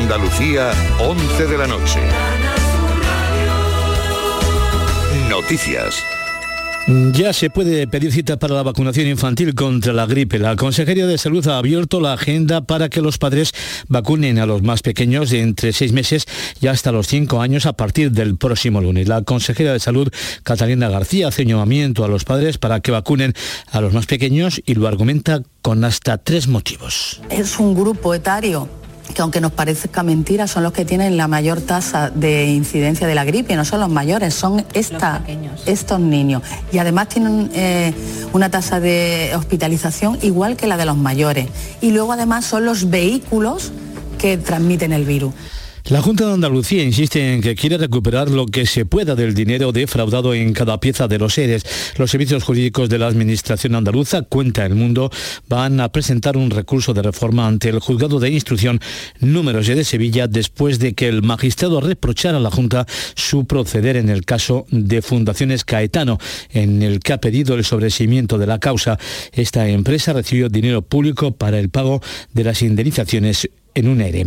Andalucía, 0.00 0.72
11 0.98 1.46
de 1.46 1.58
la 1.58 1.66
noche. 1.66 2.00
Noticias. 5.30 6.02
Ya 7.12 7.32
se 7.32 7.48
puede 7.48 7.86
pedir 7.86 8.12
cita 8.12 8.36
para 8.36 8.54
la 8.54 8.62
vacunación 8.62 9.06
infantil 9.06 9.54
contra 9.54 9.94
la 9.94 10.04
gripe. 10.04 10.38
La 10.38 10.56
Consejería 10.56 11.06
de 11.06 11.16
Salud 11.16 11.46
ha 11.48 11.56
abierto 11.56 12.00
la 12.00 12.12
agenda 12.12 12.60
para 12.60 12.90
que 12.90 13.00
los 13.00 13.16
padres 13.16 13.52
vacunen 13.88 14.38
a 14.38 14.46
los 14.46 14.62
más 14.62 14.82
pequeños 14.82 15.30
de 15.30 15.40
entre 15.40 15.72
seis 15.72 15.92
meses 15.92 16.26
y 16.60 16.66
hasta 16.66 16.92
los 16.92 17.06
cinco 17.06 17.40
años 17.40 17.64
a 17.64 17.72
partir 17.72 18.10
del 18.10 18.36
próximo 18.36 18.82
lunes. 18.82 19.08
La 19.08 19.22
consejera 19.22 19.72
de 19.72 19.80
Salud, 19.80 20.12
Catalina 20.42 20.90
García, 20.90 21.28
hace 21.28 21.42
un 21.42 21.48
llamamiento 21.48 22.04
a 22.04 22.08
los 22.08 22.24
padres 22.24 22.58
para 22.58 22.80
que 22.80 22.90
vacunen 22.90 23.32
a 23.70 23.80
los 23.80 23.94
más 23.94 24.06
pequeños 24.06 24.60
y 24.66 24.74
lo 24.74 24.86
argumenta 24.86 25.40
con 25.62 25.84
hasta 25.84 26.18
tres 26.18 26.48
motivos. 26.48 27.22
Es 27.30 27.58
un 27.58 27.74
grupo 27.74 28.12
etario 28.12 28.68
que 29.12 29.22
aunque 29.22 29.40
nos 29.40 29.52
parezca 29.52 30.02
mentira, 30.02 30.46
son 30.46 30.62
los 30.62 30.72
que 30.72 30.84
tienen 30.84 31.16
la 31.16 31.28
mayor 31.28 31.60
tasa 31.60 32.10
de 32.10 32.46
incidencia 32.46 33.06
de 33.06 33.14
la 33.14 33.24
gripe, 33.24 33.54
no 33.56 33.64
son 33.64 33.80
los 33.80 33.90
mayores, 33.90 34.34
son 34.34 34.64
estos 34.72 36.00
niños. 36.00 36.42
Y 36.72 36.78
además 36.78 37.08
tienen 37.08 37.50
eh, 37.54 37.92
una 38.32 38.50
tasa 38.50 38.80
de 38.80 39.32
hospitalización 39.36 40.18
igual 40.22 40.56
que 40.56 40.66
la 40.66 40.76
de 40.76 40.86
los 40.86 40.96
mayores. 40.96 41.48
Y 41.80 41.90
luego 41.90 42.12
además 42.12 42.44
son 42.44 42.64
los 42.64 42.90
vehículos 42.90 43.72
que 44.18 44.38
transmiten 44.38 44.92
el 44.92 45.04
virus. 45.04 45.34
La 45.90 46.00
Junta 46.00 46.24
de 46.24 46.32
Andalucía 46.32 46.82
insiste 46.82 47.34
en 47.34 47.42
que 47.42 47.54
quiere 47.54 47.76
recuperar 47.76 48.30
lo 48.30 48.46
que 48.46 48.64
se 48.64 48.86
pueda 48.86 49.14
del 49.14 49.34
dinero 49.34 49.70
defraudado 49.70 50.32
en 50.32 50.54
cada 50.54 50.80
pieza 50.80 51.08
de 51.08 51.18
los 51.18 51.34
seres. 51.34 51.66
Los 51.98 52.10
servicios 52.10 52.42
jurídicos 52.42 52.88
de 52.88 52.96
la 52.96 53.06
Administración 53.06 53.74
andaluza, 53.74 54.22
cuenta 54.22 54.64
el 54.64 54.76
mundo, 54.76 55.10
van 55.46 55.80
a 55.80 55.90
presentar 55.90 56.38
un 56.38 56.48
recurso 56.48 56.94
de 56.94 57.02
reforma 57.02 57.46
ante 57.46 57.68
el 57.68 57.80
Juzgado 57.80 58.18
de 58.18 58.30
Instrucción 58.30 58.80
número 59.20 59.60
de 59.60 59.84
Sevilla 59.84 60.26
después 60.26 60.78
de 60.78 60.94
que 60.94 61.06
el 61.06 61.22
magistrado 61.22 61.82
reprochara 61.82 62.38
a 62.38 62.40
la 62.40 62.50
Junta 62.50 62.86
su 63.14 63.44
proceder 63.44 63.98
en 63.98 64.08
el 64.08 64.24
caso 64.24 64.64
de 64.70 65.02
Fundaciones 65.02 65.66
Caetano, 65.66 66.16
en 66.48 66.82
el 66.82 67.00
que 67.00 67.12
ha 67.12 67.20
pedido 67.20 67.56
el 67.56 67.64
sobreseimiento 67.66 68.38
de 68.38 68.46
la 68.46 68.58
causa. 68.58 68.98
Esta 69.32 69.68
empresa 69.68 70.14
recibió 70.14 70.48
dinero 70.48 70.80
público 70.80 71.32
para 71.32 71.58
el 71.58 71.68
pago 71.68 72.00
de 72.32 72.44
las 72.44 72.62
indemnizaciones 72.62 73.50
en 73.74 73.88
un 73.88 74.00
ERE. 74.00 74.26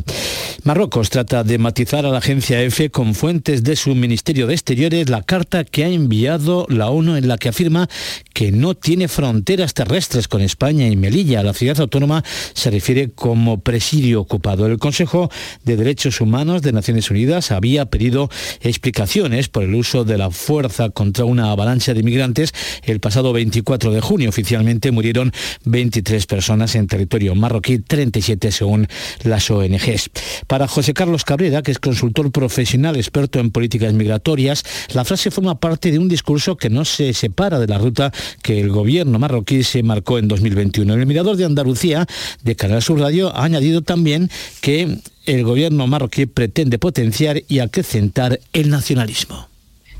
Marruecos 0.63 1.09
trata 1.09 1.43
de 1.43 1.57
matizar 1.57 2.05
a 2.05 2.09
la 2.09 2.17
agencia 2.17 2.61
EFE 2.61 2.89
con 2.89 3.15
fuentes 3.15 3.63
de 3.63 3.75
su 3.75 3.95
Ministerio 3.95 4.47
de 4.47 4.53
Exteriores 4.53 5.09
la 5.09 5.21
carta 5.21 5.63
que 5.63 5.85
ha 5.85 5.87
enviado 5.87 6.65
la 6.69 6.89
ONU 6.89 7.15
en 7.15 7.27
la 7.27 7.37
que 7.37 7.49
afirma 7.49 7.87
que 8.33 8.51
no 8.51 8.75
tiene 8.75 9.07
fronteras 9.07 9.73
terrestres 9.73 10.27
con 10.27 10.41
España 10.41 10.87
y 10.87 10.95
Melilla. 10.95 11.43
La 11.43 11.53
ciudad 11.53 11.79
autónoma 11.79 12.23
se 12.53 12.69
refiere 12.69 13.09
como 13.11 13.61
presidio 13.61 14.21
ocupado. 14.21 14.65
El 14.65 14.77
Consejo 14.77 15.31
de 15.63 15.77
Derechos 15.77 16.21
Humanos 16.21 16.61
de 16.61 16.73
Naciones 16.73 17.09
Unidas 17.09 17.51
había 17.51 17.85
pedido 17.85 18.29
explicaciones 18.61 19.47
por 19.47 19.63
el 19.63 19.73
uso 19.73 20.03
de 20.03 20.17
la 20.17 20.31
fuerza 20.31 20.89
contra 20.89 21.25
una 21.25 21.51
avalancha 21.51 21.93
de 21.93 22.01
inmigrantes 22.01 22.53
el 22.83 22.99
pasado 22.99 23.31
24 23.33 23.91
de 23.91 24.01
junio. 24.01 24.29
Oficialmente 24.29 24.91
murieron 24.91 25.31
23 25.65 26.25
personas 26.25 26.75
en 26.75 26.87
territorio 26.87 27.35
marroquí, 27.35 27.79
37 27.79 28.51
según 28.51 28.87
la 29.23 29.36
ONGs. 29.49 30.09
Para 30.47 30.67
José 30.67 30.93
Carlos 30.93 31.23
Cabrera, 31.23 31.61
que 31.61 31.71
es 31.71 31.79
consultor 31.79 32.31
profesional 32.31 32.95
experto 32.95 33.39
en 33.39 33.51
políticas 33.51 33.93
migratorias, 33.93 34.63
la 34.93 35.05
frase 35.05 35.31
forma 35.31 35.59
parte 35.59 35.91
de 35.91 35.99
un 35.99 36.07
discurso 36.07 36.57
que 36.57 36.69
no 36.69 36.85
se 36.85 37.13
separa 37.13 37.59
de 37.59 37.67
la 37.67 37.77
ruta 37.77 38.11
que 38.41 38.59
el 38.59 38.69
gobierno 38.69 39.19
marroquí 39.19 39.63
se 39.63 39.83
marcó 39.83 40.17
en 40.17 40.27
2021. 40.27 40.93
El 40.93 41.05
Mirador 41.05 41.37
de 41.37 41.45
Andalucía 41.45 42.05
de 42.43 42.55
Canal 42.55 42.81
Sur 42.81 42.99
Radio 42.99 43.35
ha 43.35 43.43
añadido 43.43 43.81
también 43.81 44.29
que 44.61 44.97
el 45.25 45.43
gobierno 45.43 45.87
marroquí 45.87 46.25
pretende 46.25 46.79
potenciar 46.79 47.43
y 47.47 47.59
acrecentar 47.59 48.39
el 48.53 48.69
nacionalismo. 48.69 49.47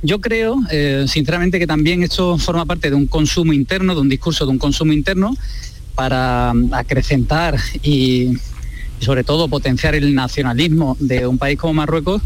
Yo 0.04 0.22
creo, 0.22 0.60
eh, 0.70 1.06
sinceramente, 1.08 1.60
que 1.60 1.68
también 1.68 2.04
esto 2.04 2.38
forma 2.38 2.66
parte 2.66 2.90
de 2.90 2.96
un 2.96 3.08
consumo 3.08 3.52
interno, 3.52 3.96
de 3.96 4.02
un 4.02 4.10
discurso 4.10 4.46
de 4.46 4.52
un 4.52 4.60
consumo 4.60 4.94
interno 4.94 5.36
para 5.96 6.54
acrecentar 6.72 7.58
y 7.82 8.34
y 9.00 9.06
sobre 9.06 9.24
todo 9.24 9.48
potenciar 9.48 9.96
el 9.96 10.14
nacionalismo 10.16 10.98
de 11.00 11.28
un 11.28 11.38
país 11.38 11.58
como 11.58 11.74
Marruecos 11.74 12.22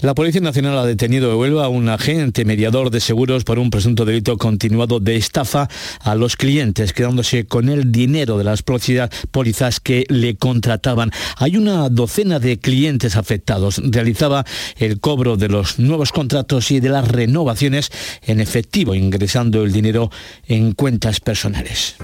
la 0.00 0.14
Policía 0.14 0.40
Nacional 0.40 0.78
ha 0.78 0.86
detenido 0.86 1.28
de 1.28 1.34
Huelva 1.34 1.64
a 1.64 1.68
un 1.68 1.88
agente 1.88 2.44
mediador 2.44 2.90
de 2.90 3.00
seguros 3.00 3.42
por 3.42 3.58
un 3.58 3.68
presunto 3.68 4.04
delito 4.04 4.38
continuado 4.38 5.00
de 5.00 5.16
estafa 5.16 5.68
a 6.00 6.14
los 6.14 6.36
clientes, 6.36 6.92
quedándose 6.92 7.46
con 7.46 7.68
el 7.68 7.90
dinero 7.90 8.38
de 8.38 8.44
las 8.44 8.62
pólizas 8.62 9.80
que 9.80 10.06
le 10.08 10.36
contrataban. 10.36 11.10
Hay 11.36 11.56
una 11.56 11.88
docena 11.88 12.38
de 12.38 12.60
clientes 12.60 13.16
afectados. 13.16 13.82
Realizaba 13.84 14.44
el 14.76 15.00
cobro 15.00 15.36
de 15.36 15.48
los 15.48 15.80
nuevos 15.80 16.12
contratos 16.12 16.70
y 16.70 16.78
de 16.78 16.90
las 16.90 17.08
renovaciones 17.08 17.90
en 18.22 18.38
efectivo, 18.38 18.94
ingresando 18.94 19.64
el 19.64 19.72
dinero 19.72 20.12
en 20.46 20.74
cuentas 20.74 21.18
personales. 21.18 21.96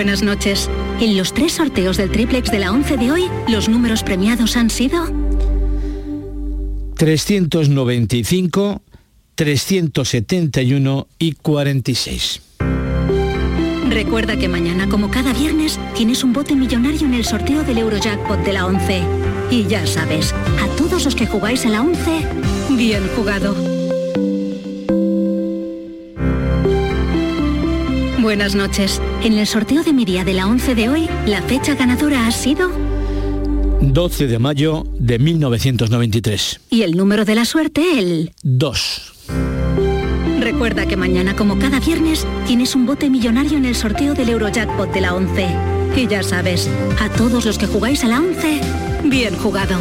Buenas 0.00 0.22
noches. 0.22 0.70
En 0.98 1.14
los 1.18 1.34
tres 1.34 1.52
sorteos 1.52 1.98
del 1.98 2.10
triplex 2.10 2.50
de 2.50 2.58
la 2.58 2.72
11 2.72 2.96
de 2.96 3.12
hoy, 3.12 3.24
los 3.48 3.68
números 3.68 4.02
premiados 4.02 4.56
han 4.56 4.70
sido 4.70 5.04
395, 6.96 8.80
371 9.34 11.06
y 11.18 11.32
46. 11.32 12.40
Recuerda 13.90 14.38
que 14.38 14.48
mañana, 14.48 14.88
como 14.88 15.10
cada 15.10 15.34
viernes, 15.34 15.78
tienes 15.94 16.24
un 16.24 16.32
bote 16.32 16.56
millonario 16.56 17.06
en 17.06 17.12
el 17.12 17.26
sorteo 17.26 17.62
del 17.62 17.76
Eurojackpot 17.76 18.42
de 18.42 18.54
la 18.54 18.64
11. 18.64 19.02
Y 19.50 19.66
ya 19.66 19.86
sabes, 19.86 20.32
a 20.32 20.66
todos 20.78 21.04
los 21.04 21.14
que 21.14 21.26
jugáis 21.26 21.66
a 21.66 21.68
la 21.68 21.82
11, 21.82 22.26
bien 22.70 23.06
jugado. 23.14 23.79
Buenas 28.30 28.54
noches. 28.54 29.02
En 29.24 29.36
el 29.36 29.44
sorteo 29.48 29.82
de 29.82 29.92
Miria 29.92 30.22
de 30.22 30.34
la 30.34 30.46
11 30.46 30.76
de 30.76 30.88
hoy, 30.88 31.08
la 31.26 31.42
fecha 31.42 31.74
ganadora 31.74 32.28
ha 32.28 32.30
sido 32.30 32.70
12 33.80 34.28
de 34.28 34.38
mayo 34.38 34.84
de 35.00 35.18
1993. 35.18 36.60
Y 36.70 36.82
el 36.82 36.96
número 36.96 37.24
de 37.24 37.34
la 37.34 37.44
suerte, 37.44 37.98
el 37.98 38.30
2. 38.44 39.12
Recuerda 40.38 40.86
que 40.86 40.96
mañana, 40.96 41.34
como 41.34 41.58
cada 41.58 41.80
viernes, 41.80 42.24
tienes 42.46 42.76
un 42.76 42.86
bote 42.86 43.10
millonario 43.10 43.58
en 43.58 43.64
el 43.64 43.74
sorteo 43.74 44.14
del 44.14 44.28
Eurojackpot 44.28 44.94
de 44.94 45.00
la 45.00 45.16
11. 45.16 45.48
Y 45.96 46.06
ya 46.06 46.22
sabes, 46.22 46.70
a 47.00 47.08
todos 47.08 47.44
los 47.44 47.58
que 47.58 47.66
jugáis 47.66 48.04
a 48.04 48.06
la 48.06 48.20
11, 48.20 48.60
bien 49.06 49.36
jugado. 49.38 49.76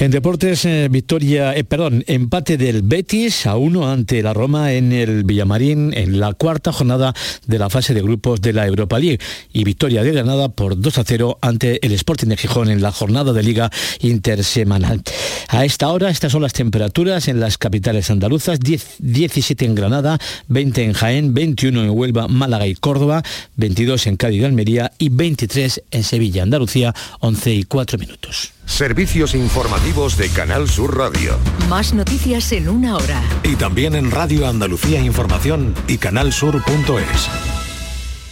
En 0.00 0.10
deportes, 0.10 0.64
eh, 0.64 0.88
victoria, 0.90 1.54
eh, 1.54 1.62
perdón, 1.62 2.04
empate 2.06 2.56
del 2.56 2.80
Betis 2.80 3.44
a 3.44 3.58
uno 3.58 3.90
ante 3.90 4.22
la 4.22 4.32
Roma 4.32 4.72
en 4.72 4.92
el 4.92 5.24
Villamarín 5.24 5.92
en 5.92 6.18
la 6.18 6.32
cuarta 6.32 6.72
jornada 6.72 7.12
de 7.46 7.58
la 7.58 7.68
fase 7.68 7.92
de 7.92 8.00
grupos 8.00 8.40
de 8.40 8.54
la 8.54 8.66
Europa 8.66 8.98
League 8.98 9.18
y 9.52 9.62
victoria 9.62 10.02
de 10.02 10.12
Granada 10.12 10.48
por 10.48 10.80
2 10.80 10.96
a 10.96 11.04
0 11.04 11.38
ante 11.42 11.84
el 11.84 11.92
Sporting 11.92 12.28
de 12.28 12.38
Gijón 12.38 12.70
en 12.70 12.80
la 12.80 12.92
jornada 12.92 13.34
de 13.34 13.42
liga 13.42 13.70
intersemanal. 14.00 15.02
A 15.48 15.66
esta 15.66 15.90
hora, 15.90 16.08
estas 16.08 16.32
son 16.32 16.40
las 16.40 16.54
temperaturas 16.54 17.28
en 17.28 17.38
las 17.38 17.58
capitales 17.58 18.10
andaluzas, 18.10 18.58
17 18.58 19.66
en 19.66 19.74
Granada, 19.74 20.18
20 20.48 20.82
en 20.82 20.92
Jaén, 20.94 21.34
21 21.34 21.84
en 21.84 21.90
Huelva, 21.90 22.26
Málaga 22.26 22.66
y 22.66 22.74
Córdoba, 22.74 23.22
22 23.56 24.06
en 24.06 24.16
Cádiz 24.16 24.40
y 24.40 24.44
Almería 24.46 24.92
y 24.96 25.10
23 25.10 25.82
en 25.90 26.04
Sevilla, 26.04 26.42
Andalucía, 26.42 26.94
11 27.20 27.52
y 27.52 27.64
4 27.64 27.98
minutos. 27.98 28.54
Servicios 28.70 29.34
informativos 29.34 30.16
de 30.16 30.30
Canal 30.30 30.68
Sur 30.68 30.96
Radio. 30.96 31.36
Más 31.68 31.92
noticias 31.92 32.50
en 32.52 32.68
una 32.68 32.96
hora. 32.96 33.20
Y 33.42 33.56
también 33.56 33.94
en 33.94 34.10
Radio 34.10 34.46
Andalucía 34.46 35.00
Información 35.00 35.74
y 35.86 35.98
canalsur.es. 35.98 37.28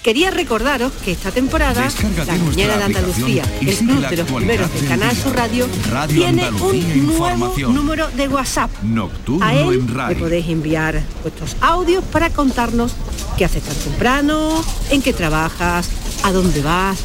Quería 0.03 0.31
recordaros 0.31 0.93
que 1.05 1.11
esta 1.13 1.33
temporada 1.33 1.89
La 2.27 2.37
Mañana 2.37 2.77
de 2.79 2.85
Andalucía, 2.85 3.43
el 3.61 3.77
club 3.77 4.09
de 4.09 4.17
los 4.17 4.31
primeros 4.31 4.73
de 4.81 4.87
Canal 4.87 5.15
Sur 5.15 5.37
Radio, 5.37 5.69
tiene 6.09 6.49
un 6.51 7.07
nuevo 7.07 7.55
número 7.69 8.09
de 8.09 8.29
WhatsApp. 8.29 8.71
Nocturno 8.83 9.45
A 9.45 9.55
él 9.55 9.87
le 10.09 10.15
podéis 10.15 10.49
enviar 10.49 11.03
vuestros 11.23 11.57
audios 11.61 12.05
para 12.05 12.31
contarnos 12.31 12.95
qué 13.37 13.45
haces 13.45 13.65
tan 13.65 13.77
temprano, 13.77 14.65
en 14.91 15.03
qué 15.03 15.13
trabajas, 15.13 15.91
a 16.23 16.33
dónde 16.33 16.63
vas. 16.63 17.01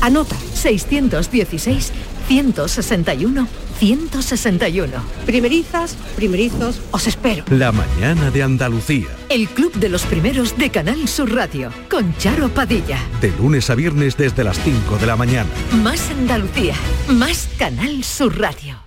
Anota 0.00 0.36
616 0.54 1.92
161 2.28 3.46
161. 3.78 4.92
Primerizas, 5.26 5.96
primerizos, 6.16 6.80
os 6.90 7.06
espero. 7.06 7.44
La 7.50 7.72
mañana 7.72 8.30
de 8.30 8.42
Andalucía. 8.42 9.08
El 9.28 9.48
club 9.48 9.74
de 9.74 9.88
los 9.88 10.04
primeros 10.04 10.56
de 10.56 10.70
Canal 10.70 11.08
Sur 11.08 11.34
Radio, 11.34 11.70
con 11.90 12.16
Charo 12.16 12.48
Padilla. 12.48 12.98
De 13.20 13.30
lunes 13.32 13.68
a 13.70 13.74
viernes 13.74 14.16
desde 14.16 14.44
las 14.44 14.58
5 14.60 14.96
de 14.98 15.06
la 15.06 15.16
mañana. 15.16 15.50
Más 15.82 16.10
Andalucía, 16.10 16.74
más 17.08 17.48
Canal 17.58 18.04
Sur 18.04 18.38
Radio. 18.38 18.78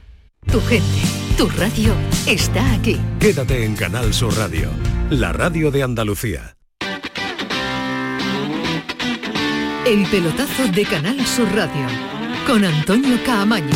Tu 0.51 0.61
gente, 0.61 1.01
tu 1.37 1.49
radio 1.49 1.93
está 2.25 2.73
aquí. 2.73 2.97
Quédate 3.19 3.65
en 3.65 3.75
Canal 3.75 4.13
Sur 4.13 4.35
Radio, 4.37 4.69
la 5.09 5.33
radio 5.33 5.71
de 5.71 5.83
Andalucía. 5.83 6.55
El 9.85 10.05
pelotazo 10.07 10.67
de 10.73 10.83
Canal 10.85 11.25
Sur 11.25 11.47
Radio 11.53 12.06
con 12.47 12.63
Antonio 12.63 13.17
Caamaño. 13.25 13.75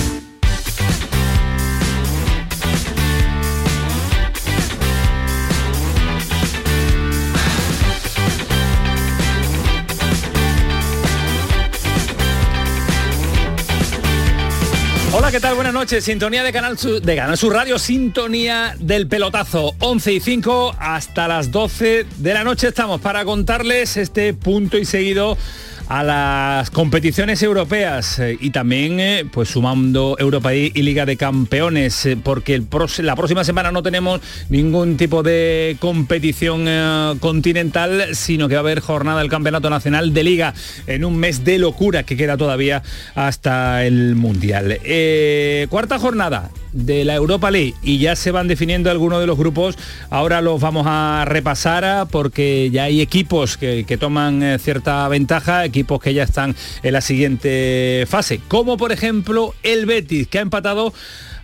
Hola, 15.13 15.31
¿qué 15.31 15.41
tal? 15.41 15.55
Buenas 15.55 15.73
noches. 15.73 16.05
Sintonía 16.05 16.41
de 16.41 16.53
Canal 16.53 16.77
Sur, 16.77 17.01
de 17.01 17.15
Canal 17.17 17.37
Sur 17.37 17.53
Radio, 17.53 17.77
sintonía 17.77 18.73
del 18.79 19.07
pelotazo. 19.07 19.75
11 19.79 20.13
y 20.13 20.19
5 20.21 20.75
hasta 20.79 21.27
las 21.27 21.51
12 21.51 22.05
de 22.19 22.33
la 22.33 22.45
noche 22.45 22.69
estamos 22.69 23.01
para 23.01 23.25
contarles 23.25 23.97
este 23.97 24.33
punto 24.33 24.77
y 24.77 24.85
seguido 24.85 25.37
a 25.91 26.03
las 26.03 26.71
competiciones 26.71 27.43
europeas 27.43 28.17
eh, 28.19 28.37
y 28.39 28.51
también 28.51 29.01
eh, 29.01 29.25
pues 29.29 29.49
sumando 29.49 30.15
Europa 30.17 30.53
y, 30.53 30.69
Liga 30.69 31.05
de 31.05 31.17
Campeones 31.17 32.05
eh, 32.05 32.15
porque 32.15 32.63
la 32.99 33.15
próxima 33.17 33.43
semana 33.43 33.73
no 33.73 33.83
tenemos 33.83 34.21
ningún 34.47 34.95
tipo 34.95 35.21
de 35.21 35.75
competición 35.81 36.65
continental 37.19 38.15
sino 38.15 38.47
que 38.47 38.55
va 38.55 38.59
a 38.59 38.63
haber 38.63 38.79
jornada 38.79 39.19
del 39.19 39.29
Campeonato 39.29 39.69
Nacional 39.69 40.13
de 40.13 40.23
Liga 40.23 40.53
en 40.87 41.03
un 41.03 41.17
mes 41.17 41.43
de 41.43 41.57
locura 41.57 42.03
que 42.03 42.15
queda 42.15 42.37
todavía 42.37 42.83
hasta 43.13 43.85
el 43.85 44.15
Mundial. 44.15 44.79
cuarta 45.69 45.99
jornada 45.99 46.51
de 46.73 47.05
la 47.05 47.15
Europa 47.15 47.51
League 47.51 47.73
y 47.81 47.97
ya 47.97 48.15
se 48.15 48.31
van 48.31 48.47
definiendo 48.47 48.89
algunos 48.89 49.19
de 49.19 49.27
los 49.27 49.37
grupos. 49.37 49.77
Ahora 50.09 50.41
los 50.41 50.59
vamos 50.61 50.85
a 50.87 51.25
repasar 51.25 51.85
ah, 51.85 52.07
porque 52.09 52.69
ya 52.71 52.83
hay 52.83 53.01
equipos 53.01 53.57
que, 53.57 53.97
toman 53.99 54.41
eh, 54.43 54.59
cierta 54.59 55.07
ventaja, 55.07 55.65
equipos 55.65 56.01
que 56.01 56.13
ya 56.13 56.23
están 56.23 56.55
en 56.83 56.93
la 56.93 57.01
siguiente 57.01 58.05
fase, 58.07 58.39
como 58.47 58.77
por 58.77 58.91
ejemplo 58.91 59.53
el 59.63 59.85
Betis, 59.85 60.27
que 60.27 60.39
ha 60.39 60.41
empatado 60.41 60.93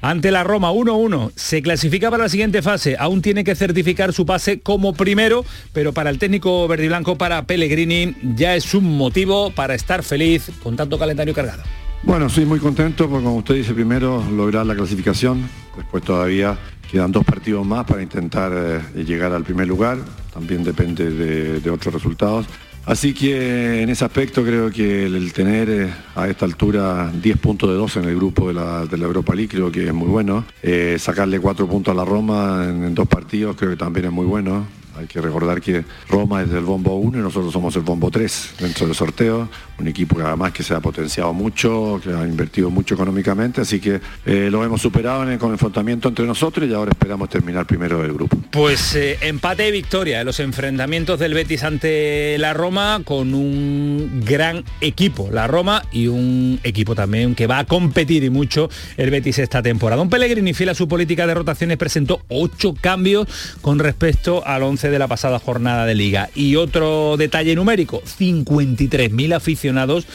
ante 0.02 0.32
la 0.32 0.44
Roma 0.44 0.72
1-1. 0.72 1.32
Se 1.36 1.62
clasifica 1.62 2.10
para 2.10 2.24
la 2.24 2.30
siguiente 2.30 2.62
fase. 2.62 2.96
Aún 3.00 3.22
tiene 3.22 3.44
que 3.44 3.56
certificar 3.56 4.14
su 4.14 4.26
pase 4.26 4.60
como 4.60 4.94
primero, 4.94 5.46
pero 5.74 5.94
para 5.94 6.10
el 6.10 6.20
técnico 6.20 6.68
verde 6.68 6.86
y 6.86 6.88
blanco, 6.88 7.18
para 7.18 7.46
Pellegrini, 7.46 8.16
ya 8.36 8.56
es 8.56 8.74
un 8.74 8.98
motivo 8.98 9.52
para 9.52 9.76
estar 9.76 10.04
feliz 10.04 10.50
con 10.64 10.76
tanto 10.76 10.98
calendario 10.98 11.34
cargado. 11.34 11.64
Bueno, 12.04 12.30
soy 12.30 12.46
muy 12.46 12.60
contento 12.60 13.10
porque 13.10 13.26
como 13.26 13.38
usted 13.38 13.56
dice, 13.56 13.74
primero 13.74 14.24
lograr 14.32 14.66
la 14.66 14.76
clasificación, 14.76 15.50
después 15.76 16.04
todavía 16.04 16.58
quedan 16.90 17.12
dos 17.12 17.26
partidos 17.26 17.66
más 17.66 17.86
para 17.86 18.02
intentar 18.02 18.52
eh, 18.56 19.04
llegar 19.04 19.34
al 19.34 19.44
primer 19.44 19.68
lugar, 19.68 19.98
también 20.34 20.64
depende 20.64 21.10
de, 21.10 21.70
otros 21.70 21.94
resultados. 21.94 22.46
Así 22.86 23.14
que 23.14 23.82
en 23.82 23.90
ese 23.90 24.06
aspecto 24.06 24.44
creo 24.44 24.72
que 24.72 25.08
el, 25.08 25.34
tener 25.34 25.70
eh, 25.70 25.94
a 26.16 26.30
esta 26.30 26.46
altura 26.46 27.12
10 27.12 27.38
puntos 27.40 27.70
de 27.70 27.76
12 27.76 28.00
en 28.00 28.06
el 28.06 28.16
grupo 28.16 28.48
de 28.48 28.54
la, 28.54 28.88
Europa 28.90 29.36
League 29.36 29.50
creo 29.50 29.70
que 29.70 29.88
es 29.88 29.94
muy 29.94 30.08
bueno. 30.08 30.46
Eh, 30.64 30.96
sacarle 30.98 31.40
4 31.42 31.68
puntos 31.68 31.92
a 31.92 31.96
la 31.96 32.06
Roma 32.06 32.64
en 32.64 32.96
dos 32.96 33.08
partidos 33.10 33.58
creo 33.58 33.72
que 33.72 33.78
también 33.78 34.06
es 34.06 34.12
muy 34.14 34.26
bueno. 34.26 34.66
Hay 34.98 35.06
que 35.06 35.22
recordar 35.22 35.62
que 35.62 35.84
Roma 36.10 36.42
es 36.42 36.50
del 36.50 36.64
bombo 36.64 36.96
1 36.96 37.20
y 37.20 37.22
nosotros 37.22 37.54
somos 37.54 37.76
el 37.76 37.84
bombo 37.84 38.10
3 38.10 38.56
dentro 38.60 38.88
del 38.88 38.96
sorteo. 38.96 39.48
Un 39.80 39.88
equipo 39.88 40.16
que 40.16 40.24
además 40.24 40.52
que 40.54 40.64
se 40.64 40.74
ha 40.74 40.80
potenciado 40.80 41.34
mucho, 41.34 42.00
que 42.04 42.10
ha 42.12 42.26
invertido 42.26 42.70
mucho 42.70 42.96
económicamente, 42.96 43.62
así 43.62 43.80
que 43.80 44.02
eh, 44.26 44.50
lo 44.52 44.64
hemos 44.64 44.82
superado 44.82 45.24
en 45.24 45.30
el, 45.30 45.38
con 45.38 45.52
enfrentamiento 45.52 46.10
entre 46.10 46.26
nosotros 46.26 46.68
y 46.68 46.74
ahora 46.74 46.92
esperamos 46.92 47.30
terminar 47.30 47.68
primero 47.68 48.02
del 48.02 48.14
grupo. 48.14 48.38
Pues 48.52 48.96
eh, 48.96 49.18
empate 49.22 49.68
y 49.68 49.72
victoria 49.72 50.22
en 50.22 50.26
los 50.26 50.40
enfrentamientos 50.40 51.20
del 51.20 51.34
Betis 51.34 51.64
ante 51.64 52.38
la 52.40 52.54
Roma 52.54 53.02
con 53.04 53.34
un 53.34 54.24
gran 54.26 54.64
equipo, 54.82 55.30
la 55.32 55.48
Roma 55.48 55.84
y 55.92 56.08
un 56.08 56.60
equipo 56.64 56.96
también 56.96 57.36
que 57.36 57.46
va 57.46 57.60
a 57.60 57.66
competir 57.66 58.24
y 58.24 58.30
mucho 58.30 58.70
el 58.98 59.12
Betis 59.12 59.40
esta 59.40 59.62
temporada. 59.62 60.02
Un 60.02 60.10
Pellegrini 60.10 60.54
fiel 60.54 60.70
a 60.70 60.76
su 60.76 60.88
política 60.88 61.28
de 61.28 61.36
rotaciones 61.36 61.78
presentó 61.78 62.22
ocho 62.30 62.74
cambios 62.80 63.28
con 63.62 63.80
respecto 63.80 64.46
al 64.46 64.64
11 64.64 64.87
de 64.92 65.00
la 65.00 65.08
pasada 65.08 65.40
jornada 65.40 65.86
de 65.86 65.96
liga. 65.96 66.30
Y 66.36 66.56
otro 66.56 67.18
detalle 67.18 67.56
numérico, 67.56 68.02
53.000 68.02 69.36
aficionados 69.36 70.08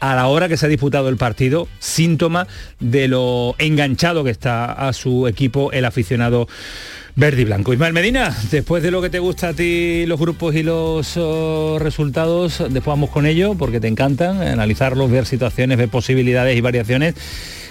a 0.00 0.14
la 0.14 0.26
hora 0.26 0.48
que 0.48 0.56
se 0.56 0.66
ha 0.66 0.68
disputado 0.68 1.08
el 1.08 1.16
partido, 1.16 1.68
síntoma 1.78 2.46
de 2.80 3.06
lo 3.06 3.54
enganchado 3.58 4.24
que 4.24 4.30
está 4.30 4.72
a 4.72 4.92
su 4.92 5.28
equipo 5.28 5.72
el 5.72 5.84
aficionado 5.84 6.48
verde 7.16 7.42
y 7.42 7.44
blanco. 7.44 7.72
Ismael 7.72 7.92
Medina, 7.92 8.34
después 8.50 8.82
de 8.82 8.90
lo 8.90 9.02
que 9.02 9.10
te 9.10 9.18
gusta 9.18 9.48
a 9.48 9.52
ti 9.52 10.06
los 10.06 10.18
grupos 10.18 10.54
y 10.54 10.62
los 10.62 11.16
oh, 11.16 11.78
resultados, 11.78 12.58
después 12.58 12.86
vamos 12.86 13.10
con 13.10 13.26
ello 13.26 13.54
porque 13.56 13.78
te 13.78 13.88
encantan, 13.88 14.40
analizarlos, 14.42 15.10
ver 15.10 15.26
situaciones, 15.26 15.76
ver 15.76 15.90
posibilidades 15.90 16.56
y 16.56 16.60
variaciones. 16.62 17.14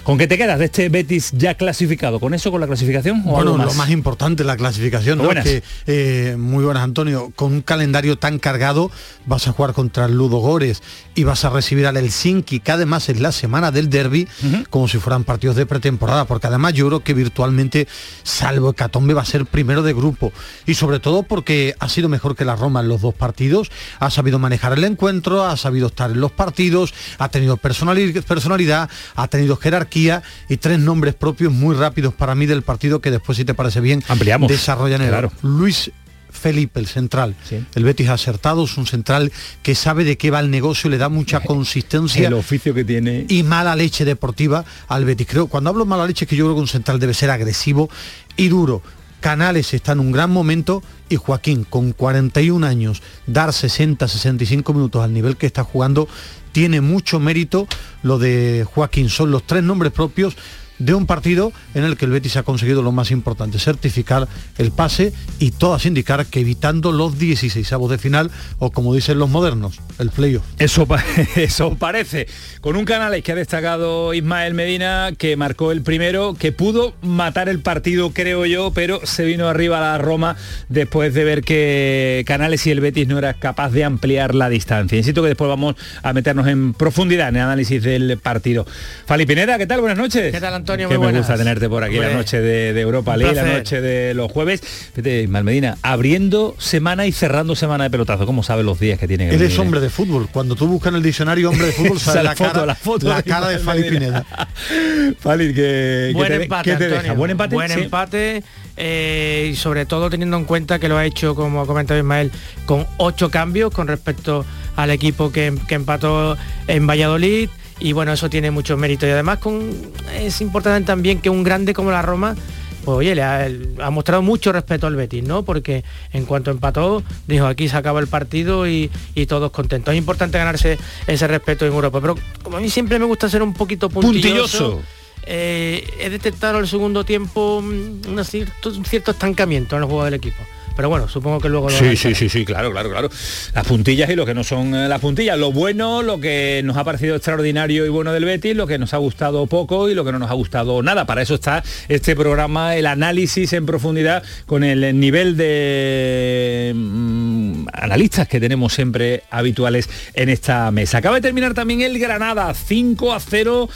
¿Con 0.02 0.16
qué 0.16 0.26
te 0.26 0.38
quedas 0.38 0.58
de 0.58 0.64
este 0.64 0.88
Betis 0.88 1.30
ya 1.32 1.54
clasificado? 1.54 2.20
¿Con 2.20 2.32
eso, 2.32 2.50
con 2.50 2.60
la 2.60 2.66
clasificación? 2.66 3.22
O 3.26 3.32
bueno, 3.32 3.58
lo 3.58 3.74
más 3.74 3.90
importante, 3.90 4.44
la 4.44 4.56
clasificación. 4.56 5.18
¿no? 5.18 5.28
Que, 5.28 5.62
eh, 5.86 6.36
muy 6.38 6.64
buenas, 6.64 6.82
Antonio. 6.82 7.32
Con 7.36 7.52
un 7.52 7.60
calendario 7.60 8.16
tan 8.16 8.38
cargado, 8.38 8.90
vas 9.26 9.46
a 9.46 9.52
jugar 9.52 9.74
contra 9.74 10.06
el 10.06 10.16
Ludo 10.16 10.38
Gores 10.38 10.82
y 11.14 11.24
vas 11.24 11.44
a 11.44 11.50
recibir 11.50 11.86
al 11.86 11.96
Helsinki, 11.96 12.60
que 12.60 12.72
además 12.72 13.08
es 13.10 13.20
la 13.20 13.30
semana 13.30 13.70
del 13.70 13.90
derby, 13.90 14.26
como 14.70 14.88
si 14.88 14.98
fueran 14.98 15.24
partidos 15.24 15.56
de 15.56 15.66
pretemporada, 15.66 16.24
porque 16.24 16.46
además 16.46 16.72
yo 16.72 16.86
creo 16.86 17.00
que 17.00 17.12
virtualmente, 17.12 17.86
salvo 18.22 18.70
Hecatombe, 18.70 19.12
va 19.12 19.22
a 19.22 19.26
ser 19.26 19.44
primero 19.44 19.82
de 19.82 19.92
grupo. 19.92 20.32
Y 20.66 20.74
sobre 20.74 20.98
todo 20.98 21.24
porque 21.24 21.74
ha 21.78 21.88
sido 21.88 22.08
mejor 22.08 22.36
que 22.36 22.44
la 22.44 22.56
Roma 22.56 22.80
en 22.80 22.88
los 22.88 23.02
dos 23.02 23.14
partidos, 23.14 23.70
ha 23.98 24.10
sabido 24.10 24.38
manejar 24.38 24.72
el 24.72 24.84
encuentro, 24.84 25.44
ha 25.44 25.56
sabido 25.58 25.88
estar 25.88 26.10
en 26.10 26.20
los 26.20 26.32
partidos, 26.32 26.94
ha 27.18 27.28
tenido 27.28 27.58
personalidad, 27.58 28.88
ha 29.14 29.28
tenido 29.28 29.56
jerarquía 29.56 29.89
y 29.94 30.56
tres 30.56 30.78
nombres 30.78 31.14
propios 31.14 31.52
muy 31.52 31.74
rápidos 31.74 32.14
para 32.14 32.34
mí 32.34 32.46
del 32.46 32.62
partido 32.62 33.00
que 33.00 33.10
después, 33.10 33.36
si 33.36 33.44
te 33.44 33.54
parece 33.54 33.80
bien, 33.80 34.02
Ampliamos. 34.08 34.48
desarrollan 34.48 35.02
el 35.02 35.28
Luis 35.42 35.90
Felipe, 36.30 36.80
el 36.80 36.86
central. 36.86 37.34
El 37.74 37.84
Betis 37.84 38.08
ha 38.08 38.14
acertado, 38.14 38.64
es 38.64 38.76
un 38.76 38.86
central 38.86 39.32
que 39.62 39.74
sabe 39.74 40.04
de 40.04 40.16
qué 40.16 40.30
va 40.30 40.40
el 40.40 40.50
negocio, 40.50 40.88
le 40.88 40.98
da 40.98 41.08
mucha 41.08 41.40
consistencia. 41.44 42.28
El 42.28 42.34
oficio 42.34 42.72
que 42.72 42.84
tiene. 42.84 43.26
Y 43.28 43.42
mala 43.42 43.76
leche 43.76 44.04
deportiva 44.04 44.64
al 44.88 45.04
Betis. 45.04 45.26
Creo, 45.28 45.46
cuando 45.48 45.70
hablo 45.70 45.84
mala 45.84 46.06
leche, 46.06 46.24
es 46.24 46.28
que 46.28 46.36
yo 46.36 46.44
creo 46.46 46.54
que 46.54 46.60
un 46.62 46.68
central 46.68 46.98
debe 46.98 47.14
ser 47.14 47.30
agresivo 47.30 47.90
y 48.36 48.48
duro. 48.48 48.82
Canales 49.20 49.74
está 49.74 49.92
en 49.92 50.00
un 50.00 50.12
gran 50.12 50.30
momento 50.30 50.82
y 51.10 51.16
Joaquín, 51.16 51.64
con 51.68 51.92
41 51.92 52.66
años, 52.66 53.02
dar 53.26 53.52
60, 53.52 54.08
65 54.08 54.72
minutos 54.72 55.04
al 55.04 55.12
nivel 55.12 55.36
que 55.36 55.46
está 55.46 55.62
jugando, 55.62 56.08
tiene 56.52 56.80
mucho 56.80 57.20
mérito 57.20 57.66
lo 58.02 58.18
de 58.18 58.66
Joaquín. 58.68 59.08
Son 59.08 59.30
los 59.30 59.46
tres 59.46 59.62
nombres 59.62 59.92
propios 59.92 60.36
de 60.80 60.94
un 60.94 61.06
partido 61.06 61.52
en 61.74 61.84
el 61.84 61.96
que 61.96 62.06
el 62.06 62.10
Betis 62.10 62.36
ha 62.36 62.42
conseguido 62.42 62.82
lo 62.82 62.90
más 62.90 63.12
importante, 63.12 63.58
certificar 63.58 64.26
el 64.58 64.72
pase 64.72 65.12
y 65.38 65.52
todas 65.52 65.86
indicar 65.86 66.26
que 66.26 66.40
evitando 66.40 66.90
los 66.90 67.18
16 67.18 67.72
avos 67.72 67.90
de 67.90 67.98
final 67.98 68.30
o 68.58 68.72
como 68.72 68.94
dicen 68.94 69.18
los 69.18 69.30
modernos, 69.30 69.78
el 69.98 70.10
playoff. 70.10 70.44
Eso, 70.58 70.88
eso 71.36 71.76
parece. 71.76 72.26
Con 72.60 72.76
un 72.76 72.84
canal 72.84 73.22
que 73.22 73.32
ha 73.32 73.34
destacado 73.34 74.14
Ismael 74.14 74.54
Medina, 74.54 75.10
que 75.16 75.36
marcó 75.36 75.70
el 75.70 75.82
primero, 75.82 76.34
que 76.34 76.50
pudo 76.52 76.94
matar 77.02 77.48
el 77.48 77.60
partido, 77.60 78.10
creo 78.10 78.46
yo, 78.46 78.72
pero 78.72 79.04
se 79.04 79.24
vino 79.24 79.48
arriba 79.48 79.78
a 79.78 79.92
la 79.92 79.98
Roma 79.98 80.36
después 80.68 81.12
de 81.12 81.24
ver 81.24 81.42
que 81.42 82.24
Canales 82.26 82.66
y 82.66 82.70
el 82.70 82.80
Betis 82.80 83.06
no 83.06 83.18
era 83.18 83.34
capaz 83.34 83.70
de 83.70 83.84
ampliar 83.84 84.34
la 84.34 84.48
distancia. 84.48 84.96
Insisto 84.96 85.22
que 85.22 85.28
después 85.28 85.48
vamos 85.48 85.76
a 86.02 86.12
meternos 86.14 86.46
en 86.48 86.72
profundidad 86.72 87.28
en 87.28 87.36
el 87.36 87.42
análisis 87.42 87.82
del 87.82 88.18
partido. 88.18 88.66
Fali 89.04 89.26
Pineda, 89.26 89.58
¿qué 89.58 89.66
tal? 89.66 89.80
Buenas 89.80 89.98
noches. 89.98 90.32
¿Qué 90.32 90.40
tal, 90.40 90.54
Antonio? 90.54 90.69
Que 90.76 90.98
me 90.98 91.12
gusta 91.12 91.36
tenerte 91.36 91.68
por 91.68 91.84
aquí 91.84 91.96
la 91.96 92.12
noche 92.12 92.40
de, 92.40 92.80
Europa 92.80 93.16
League, 93.16 93.34
la 93.34 93.58
noche 93.58 93.80
de 93.80 94.14
los 94.14 94.30
jueves. 94.30 94.60
Fíjate, 94.60 95.28
Malmedina, 95.28 95.78
abriendo 95.82 96.54
semana 96.58 97.06
y 97.06 97.12
cerrando 97.12 97.54
semana 97.56 97.84
de 97.84 97.90
pelotazo. 97.90 98.26
¿Cómo 98.26 98.42
sabe 98.42 98.62
los 98.62 98.78
días 98.78 98.98
que 98.98 99.08
tiene 99.08 99.28
que 99.28 99.34
Él 99.34 99.42
es 99.42 99.58
hombre 99.58 99.80
de 99.80 99.90
fútbol. 99.90 100.28
Cuando 100.30 100.56
tú 100.56 100.66
buscas 100.66 100.90
en 100.90 100.96
el 100.96 101.02
diccionario 101.02 101.50
hombre 101.50 101.66
de 101.66 101.72
fútbol, 101.72 101.98
sale 102.00 102.22
la, 102.22 102.34
cara, 102.34 102.64
la, 102.66 102.74
foto 102.74 103.08
la 103.08 103.22
cara 103.22 103.48
de 103.48 103.58
Fali 103.58 103.84
Pineda. 103.84 104.24
Fali, 105.18 105.54
que, 105.54 106.12
buen 106.14 106.32
empate, 106.32 106.76
te 106.76 106.88
deja? 106.88 107.12
Buen 107.14 107.30
empate. 107.32 107.54
Buen 107.54 107.70
empate. 107.70 108.42
Eh, 108.76 109.50
y 109.52 109.56
sobre 109.56 109.84
todo 109.84 110.08
teniendo 110.08 110.36
en 110.36 110.44
cuenta 110.44 110.78
que 110.78 110.88
lo 110.88 110.96
ha 110.96 111.04
hecho, 111.04 111.34
como 111.34 111.60
ha 111.60 111.66
comentado 111.66 111.98
Ismael, 111.98 112.30
con 112.64 112.86
ocho 112.96 113.30
cambios 113.30 113.74
con 113.74 113.88
respecto 113.88 114.46
al 114.76 114.90
equipo 114.90 115.30
que, 115.32 115.54
que 115.68 115.74
empató 115.74 116.38
en 116.66 116.86
Valladolid 116.86 117.50
y 117.80 117.92
bueno, 117.92 118.12
eso 118.12 118.28
tiene 118.28 118.50
mucho 118.50 118.76
mérito. 118.76 119.06
Y 119.06 119.10
además 119.10 119.38
con, 119.38 119.70
es 120.14 120.40
importante 120.40 120.86
también 120.86 121.20
que 121.20 121.30
un 121.30 121.42
grande 121.42 121.74
como 121.74 121.90
la 121.90 122.02
Roma, 122.02 122.36
pues 122.84 122.98
oye, 122.98 123.14
le 123.14 123.22
ha, 123.22 123.90
mostrado 123.90 124.22
mucho 124.22 124.52
respeto 124.52 124.86
al 124.86 124.96
Betis, 124.96 125.24
¿no? 125.24 125.42
Porque 125.42 125.84
en 126.12 126.26
cuanto 126.26 126.50
empató, 126.50 127.02
dijo 127.26 127.46
aquí 127.46 127.68
se 127.68 127.76
acaba 127.76 128.00
el 128.00 128.06
partido 128.06 128.68
y, 128.68 128.90
todos 129.28 129.50
contentos. 129.50 129.92
Es 129.94 129.98
importante 129.98 130.38
ganarse 130.38 130.78
ese 131.06 131.26
respeto 131.26 131.66
en 131.66 131.72
Europa. 131.72 132.00
Pero 132.00 132.16
como 132.42 132.56
a 132.56 132.60
mí 132.60 132.70
siempre 132.70 132.98
me 132.98 133.04
gusta 133.04 133.28
ser 133.28 133.42
un 133.42 133.54
poquito 133.54 133.88
puntilloso. 133.88 134.80
Eh, 135.26 135.84
he 136.00 136.08
detectado 136.08 136.58
el 136.58 136.66
segundo 136.66 137.04
tiempo 137.04 137.60
mm, 137.62 138.08
un 138.08 138.24
cierto, 138.24 139.10
estancamiento 139.10 139.76
en 139.76 139.82
el 139.82 139.88
juego 139.88 140.04
del 140.04 140.14
equipo. 140.14 140.42
Pero 140.76 140.88
bueno, 140.88 141.08
supongo 141.08 141.40
que 141.40 141.48
luego 141.48 141.68
lo 141.68 141.76
Sí, 141.76 141.96
sí, 141.96 142.14
sí, 142.14 142.28
sí, 142.28 142.44
claro, 142.44 142.70
claro, 142.70 142.90
claro. 142.90 143.10
Las 143.54 143.66
puntillas 143.66 144.10
y 144.10 144.16
lo 144.16 144.26
que 144.26 144.34
no 144.34 144.44
son 144.44 144.74
eh, 144.74 144.88
las 144.88 145.00
puntillas. 145.00 145.38
Lo 145.38 145.52
bueno, 145.52 146.02
lo 146.02 146.20
que 146.20 146.62
nos 146.64 146.76
ha 146.76 146.84
parecido 146.84 147.16
extraordinario 147.16 147.86
y 147.86 147.88
bueno 147.88 148.12
del 148.12 148.24
Betis, 148.24 148.56
lo 148.56 148.66
que 148.66 148.78
nos 148.78 148.94
ha 148.94 148.98
gustado 148.98 149.46
poco 149.46 149.88
y 149.88 149.94
lo 149.94 150.04
que 150.04 150.12
no 150.12 150.18
nos 150.18 150.30
ha 150.30 150.34
gustado 150.34 150.82
nada. 150.82 151.06
Para 151.06 151.22
eso 151.22 151.34
está 151.34 151.62
este 151.88 152.16
programa, 152.16 152.76
el 152.76 152.86
análisis 152.86 153.52
en 153.52 153.66
profundidad 153.66 154.22
con 154.46 154.64
el 154.64 154.98
nivel 154.98 155.36
de 155.36 156.72
mm, 156.74 157.66
analistas 157.72 158.28
que 158.28 158.40
tenemos 158.40 158.72
siempre 158.72 159.22
habituales 159.30 159.88
en 160.14 160.28
esta 160.28 160.70
mesa. 160.70 160.98
Acaba 160.98 161.16
de 161.16 161.22
terminar 161.22 161.54
también 161.54 161.80
el 161.82 161.98
Granada, 161.98 162.52
5 162.54 163.12
a 163.12 163.20
0 163.20 163.68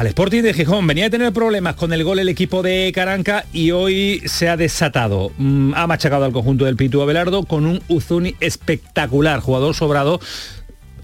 al 0.00 0.06
Sporting 0.06 0.42
de 0.42 0.54
Gijón. 0.54 0.86
Venía 0.86 1.06
a 1.06 1.10
tener 1.10 1.30
problemas 1.30 1.74
con 1.74 1.92
el 1.92 2.04
gol 2.04 2.18
el 2.20 2.30
equipo 2.30 2.62
de 2.62 2.90
Caranca 2.94 3.44
y 3.52 3.72
hoy 3.72 4.22
se 4.24 4.48
ha 4.48 4.56
desatado. 4.56 5.30
Mm, 5.36 5.74
ha 5.74 5.86
machacado 5.86 6.24
al 6.24 6.32
conjunto 6.32 6.64
del 6.64 6.76
Pitu 6.76 7.02
Abelardo 7.02 7.42
con 7.42 7.66
un 7.66 7.82
Uzuni 7.86 8.34
espectacular, 8.40 9.40
jugador 9.40 9.74
sobrado 9.74 10.18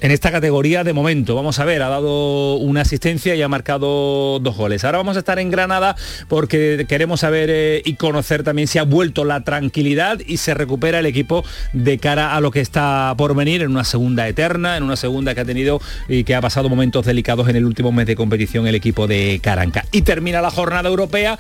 en 0.01 0.11
esta 0.11 0.31
categoría 0.31 0.85
de 0.85 0.93
momento. 0.93 1.35
Vamos 1.35 1.59
a 1.59 1.65
ver, 1.65 1.83
ha 1.83 1.89
dado 1.89 2.57
una 2.57 2.83
asistencia 2.83 3.35
y 3.35 3.43
ha 3.43 3.49
marcado 3.49 4.39
dos 4.39 4.57
goles. 4.57 4.85
Ahora 4.85 4.99
vamos 4.99 5.17
a 5.17 5.21
estar 5.21 5.39
en 5.39 5.51
Granada 5.51 5.97
porque 6.29 6.87
queremos 6.89 7.21
saber 7.21 7.49
eh, 7.51 7.83
y 7.85 7.95
conocer 7.95 8.43
también 8.43 8.69
si 8.69 8.79
ha 8.79 8.83
vuelto 8.83 9.25
la 9.25 9.43
tranquilidad 9.43 10.21
y 10.27 10.39
se 10.39 10.55
recupera 10.55 10.99
el 10.99 11.07
equipo 11.07 11.45
de 11.73 11.99
cara 11.99 12.35
a 12.35 12.41
lo 12.41 12.51
que 12.51 12.61
está 12.61 13.15
por 13.17 13.35
venir 13.35 13.63
en 13.63 13.71
una 13.71 13.85
segunda 13.85 14.29
eterna, 14.29 14.77
en 14.77 14.83
una 14.83 14.97
segunda 14.97 15.35
que 15.35 15.41
ha 15.41 15.45
tenido 15.45 15.81
y 16.09 16.25
que 16.25 16.35
ha 16.35 16.41
pasado 16.41 16.69
momentos 16.69 17.07
delicados 17.07 17.49
en 17.49 17.57
el 17.57 17.65
último 17.65 17.93
mes 17.93 18.07
de 18.07 18.17
competición 18.17 18.67
el 18.67 18.75
equipo 18.75 19.07
de 19.07 19.41
Caranca. 19.43 19.85
Y 19.93 20.03
termina 20.03 20.41
la 20.41 20.51
jornada 20.51 20.89
europea 20.89 21.39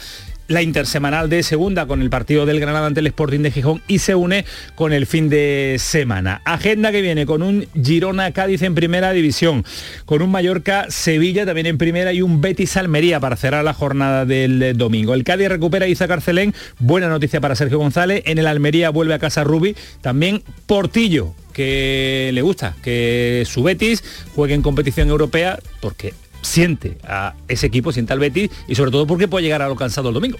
la 0.48 0.62
intersemanal 0.62 1.28
de 1.28 1.42
segunda 1.42 1.86
con 1.86 2.02
el 2.02 2.10
partido 2.10 2.46
del 2.46 2.60
Granada 2.60 2.86
ante 2.86 3.00
el 3.00 3.06
Sporting 3.08 3.40
de 3.40 3.50
Gijón 3.50 3.82
y 3.88 3.98
se 3.98 4.14
une 4.14 4.44
con 4.74 4.92
el 4.92 5.06
fin 5.06 5.28
de 5.28 5.76
semana. 5.78 6.40
Agenda 6.44 6.92
que 6.92 7.02
viene 7.02 7.26
con 7.26 7.42
un 7.42 7.66
Girona 7.82 8.32
Cádiz 8.32 8.62
en 8.62 8.74
primera 8.74 9.12
división, 9.12 9.64
con 10.04 10.22
un 10.22 10.30
Mallorca 10.30 10.86
Sevilla 10.88 11.46
también 11.46 11.66
en 11.66 11.78
primera 11.78 12.12
y 12.12 12.22
un 12.22 12.40
Betis 12.40 12.76
Almería 12.76 13.20
para 13.20 13.36
cerrar 13.36 13.64
la 13.64 13.74
jornada 13.74 14.24
del 14.24 14.76
domingo. 14.76 15.14
El 15.14 15.24
Cádiz 15.24 15.48
recupera 15.48 15.86
a 15.86 15.88
Isa 15.88 16.08
Carcelén, 16.08 16.54
buena 16.78 17.08
noticia 17.08 17.40
para 17.40 17.56
Sergio 17.56 17.78
González, 17.78 18.22
en 18.26 18.38
el 18.38 18.46
Almería 18.46 18.90
vuelve 18.90 19.14
a 19.14 19.18
casa 19.18 19.44
Rubi, 19.44 19.76
también 20.00 20.42
Portillo 20.66 21.34
que 21.52 22.32
le 22.34 22.42
gusta 22.42 22.76
que 22.82 23.44
su 23.46 23.62
Betis 23.62 24.04
juegue 24.34 24.52
en 24.52 24.60
competición 24.60 25.08
europea 25.08 25.58
porque 25.80 26.12
siente 26.46 26.98
a 27.04 27.34
ese 27.48 27.66
equipo, 27.66 27.92
siente 27.92 28.12
al 28.12 28.18
Betis 28.18 28.50
y 28.68 28.74
sobre 28.74 28.90
todo 28.90 29.06
porque 29.06 29.28
puede 29.28 29.44
llegar 29.44 29.62
a 29.62 29.68
lo 29.68 29.76
cansado 29.76 30.08
el 30.08 30.14
domingo. 30.14 30.38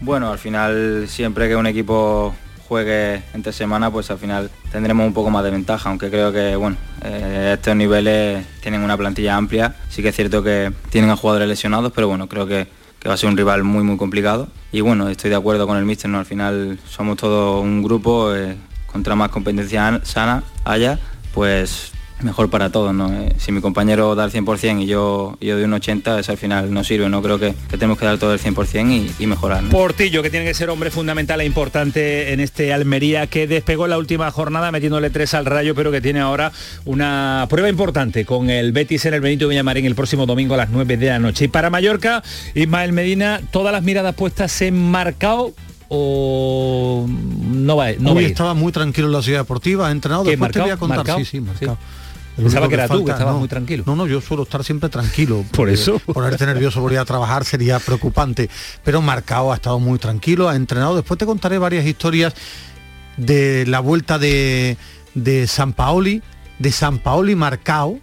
Bueno, 0.00 0.32
al 0.32 0.38
final 0.38 1.06
siempre 1.08 1.48
que 1.48 1.56
un 1.56 1.66
equipo 1.66 2.34
juegue 2.68 3.22
entre 3.34 3.52
semana, 3.52 3.90
pues 3.90 4.10
al 4.10 4.18
final 4.18 4.50
tendremos 4.72 5.06
un 5.06 5.14
poco 5.14 5.30
más 5.30 5.44
de 5.44 5.50
ventaja, 5.50 5.88
aunque 5.88 6.10
creo 6.10 6.32
que 6.32 6.56
bueno, 6.56 6.76
eh, 7.02 7.52
estos 7.54 7.76
niveles 7.76 8.44
tienen 8.60 8.82
una 8.82 8.96
plantilla 8.96 9.36
amplia. 9.36 9.76
Sí 9.88 10.02
que 10.02 10.08
es 10.08 10.16
cierto 10.16 10.42
que 10.42 10.72
tienen 10.90 11.10
a 11.10 11.16
jugadores 11.16 11.48
lesionados, 11.48 11.92
pero 11.94 12.08
bueno, 12.08 12.28
creo 12.28 12.46
que, 12.46 12.66
va 13.06 13.12
a 13.12 13.16
ser 13.18 13.28
un 13.28 13.36
rival 13.36 13.64
muy 13.64 13.84
muy 13.84 13.98
complicado. 13.98 14.48
Y 14.72 14.80
bueno, 14.80 15.08
estoy 15.08 15.28
de 15.30 15.36
acuerdo 15.36 15.66
con 15.66 15.76
el 15.76 15.84
míster, 15.84 16.10
¿no? 16.10 16.18
Al 16.18 16.24
final 16.24 16.78
somos 16.88 17.18
todo 17.18 17.60
un 17.60 17.82
grupo, 17.82 18.34
eh, 18.34 18.56
contra 18.90 19.14
más 19.14 19.28
competencia 19.28 20.00
sana 20.04 20.42
haya, 20.64 20.98
pues 21.34 21.92
mejor 22.24 22.50
para 22.50 22.70
todos. 22.70 22.94
¿no? 22.94 23.12
Eh, 23.12 23.32
si 23.38 23.52
mi 23.52 23.60
compañero 23.60 24.14
da 24.14 24.24
el 24.24 24.32
100% 24.32 24.82
y 24.82 24.86
yo, 24.86 25.36
yo 25.40 25.54
doy 25.54 25.64
un 25.64 25.72
80, 25.72 26.18
eso 26.18 26.32
al 26.32 26.38
final 26.38 26.72
no 26.72 26.82
sirve. 26.82 27.08
No 27.08 27.22
creo 27.22 27.38
que, 27.38 27.54
tenemos 27.70 27.98
que 27.98 28.06
dar 28.06 28.18
todo 28.18 28.32
el 28.32 28.40
100% 28.40 29.14
y, 29.18 29.26
mejorar. 29.26 29.64
Portillo, 29.64 30.22
que 30.22 30.30
tiene 30.30 30.46
que 30.46 30.54
ser 30.54 30.70
hombre 30.70 30.90
fundamental 30.90 31.40
e 31.40 31.44
importante 31.44 32.32
en 32.32 32.40
este 32.40 32.72
Almería, 32.72 33.26
que 33.26 33.46
despegó 33.46 33.84
en 33.84 33.90
la 33.90 33.98
última 33.98 34.30
jornada 34.30 34.70
metiéndole 34.72 35.10
tres 35.10 35.34
al 35.34 35.46
rayo, 35.46 35.74
pero 35.74 35.92
que 35.92 36.00
tiene 36.00 36.20
ahora 36.20 36.52
una 36.84 37.46
prueba 37.48 37.68
importante 37.68 38.24
con 38.24 38.50
el 38.50 38.72
Betis 38.72 39.06
en 39.06 39.14
el 39.14 39.20
Benito 39.20 39.48
Villamarín 39.48 39.84
el 39.84 39.94
próximo 39.94 40.26
domingo 40.26 40.54
a 40.54 40.58
las 40.58 40.70
9 40.70 40.96
de 40.96 41.06
la 41.06 41.18
noche. 41.18 41.46
Y 41.46 41.48
para 41.48 41.70
Mallorca, 41.70 42.22
Ismael 42.54 42.92
Medina, 42.92 43.40
todas 43.50 43.72
las 43.72 43.82
miradas 43.82 44.14
puestas 44.14 44.60
en 44.62 44.90
marcado 44.90 45.52
o 45.88 47.06
no 47.08 47.76
va, 47.76 47.92
no 47.98 48.12
Hoy 48.12 48.24
estaba 48.24 48.54
muy 48.54 48.72
tranquilo 48.72 49.06
en 49.08 49.12
la 49.12 49.22
ciudad 49.22 49.40
deportiva, 49.40 49.88
ha 49.88 49.90
entrenado, 49.90 50.24
después 50.24 50.50
te 50.50 50.60
voy 50.60 50.70
a 50.70 50.76
contar, 50.76 51.06
sí, 51.18 51.24
sí, 51.24 51.40
marcado. 51.40 51.78
Pensaba 52.36 52.68
que 52.68 52.74
era 52.74 52.88
tú, 52.88 53.04
que 53.04 53.12
estabas 53.12 53.36
muy 53.36 53.48
tranquilo. 53.48 53.84
No, 53.86 53.94
no, 53.94 54.06
yo 54.06 54.20
suelo 54.20 54.42
estar 54.42 54.64
siempre 54.64 54.88
tranquilo. 54.88 55.44
Por 55.52 55.68
eso. 55.68 55.98
Ponerte 56.00 56.46
nervioso 56.46 56.80
por 56.80 56.92
ir 56.92 56.98
a 56.98 57.04
trabajar 57.04 57.44
sería 57.44 57.78
preocupante. 57.78 58.50
Pero 58.82 59.00
Marcao 59.00 59.52
ha 59.52 59.56
estado 59.56 59.78
muy 59.78 59.98
tranquilo, 59.98 60.48
ha 60.48 60.56
entrenado. 60.56 60.96
Después 60.96 61.18
te 61.18 61.26
contaré 61.26 61.58
varias 61.58 61.86
historias 61.86 62.34
de 63.16 63.64
la 63.66 63.80
vuelta 63.80 64.18
de, 64.18 64.76
de 65.14 65.46
San 65.46 65.72
Paoli, 65.72 66.22
de 66.58 66.72
San 66.72 66.98
Paoli 66.98 67.34
Marcao, 67.36 68.00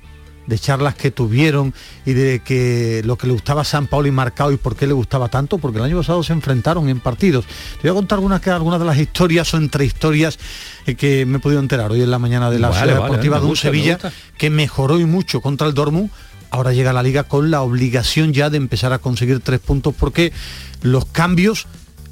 de 0.51 0.59
charlas 0.59 0.95
que 0.95 1.11
tuvieron 1.11 1.73
y 2.05 2.11
de 2.11 2.41
que 2.43 3.01
lo 3.05 3.17
que 3.17 3.25
le 3.25 3.31
gustaba 3.31 3.61
a 3.61 3.63
San 3.63 3.87
Paolo 3.87 4.09
y 4.09 4.11
Marcao 4.11 4.51
y 4.51 4.57
por 4.57 4.75
qué 4.75 4.85
le 4.85 4.91
gustaba 4.91 5.29
tanto, 5.29 5.59
porque 5.59 5.77
el 5.77 5.85
año 5.85 5.95
pasado 5.95 6.21
se 6.23 6.33
enfrentaron 6.33 6.89
en 6.89 6.99
partidos. 6.99 7.45
Te 7.81 7.87
voy 7.87 7.91
a 7.91 7.93
contar 7.93 8.17
algunas, 8.17 8.45
algunas 8.47 8.77
de 8.77 8.85
las 8.85 8.97
historias 8.97 9.53
o 9.53 9.57
entre 9.57 9.85
historias 9.85 10.37
eh, 10.85 10.95
que 10.95 11.25
me 11.25 11.37
he 11.37 11.39
podido 11.39 11.61
enterar 11.61 11.89
hoy 11.89 12.01
en 12.01 12.11
la 12.11 12.19
mañana 12.19 12.51
de 12.51 12.59
la 12.59 12.73
ciudad 12.73 13.01
deportiva 13.01 13.39
de 13.39 13.45
un 13.45 13.55
Sevilla 13.55 13.97
que 14.37 14.49
mejoró 14.49 14.99
y 14.99 15.05
mucho 15.05 15.39
contra 15.39 15.67
el 15.67 15.73
Dortmund. 15.73 16.09
Ahora 16.49 16.73
llega 16.73 16.89
a 16.89 16.93
la 16.93 17.01
liga 17.01 17.23
con 17.23 17.49
la 17.49 17.61
obligación 17.61 18.33
ya 18.33 18.49
de 18.49 18.57
empezar 18.57 18.91
a 18.91 18.99
conseguir 18.99 19.39
tres 19.39 19.61
puntos 19.61 19.95
porque 19.97 20.33
los 20.81 21.05
cambios 21.05 21.65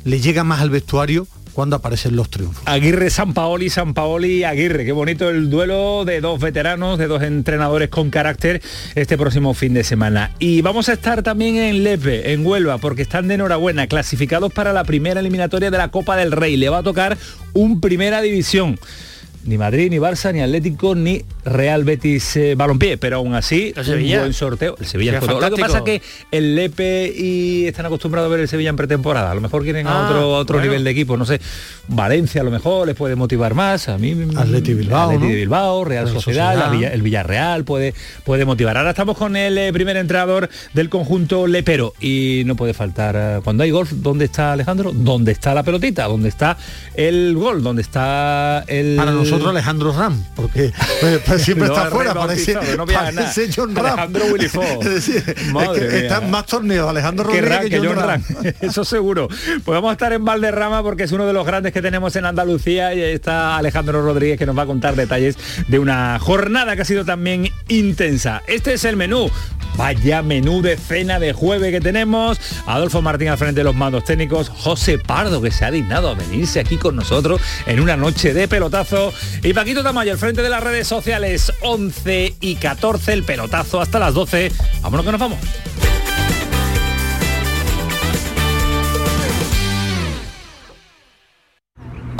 le 0.05 0.21
llegan 0.21 0.47
más 0.47 0.61
al 0.61 0.69
vestuario 0.69 1.27
cuando 1.59 1.75
aparecen 1.75 2.15
los 2.15 2.29
triunfos. 2.29 2.63
Aguirre, 2.67 3.09
San 3.09 3.33
Paoli, 3.33 3.69
San 3.69 3.93
Paoli, 3.93 4.45
Aguirre. 4.45 4.85
Qué 4.85 4.93
bonito 4.93 5.29
el 5.29 5.49
duelo 5.49 6.05
de 6.05 6.21
dos 6.21 6.39
veteranos, 6.39 6.97
de 6.97 7.07
dos 7.07 7.21
entrenadores 7.21 7.89
con 7.89 8.09
carácter 8.11 8.61
este 8.95 9.17
próximo 9.17 9.53
fin 9.53 9.73
de 9.73 9.83
semana. 9.83 10.31
Y 10.39 10.61
vamos 10.61 10.87
a 10.87 10.93
estar 10.93 11.21
también 11.21 11.57
en 11.57 11.83
Lepe, 11.83 12.31
en 12.31 12.45
Huelva, 12.45 12.77
porque 12.77 13.01
están 13.01 13.27
de 13.27 13.33
enhorabuena, 13.33 13.87
clasificados 13.87 14.53
para 14.53 14.71
la 14.71 14.85
primera 14.85 15.19
eliminatoria 15.19 15.69
de 15.69 15.77
la 15.77 15.91
Copa 15.91 16.15
del 16.15 16.31
Rey. 16.31 16.55
Le 16.55 16.69
va 16.69 16.77
a 16.77 16.83
tocar 16.83 17.17
un 17.51 17.81
primera 17.81 18.21
división 18.21 18.79
ni 19.45 19.57
Madrid, 19.57 19.89
ni 19.89 19.97
Barça, 19.97 20.33
ni 20.33 20.41
Atlético, 20.41 20.95
ni 20.95 21.23
Real 21.45 21.83
Betis 21.83 22.35
eh, 22.35 22.55
Balompié, 22.55 22.97
pero 22.97 23.17
aún 23.17 23.33
así 23.33 23.73
un 23.77 24.09
buen 24.09 24.33
sorteo. 24.33 24.75
El 24.79 24.85
Sevilla 24.85 25.19
Lo 25.19 25.55
que 25.55 25.61
pasa 25.61 25.79
es 25.79 25.83
que 25.83 26.01
el 26.31 26.55
Lepe 26.55 27.11
y 27.15 27.65
están 27.65 27.85
acostumbrados 27.85 28.27
a 28.27 28.31
ver 28.31 28.41
el 28.41 28.47
Sevilla 28.47 28.69
en 28.69 28.75
pretemporada. 28.75 29.31
A 29.31 29.35
lo 29.35 29.41
mejor 29.41 29.63
quieren 29.63 29.87
ah, 29.87 30.05
otro, 30.05 30.29
otro 30.31 30.61
nivel 30.61 30.83
de 30.83 30.91
equipo, 30.91 31.17
no 31.17 31.25
sé. 31.25 31.39
Valencia 31.87 32.41
a 32.41 32.43
lo 32.43 32.51
mejor 32.51 32.87
les 32.87 32.95
puede 32.95 33.15
motivar 33.15 33.53
más. 33.53 33.89
A 33.89 33.97
mí 33.97 34.15
Atleti 34.35 34.73
Bilbao, 34.73 35.17
Bilbao, 35.17 35.85
Real 35.85 36.07
Sociedad, 36.09 36.73
el 36.73 37.01
Villarreal 37.01 37.63
puede, 37.63 37.93
puede 38.23 38.45
motivar. 38.45 38.77
Ahora 38.77 38.91
estamos 38.91 39.17
con 39.17 39.35
el 39.35 39.57
eh, 39.57 39.73
primer 39.73 39.97
entrenador 39.97 40.49
del 40.73 40.89
conjunto 40.89 41.47
lepero 41.47 41.93
y 41.99 42.43
no 42.45 42.55
puede 42.55 42.73
faltar. 42.73 43.15
Eh, 43.17 43.41
cuando 43.43 43.63
hay 43.63 43.71
golf, 43.71 43.91
¿dónde 43.91 44.25
está 44.25 44.53
Alejandro? 44.53 44.91
¿Dónde 44.93 45.31
está 45.31 45.53
la 45.53 45.63
pelotita? 45.63 46.05
¿Dónde 46.05 46.29
está 46.29 46.57
el 46.93 47.35
gol? 47.35 47.63
¿Dónde 47.63 47.81
está 47.81 48.63
el 48.67 48.99
nosotros 49.29 49.51
Alejandro 49.51 49.93
Ram, 49.93 50.23
porque 50.35 50.71
pues, 51.01 51.19
pues, 51.25 51.41
siempre 51.43 51.67
está 51.67 51.89
fuera, 51.89 52.13
parece, 52.13 52.57
no 52.77 52.85
parece 52.85 53.49
John 53.55 53.75
Ram. 53.75 53.85
Alejandro 53.85 54.25
Willy 54.25 54.47
Fox. 54.47 54.85
está 55.09 56.17
en 56.17 56.31
más 56.31 56.45
torneos 56.45 56.89
Alejandro 56.89 57.25
Rodríguez 57.25 57.69
que, 57.69 57.79
John, 57.79 57.95
Ram. 57.95 58.23
Eso 58.61 58.83
seguro. 58.85 59.27
Pues 59.27 59.65
vamos 59.65 59.89
a 59.89 59.93
estar 59.93 60.13
en 60.13 60.23
Valderrama 60.25 60.83
porque 60.83 61.03
es 61.03 61.11
uno 61.11 61.25
de 61.25 61.33
los 61.33 61.45
grandes 61.45 61.73
que 61.73 61.81
tenemos 61.81 62.15
en 62.15 62.25
Andalucía 62.25 62.93
y 62.93 63.01
está 63.01 63.57
Alejandro 63.57 64.01
Rodríguez 64.01 64.37
que 64.37 64.45
nos 64.45 64.57
va 64.57 64.63
a 64.63 64.67
contar 64.67 64.95
detalles 64.95 65.37
de 65.67 65.79
una 65.79 66.17
jornada 66.19 66.75
que 66.75 66.81
ha 66.81 66.85
sido 66.85 67.05
también 67.05 67.49
intensa. 67.67 68.41
Este 68.47 68.73
es 68.73 68.83
el 68.85 68.95
menú. 68.95 69.29
Vaya 69.77 70.21
menú 70.21 70.61
de 70.61 70.75
cena 70.75 71.19
de 71.19 71.31
jueves 71.31 71.71
que 71.71 71.79
tenemos. 71.79 72.37
Adolfo 72.65 73.01
Martín 73.01 73.29
al 73.29 73.37
frente 73.37 73.61
de 73.61 73.63
los 73.63 73.75
mandos 73.75 74.03
técnicos. 74.03 74.49
José 74.49 74.97
Pardo 74.97 75.41
que 75.41 75.51
se 75.51 75.63
ha 75.63 75.71
dignado 75.71 76.09
a 76.09 76.15
venirse 76.15 76.59
aquí 76.59 76.77
con 76.77 76.95
nosotros 76.95 77.41
en 77.65 77.79
una 77.79 77.95
noche 77.95 78.33
de 78.33 78.47
pelotazo 78.47 79.13
y 79.43 79.53
Paquito 79.53 79.83
Tamayo, 79.83 80.11
al 80.11 80.17
frente 80.17 80.41
de 80.41 80.49
las 80.49 80.63
redes 80.63 80.87
sociales, 80.87 81.51
11 81.61 82.35
y 82.41 82.55
14, 82.55 83.13
el 83.13 83.23
pelotazo 83.23 83.81
hasta 83.81 83.99
las 83.99 84.13
12. 84.13 84.51
Vámonos 84.81 85.05
que 85.05 85.11
nos 85.11 85.21
vamos. 85.21 85.39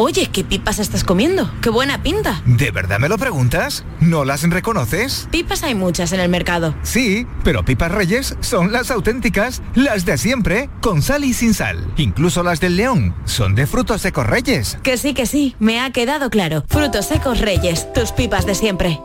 Oye, 0.01 0.29
¿qué 0.31 0.45
pipas 0.45 0.79
estás 0.79 1.03
comiendo? 1.03 1.51
¡Qué 1.61 1.69
buena 1.69 2.01
pinta! 2.01 2.41
¿De 2.45 2.71
verdad 2.71 2.99
me 2.99 3.09
lo 3.09 3.17
preguntas? 3.17 3.83
¿No 3.99 4.23
las 4.23 4.49
reconoces? 4.49 5.27
Pipas 5.29 5.61
hay 5.63 5.75
muchas 5.75 6.13
en 6.13 6.21
el 6.21 6.29
mercado. 6.29 6.73
Sí, 6.83 7.27
pero 7.43 7.65
pipas 7.65 7.91
reyes 7.91 8.37
son 8.39 8.71
las 8.71 8.91
auténticas, 8.91 9.61
las 9.75 10.05
de 10.05 10.17
siempre, 10.17 10.69
con 10.79 11.01
sal 11.01 11.25
y 11.25 11.33
sin 11.33 11.53
sal. 11.53 11.85
Incluso 11.97 12.43
las 12.43 12.61
del 12.61 12.77
león 12.77 13.13
son 13.25 13.55
de 13.55 13.67
frutos 13.67 13.99
secos 13.99 14.25
reyes. 14.25 14.77
Que 14.83 14.95
sí, 14.95 15.13
que 15.13 15.25
sí, 15.25 15.57
me 15.59 15.81
ha 15.81 15.91
quedado 15.91 16.29
claro. 16.29 16.63
Frutos 16.69 17.07
secos 17.07 17.41
reyes, 17.41 17.91
tus 17.91 18.13
pipas 18.13 18.45
de 18.45 18.55
siempre. 18.55 19.01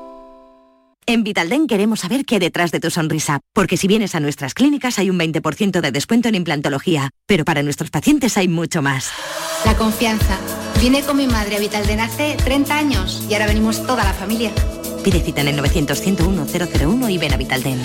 En 1.06 1.24
Vitalden 1.24 1.66
queremos 1.66 2.00
saber 2.00 2.24
qué 2.24 2.36
hay 2.36 2.40
detrás 2.40 2.70
de 2.70 2.78
tu 2.78 2.90
sonrisa, 2.90 3.40
porque 3.52 3.76
si 3.76 3.88
vienes 3.88 4.14
a 4.14 4.20
nuestras 4.20 4.54
clínicas 4.54 5.00
hay 5.00 5.10
un 5.10 5.18
20% 5.18 5.80
de 5.80 5.90
descuento 5.90 6.28
en 6.28 6.36
implantología, 6.36 7.10
pero 7.26 7.44
para 7.44 7.64
nuestros 7.64 7.90
pacientes 7.90 8.38
hay 8.38 8.46
mucho 8.46 8.80
más. 8.80 9.10
La 9.66 9.74
confianza 9.76 10.38
Vine 10.80 11.02
con 11.02 11.16
mi 11.16 11.26
madre 11.26 11.56
a 11.56 11.58
Vitalden 11.58 12.00
hace 12.00 12.36
30 12.44 12.76
años 12.76 13.24
y 13.28 13.34
ahora 13.34 13.46
venimos 13.46 13.86
toda 13.86 14.04
la 14.04 14.12
familia. 14.12 14.52
Pide 15.02 15.20
cita 15.20 15.40
en 15.40 15.48
el 15.48 15.60
900-101-001 15.60 17.10
y 17.10 17.18
ven 17.18 17.32
a 17.32 17.36
Vitaldent. 17.36 17.84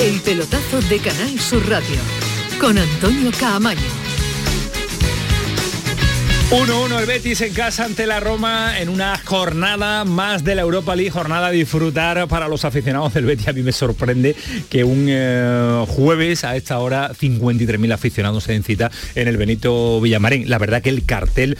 El 0.00 0.18
pelotazo 0.22 0.80
de 0.80 0.98
Canal 0.98 1.38
Sur 1.38 1.68
Radio 1.68 1.96
con 2.58 2.78
Antonio 2.78 3.30
Caamaño. 3.38 3.80
1-1 6.50 7.00
el 7.00 7.06
Betis 7.06 7.42
en 7.42 7.52
casa 7.52 7.84
ante 7.84 8.06
la 8.06 8.18
Roma 8.18 8.80
en 8.80 8.88
una 8.88 9.18
jornada 9.18 10.06
más 10.06 10.42
de 10.42 10.54
la 10.54 10.62
Europa 10.62 10.96
League, 10.96 11.10
jornada 11.10 11.48
a 11.48 11.50
disfrutar 11.50 12.26
para 12.28 12.48
los 12.48 12.64
aficionados 12.64 13.12
del 13.12 13.26
Betis. 13.26 13.48
A 13.48 13.52
mí 13.52 13.62
me 13.62 13.72
sorprende 13.72 14.34
que 14.70 14.84
un 14.84 15.04
eh, 15.08 15.84
jueves 15.86 16.44
a 16.44 16.56
esta 16.56 16.78
hora 16.78 17.12
53.000 17.12 17.92
aficionados 17.92 18.44
se 18.44 18.52
den 18.52 18.64
cita 18.64 18.90
en 19.14 19.28
el 19.28 19.36
Benito 19.36 20.00
Villamarín. 20.00 20.48
La 20.48 20.56
verdad 20.56 20.80
que 20.80 20.88
el 20.88 21.04
cartel 21.04 21.58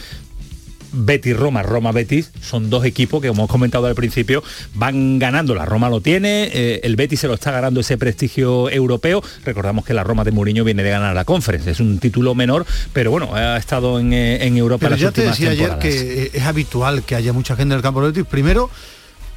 Betis 0.92 1.37
Roma, 1.37 1.62
Roma 1.62 1.92
Betis, 1.92 2.30
son 2.40 2.70
dos 2.70 2.85
equipos 2.85 3.20
que 3.20 3.28
como 3.28 3.42
hemos 3.42 3.50
comentado 3.50 3.87
al 3.87 3.94
principio 3.94 4.42
van 4.75 5.18
ganando. 5.18 5.54
La 5.54 5.64
Roma 5.64 5.88
lo 5.88 6.00
tiene, 6.00 6.50
eh, 6.52 6.80
el 6.82 6.97
Betis 6.97 7.20
se 7.20 7.28
lo 7.28 7.35
está 7.35 7.50
ganando 7.50 7.80
ese 7.80 7.97
prestigio 7.99 8.70
europeo. 8.70 9.23
Recordamos 9.44 9.85
que 9.85 9.94
la 9.94 10.04
Roma 10.04 10.25
de 10.25 10.32
Mourinho 10.32 10.64
viene 10.64 10.82
de 10.82 10.90
ganar 10.90 11.14
la 11.14 11.25
Conference, 11.25 11.70
es 11.70 11.80
un 11.80 11.99
título 11.99 12.35
menor, 12.35 12.66
pero 12.92 13.11
bueno, 13.11 13.35
ha 13.35 13.56
estado 13.56 13.99
en, 14.00 14.12
eh, 14.12 14.47
Europa. 14.47 14.87
Pero 14.88 14.97
ya 14.97 15.12
te 15.12 15.23
decía 15.23 15.50
ayer 15.50 15.78
que 15.78 16.25
eh, 16.25 16.30
es 16.35 16.42
habitual 16.42 17.02
que 17.02 17.14
haya 17.14 17.32
mucha 17.32 17.56
gente 17.56 17.73
en 17.73 17.78
el 17.78 17.82
campo 17.82 18.02
del 18.02 18.12
Betis. 18.12 18.28
Primero, 18.28 18.68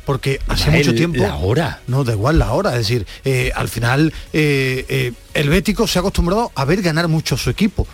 porque 0.05 0.39
hace 0.48 0.69
mucho 0.72 0.93
tiempo 0.93 1.22
la 1.22 1.36
hora 1.36 1.81
no 1.88 2.03
da 2.03 2.12
igual 2.12 2.38
la 2.38 2.51
hora 2.51 2.72
es 2.72 2.89
decir 2.89 3.07
al 3.55 3.69
final 3.69 4.12
el 4.33 5.50
Bético 5.50 5.88
se 5.88 5.98
ha 5.98 6.01
acostumbrado 6.01 6.51
a 6.55 6.65
ver 6.65 6.81
ganar 6.81 7.07
mucho 7.07 7.38
su 7.38 7.50
equipo 7.50 7.88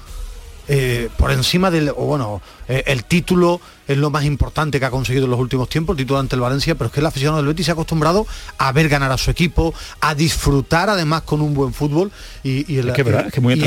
por 1.17 1.31
encima 1.31 1.71
del 1.71 1.89
o 1.89 2.05
bueno 2.05 2.41
el 2.67 3.03
título 3.03 3.59
es 3.89 3.97
lo 3.97 4.11
más 4.11 4.23
importante 4.23 4.79
que 4.79 4.85
ha 4.85 4.91
conseguido 4.91 5.25
en 5.25 5.31
los 5.31 5.39
últimos 5.39 5.67
tiempos, 5.67 5.95
el 5.95 5.97
título 5.97 6.19
ante 6.19 6.35
el 6.35 6.41
Valencia, 6.41 6.75
pero 6.75 6.87
es 6.87 6.93
que 6.93 6.99
el 6.99 7.07
aficionado 7.07 7.37
del 7.37 7.47
Betis 7.47 7.65
se 7.65 7.71
ha 7.71 7.73
acostumbrado 7.73 8.27
a 8.59 8.71
ver 8.71 8.87
ganar 8.87 9.11
a 9.11 9.17
su 9.17 9.31
equipo, 9.31 9.73
a 9.99 10.13
disfrutar 10.13 10.91
además 10.91 11.23
con 11.23 11.41
un 11.41 11.55
buen 11.55 11.73
fútbol 11.73 12.11
y, 12.43 12.77
el, 12.77 12.93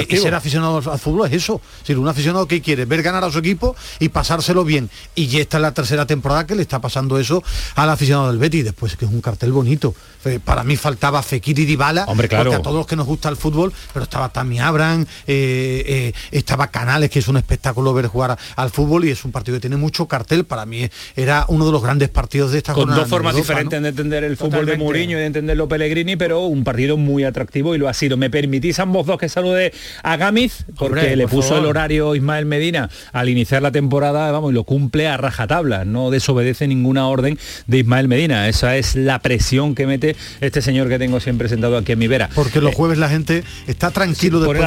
y, 0.08 0.16
ser 0.16 0.34
aficionado 0.34 0.76
al, 0.90 0.98
fútbol 1.00 1.26
es 1.26 1.34
eso. 1.34 1.60
Es 1.86 1.96
un 1.96 2.06
aficionado 2.06 2.46
que 2.46 2.62
quiere 2.62 2.84
ver 2.84 3.02
ganar 3.02 3.24
a 3.24 3.32
su 3.32 3.38
equipo 3.38 3.74
y 3.98 4.10
pasárselo 4.10 4.64
bien. 4.64 4.88
Y 5.16 5.26
ya 5.26 5.40
está 5.40 5.56
en 5.56 5.62
la 5.62 5.74
tercera 5.74 6.06
temporada 6.06 6.46
que 6.46 6.54
le 6.54 6.62
está 6.62 6.80
pasando 6.80 7.18
eso 7.18 7.42
al 7.74 7.90
aficionado 7.90 8.28
del 8.28 8.38
Betis, 8.38 8.64
después 8.64 8.96
que 8.96 9.06
es 9.06 9.10
un 9.10 9.20
cartel 9.20 9.50
bonito. 9.50 9.92
Eh, 10.24 10.38
para 10.42 10.62
mí 10.62 10.76
faltaba 10.76 11.20
Fekir 11.20 11.58
y 11.58 11.64
Dybala, 11.64 12.04
Hombre, 12.04 12.28
claro. 12.28 12.44
porque 12.44 12.60
a 12.60 12.62
todos 12.62 12.76
los 12.76 12.86
que 12.86 12.94
nos 12.94 13.06
gusta 13.06 13.28
el 13.28 13.36
fútbol, 13.36 13.72
pero 13.92 14.04
estaba 14.04 14.28
Tammy 14.28 14.60
Abraham, 14.60 15.04
eh, 15.26 15.82
eh, 15.84 16.12
estaba 16.30 16.68
Canales, 16.68 17.10
que 17.10 17.18
es 17.18 17.26
un 17.26 17.38
espectáculo 17.38 17.92
ver 17.92 18.06
jugar 18.06 18.38
al 18.54 18.70
fútbol 18.70 19.04
y 19.04 19.10
es 19.10 19.24
un 19.24 19.32
partido 19.32 19.56
que 19.56 19.62
tiene 19.62 19.76
mucho 19.76 20.06
cartel, 20.12 20.44
para 20.44 20.66
mí 20.66 20.90
era 21.16 21.46
uno 21.48 21.64
de 21.64 21.72
los 21.72 21.82
grandes 21.82 22.10
partidos 22.10 22.52
de 22.52 22.58
esta 22.58 22.74
Con 22.74 22.90
dos 22.90 23.08
formas 23.08 23.34
diferentes 23.34 23.80
de 23.80 23.88
entender 23.88 24.24
el 24.24 24.36
fútbol 24.36 24.66
de 24.66 24.76
Mourinho 24.76 25.16
y 25.16 25.20
de 25.20 25.26
entenderlo 25.26 25.68
Pellegrini, 25.68 26.16
pero 26.16 26.40
un 26.40 26.64
partido 26.64 26.98
muy 26.98 27.24
atractivo 27.24 27.74
y 27.74 27.78
lo 27.78 27.88
ha 27.88 27.94
sido. 27.94 28.18
¿Me 28.18 28.28
permitís 28.28 28.78
ambos 28.78 29.06
dos 29.06 29.18
que 29.18 29.30
salude 29.30 29.72
a 30.02 30.18
Gamiz? 30.18 30.66
Porque 30.76 31.16
le 31.16 31.26
puso 31.28 31.56
el 31.56 31.64
horario 31.64 32.14
Ismael 32.14 32.44
Medina 32.44 32.90
al 33.14 33.30
iniciar 33.30 33.62
la 33.62 33.72
temporada, 33.72 34.30
vamos, 34.30 34.52
y 34.52 34.54
lo 34.54 34.64
cumple 34.64 35.08
a 35.08 35.16
rajatabla, 35.16 35.86
no 35.86 36.10
desobedece 36.10 36.68
ninguna 36.68 37.08
orden 37.08 37.38
de 37.66 37.78
Ismael 37.78 38.06
Medina. 38.06 38.48
Esa 38.48 38.76
es 38.76 38.94
la 38.94 39.18
presión 39.20 39.74
que 39.74 39.86
mete 39.86 40.14
este 40.42 40.60
señor 40.60 40.90
que 40.90 40.98
tengo 40.98 41.20
siempre 41.20 41.48
sentado 41.48 41.78
aquí 41.78 41.92
en 41.92 41.98
mi 41.98 42.06
vera. 42.06 42.28
Porque 42.34 42.60
los 42.60 42.72
eh, 42.72 42.76
jueves 42.76 42.98
la 42.98 43.08
gente 43.08 43.44
está 43.66 43.90
tranquilo 43.90 44.40
después 44.40 44.60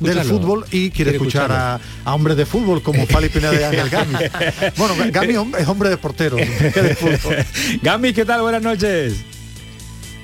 de 0.00 0.12
del 0.12 0.24
fútbol 0.24 0.64
y 0.70 0.90
quiere, 0.90 1.10
escuchar 1.10 1.50
a, 1.50 1.80
hombres 2.04 2.36
de 2.36 2.46
fútbol 2.46 2.82
como 2.82 3.04
Fali 3.06 3.28
Pineda 3.28 3.50
de 3.50 3.64
Ángel 3.64 3.88
Gami. 3.90 4.14
bueno, 4.76 4.91
Gami 5.10 5.34
es 5.58 5.68
hombre 5.68 5.88
de 5.88 5.96
portero. 5.96 6.36
Gami, 7.82 8.12
¿qué 8.12 8.24
tal? 8.24 8.42
Buenas 8.42 8.62
noches. 8.62 9.24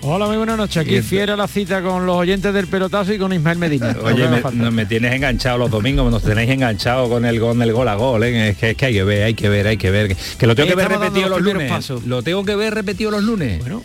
Hola, 0.02 0.26
muy 0.26 0.36
buenas 0.36 0.56
noches. 0.56 0.76
Aquí 0.76 1.02
fiera 1.02 1.36
la 1.36 1.48
cita 1.48 1.82
con 1.82 2.06
los 2.06 2.16
oyentes 2.16 2.54
del 2.54 2.68
pelotazo 2.68 3.12
y 3.12 3.18
con 3.18 3.32
Ismael 3.32 3.58
Medina. 3.58 3.96
Oye, 4.02 4.28
me, 4.70 4.86
tienes 4.86 5.12
enganchado 5.12 5.58
los 5.58 5.70
domingos, 5.70 6.10
nos 6.10 6.22
tenéis 6.22 6.50
enganchado 6.50 7.08
con 7.08 7.24
el 7.24 7.40
gol 7.40 7.58
del 7.58 7.72
gol 7.72 7.88
a 7.88 7.96
gol. 7.96 8.22
¿eh? 8.22 8.50
Es, 8.50 8.56
que, 8.56 8.70
es, 8.70 8.76
que, 8.76 8.86
hay 8.86 8.94
que 8.94 9.04
ver, 9.04 9.24
hay 9.24 9.34
que 9.34 9.48
ver, 9.48 9.66
hay 9.66 9.76
que 9.76 9.90
ver. 9.90 10.16
Que 10.38 10.46
lo 10.46 10.54
tengo 10.54 10.68
que 10.68 10.76
ver 10.76 10.88
repetido 10.88 11.28
los, 11.28 11.42
lunes. 11.42 11.90
Lo 12.06 12.22
tengo 12.22 12.44
que 12.44 12.54
ver 12.54 12.74
repetido 12.74 13.10
los 13.10 13.24
lunes. 13.24 13.58
Bueno, 13.58 13.82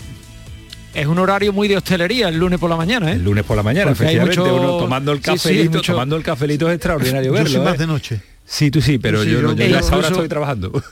es 0.94 1.08
un 1.08 1.18
horario 1.18 1.52
muy 1.52 1.68
de 1.68 1.78
hostelería 1.78 2.30
el 2.30 2.38
lunes 2.38 2.60
por 2.60 2.70
la 2.70 2.76
mañana, 2.76 3.10
¿eh? 3.10 3.14
El 3.16 3.24
lunes 3.24 3.44
por 3.44 3.58
la 3.58 3.64
mañana, 3.64 3.92
efectivamente, 3.92 4.40
uno 4.40 4.78
tomando 4.78 5.12
el 5.12 5.20
cafelito, 5.20 5.82
tomando 5.82 6.16
el 6.16 6.24
cafelito 6.24 6.70
es 6.70 6.76
extraordinario 6.76 7.34
verlo. 7.34 7.64
Más 7.64 7.76
¿eh? 7.76 7.78
de 7.80 7.88
noche. 7.88 8.33
Sí, 8.46 8.72
tú 8.72 8.82
sí, 8.82 8.98
pero 8.98 9.24
yo, 9.24 9.54
yo, 9.54 9.78
a 9.78 9.80
esa 9.80 9.98
hora 9.98 10.08
estoy 10.10 10.28
trabajando. 10.28 10.72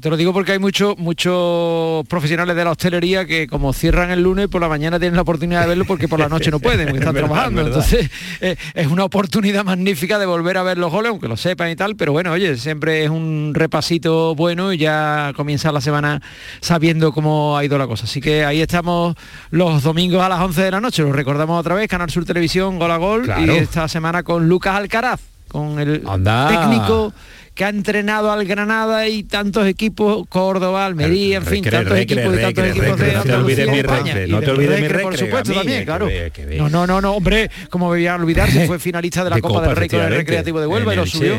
Te 0.00 0.10
lo 0.10 0.16
digo 0.16 0.32
porque 0.32 0.52
hay 0.52 0.60
muchos 0.60 0.96
muchos 0.96 2.06
profesionales 2.06 2.54
de 2.54 2.62
la 2.62 2.70
hostelería 2.70 3.24
que 3.24 3.48
como 3.48 3.72
cierran 3.72 4.12
el 4.12 4.22
lunes 4.22 4.46
por 4.46 4.60
la 4.60 4.68
mañana 4.68 5.00
tienen 5.00 5.16
la 5.16 5.22
oportunidad 5.22 5.62
de 5.62 5.66
verlo 5.66 5.84
porque 5.86 6.06
por 6.06 6.20
la 6.20 6.28
noche 6.28 6.52
no 6.52 6.60
pueden, 6.60 6.86
porque 6.86 6.98
están 7.00 7.16
trabajando. 7.16 7.62
Entonces 7.62 8.08
eh, 8.40 8.54
es 8.74 8.86
una 8.86 9.02
oportunidad 9.02 9.64
magnífica 9.64 10.20
de 10.20 10.26
volver 10.26 10.56
a 10.56 10.62
ver 10.62 10.78
los 10.78 10.92
goles, 10.92 11.10
aunque 11.10 11.26
lo 11.26 11.36
sepan 11.36 11.70
y 11.70 11.74
tal, 11.74 11.96
pero 11.96 12.12
bueno, 12.12 12.30
oye, 12.30 12.56
siempre 12.58 13.02
es 13.02 13.10
un 13.10 13.50
repasito 13.54 14.36
bueno 14.36 14.72
y 14.72 14.78
ya 14.78 15.32
comienza 15.34 15.72
la 15.72 15.80
semana 15.80 16.22
sabiendo 16.60 17.10
cómo 17.10 17.58
ha 17.58 17.64
ido 17.64 17.76
la 17.76 17.88
cosa. 17.88 18.04
Así 18.04 18.20
que 18.20 18.44
ahí 18.44 18.60
estamos 18.60 19.16
los 19.50 19.82
domingos 19.82 20.22
a 20.22 20.28
las 20.28 20.40
11 20.40 20.62
de 20.62 20.70
la 20.70 20.80
noche, 20.80 21.02
lo 21.02 21.12
recordamos 21.12 21.58
otra 21.58 21.74
vez, 21.74 21.88
Canal 21.88 22.08
Sur 22.08 22.24
Televisión, 22.24 22.78
Gol 22.78 22.92
a 22.92 22.98
Gol, 22.98 23.32
y 23.44 23.50
esta 23.50 23.88
semana 23.88 24.22
con 24.22 24.48
Lucas 24.48 24.76
Alcaraz, 24.76 25.18
con 25.48 25.78
el 25.78 26.02
técnico 26.02 27.12
que 27.58 27.64
ha 27.64 27.70
entrenado 27.70 28.30
al 28.30 28.44
Granada 28.44 29.08
y 29.08 29.24
tantos 29.24 29.66
equipos, 29.66 30.28
Córdoba, 30.28 30.86
Almería, 30.86 31.38
en 31.38 31.44
fin, 31.44 31.64
tantos 31.64 31.98
equipos 31.98 32.32
y 32.32 32.40
tantos 32.40 32.66
equipos 32.66 33.00
de 33.00 33.12
No 33.14 33.22
te 33.24 33.34
olvides 33.34 33.68
mi 33.68 33.82
recre, 33.82 34.28
no 34.28 34.40
te 34.40 34.50
olvides 34.52 34.80
mi 34.80 34.86
recre, 34.86 35.02
por 35.02 35.18
supuesto 35.18 35.52
también, 35.54 35.84
claro. 35.84 36.08
No, 36.56 36.68
no, 36.68 36.86
no, 36.86 37.00
no, 37.00 37.14
hombre, 37.14 37.50
como 37.68 37.86
voy 37.88 38.06
a 38.06 38.14
olvidarse, 38.14 38.64
fue 38.68 38.78
finalista 38.78 39.24
de 39.24 39.30
la 39.30 39.40
Copa 39.40 39.66
del 39.66 39.74
Rey 39.74 39.88
con 39.88 40.00
el 40.00 40.14
Recreativo 40.14 40.60
de 40.60 40.68
Huelva 40.68 40.92
y 40.92 40.98
lo 40.98 41.06
subió 41.06 41.34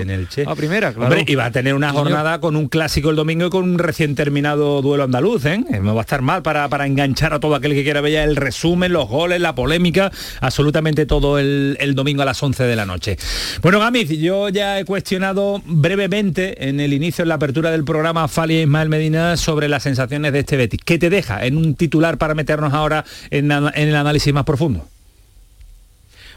a 0.46 0.56
primera, 0.56 0.92
claro. 0.92 1.06
Hombre, 1.06 1.24
y 1.26 1.36
va 1.36 1.46
a 1.46 1.52
tener 1.52 1.74
una 1.74 1.94
jornada 1.94 2.42
con 2.42 2.58
un 2.58 2.68
clásico 2.68 3.12
el 3.12 3.16
domingo 3.16 3.46
y 3.46 3.50
con 3.50 3.64
un 3.64 3.80
recién 3.80 4.14
terminado 4.14 4.82
duelo 4.82 5.06
andaluz, 5.06 5.46
¿eh? 5.46 5.64
No 5.82 5.96
va 5.96 6.02
a 6.02 6.04
estar 6.04 6.22
mal 6.22 6.42
para, 6.42 6.68
para 6.68 6.86
enganchar 6.86 7.34
a 7.34 7.40
todo 7.40 7.56
aquel 7.56 7.74
que 7.74 7.84
quiera 7.86 8.02
ver 8.02 8.28
el 8.28 8.36
resumen, 8.36 8.92
los 8.92 9.08
goles, 9.08 9.40
la 9.40 9.56
polémica, 9.56 10.12
absolutamente 10.42 11.06
todo 11.06 11.40
el, 11.40 11.78
el 11.80 11.96
domingo 11.96 12.24
a 12.24 12.26
las 12.26 12.44
11 12.44 12.66
de 12.66 12.76
la 12.76 12.86
noche. 12.86 13.18
Bueno, 13.62 13.80
Gamiz, 13.80 14.10
yo 14.10 14.50
ya 14.50 14.82
he 14.82 14.84
cuestionado 14.84 15.62
brevemente 15.66 16.09
en 16.12 16.80
el 16.80 16.94
inicio, 16.94 17.22
en 17.22 17.30
la 17.30 17.36
apertura 17.36 17.72
del 17.72 17.84
programa, 17.84 18.28
Fali 18.28 18.56
e 18.56 18.62
Ismael 18.64 18.90
Medina 18.90 19.38
sobre 19.38 19.70
las 19.70 19.84
sensaciones 19.84 20.34
de 20.34 20.40
este 20.40 20.58
Betis. 20.58 20.80
¿Qué 20.84 20.98
te 20.98 21.10
deja 21.10 21.46
en 21.46 21.56
un 21.56 21.76
titular 21.76 22.18
para 22.18 22.34
meternos 22.34 22.74
ahora 22.74 23.06
en, 23.30 23.52
el 23.52 23.96
análisis 23.96 24.34
más 24.34 24.44
profundo? 24.44 24.86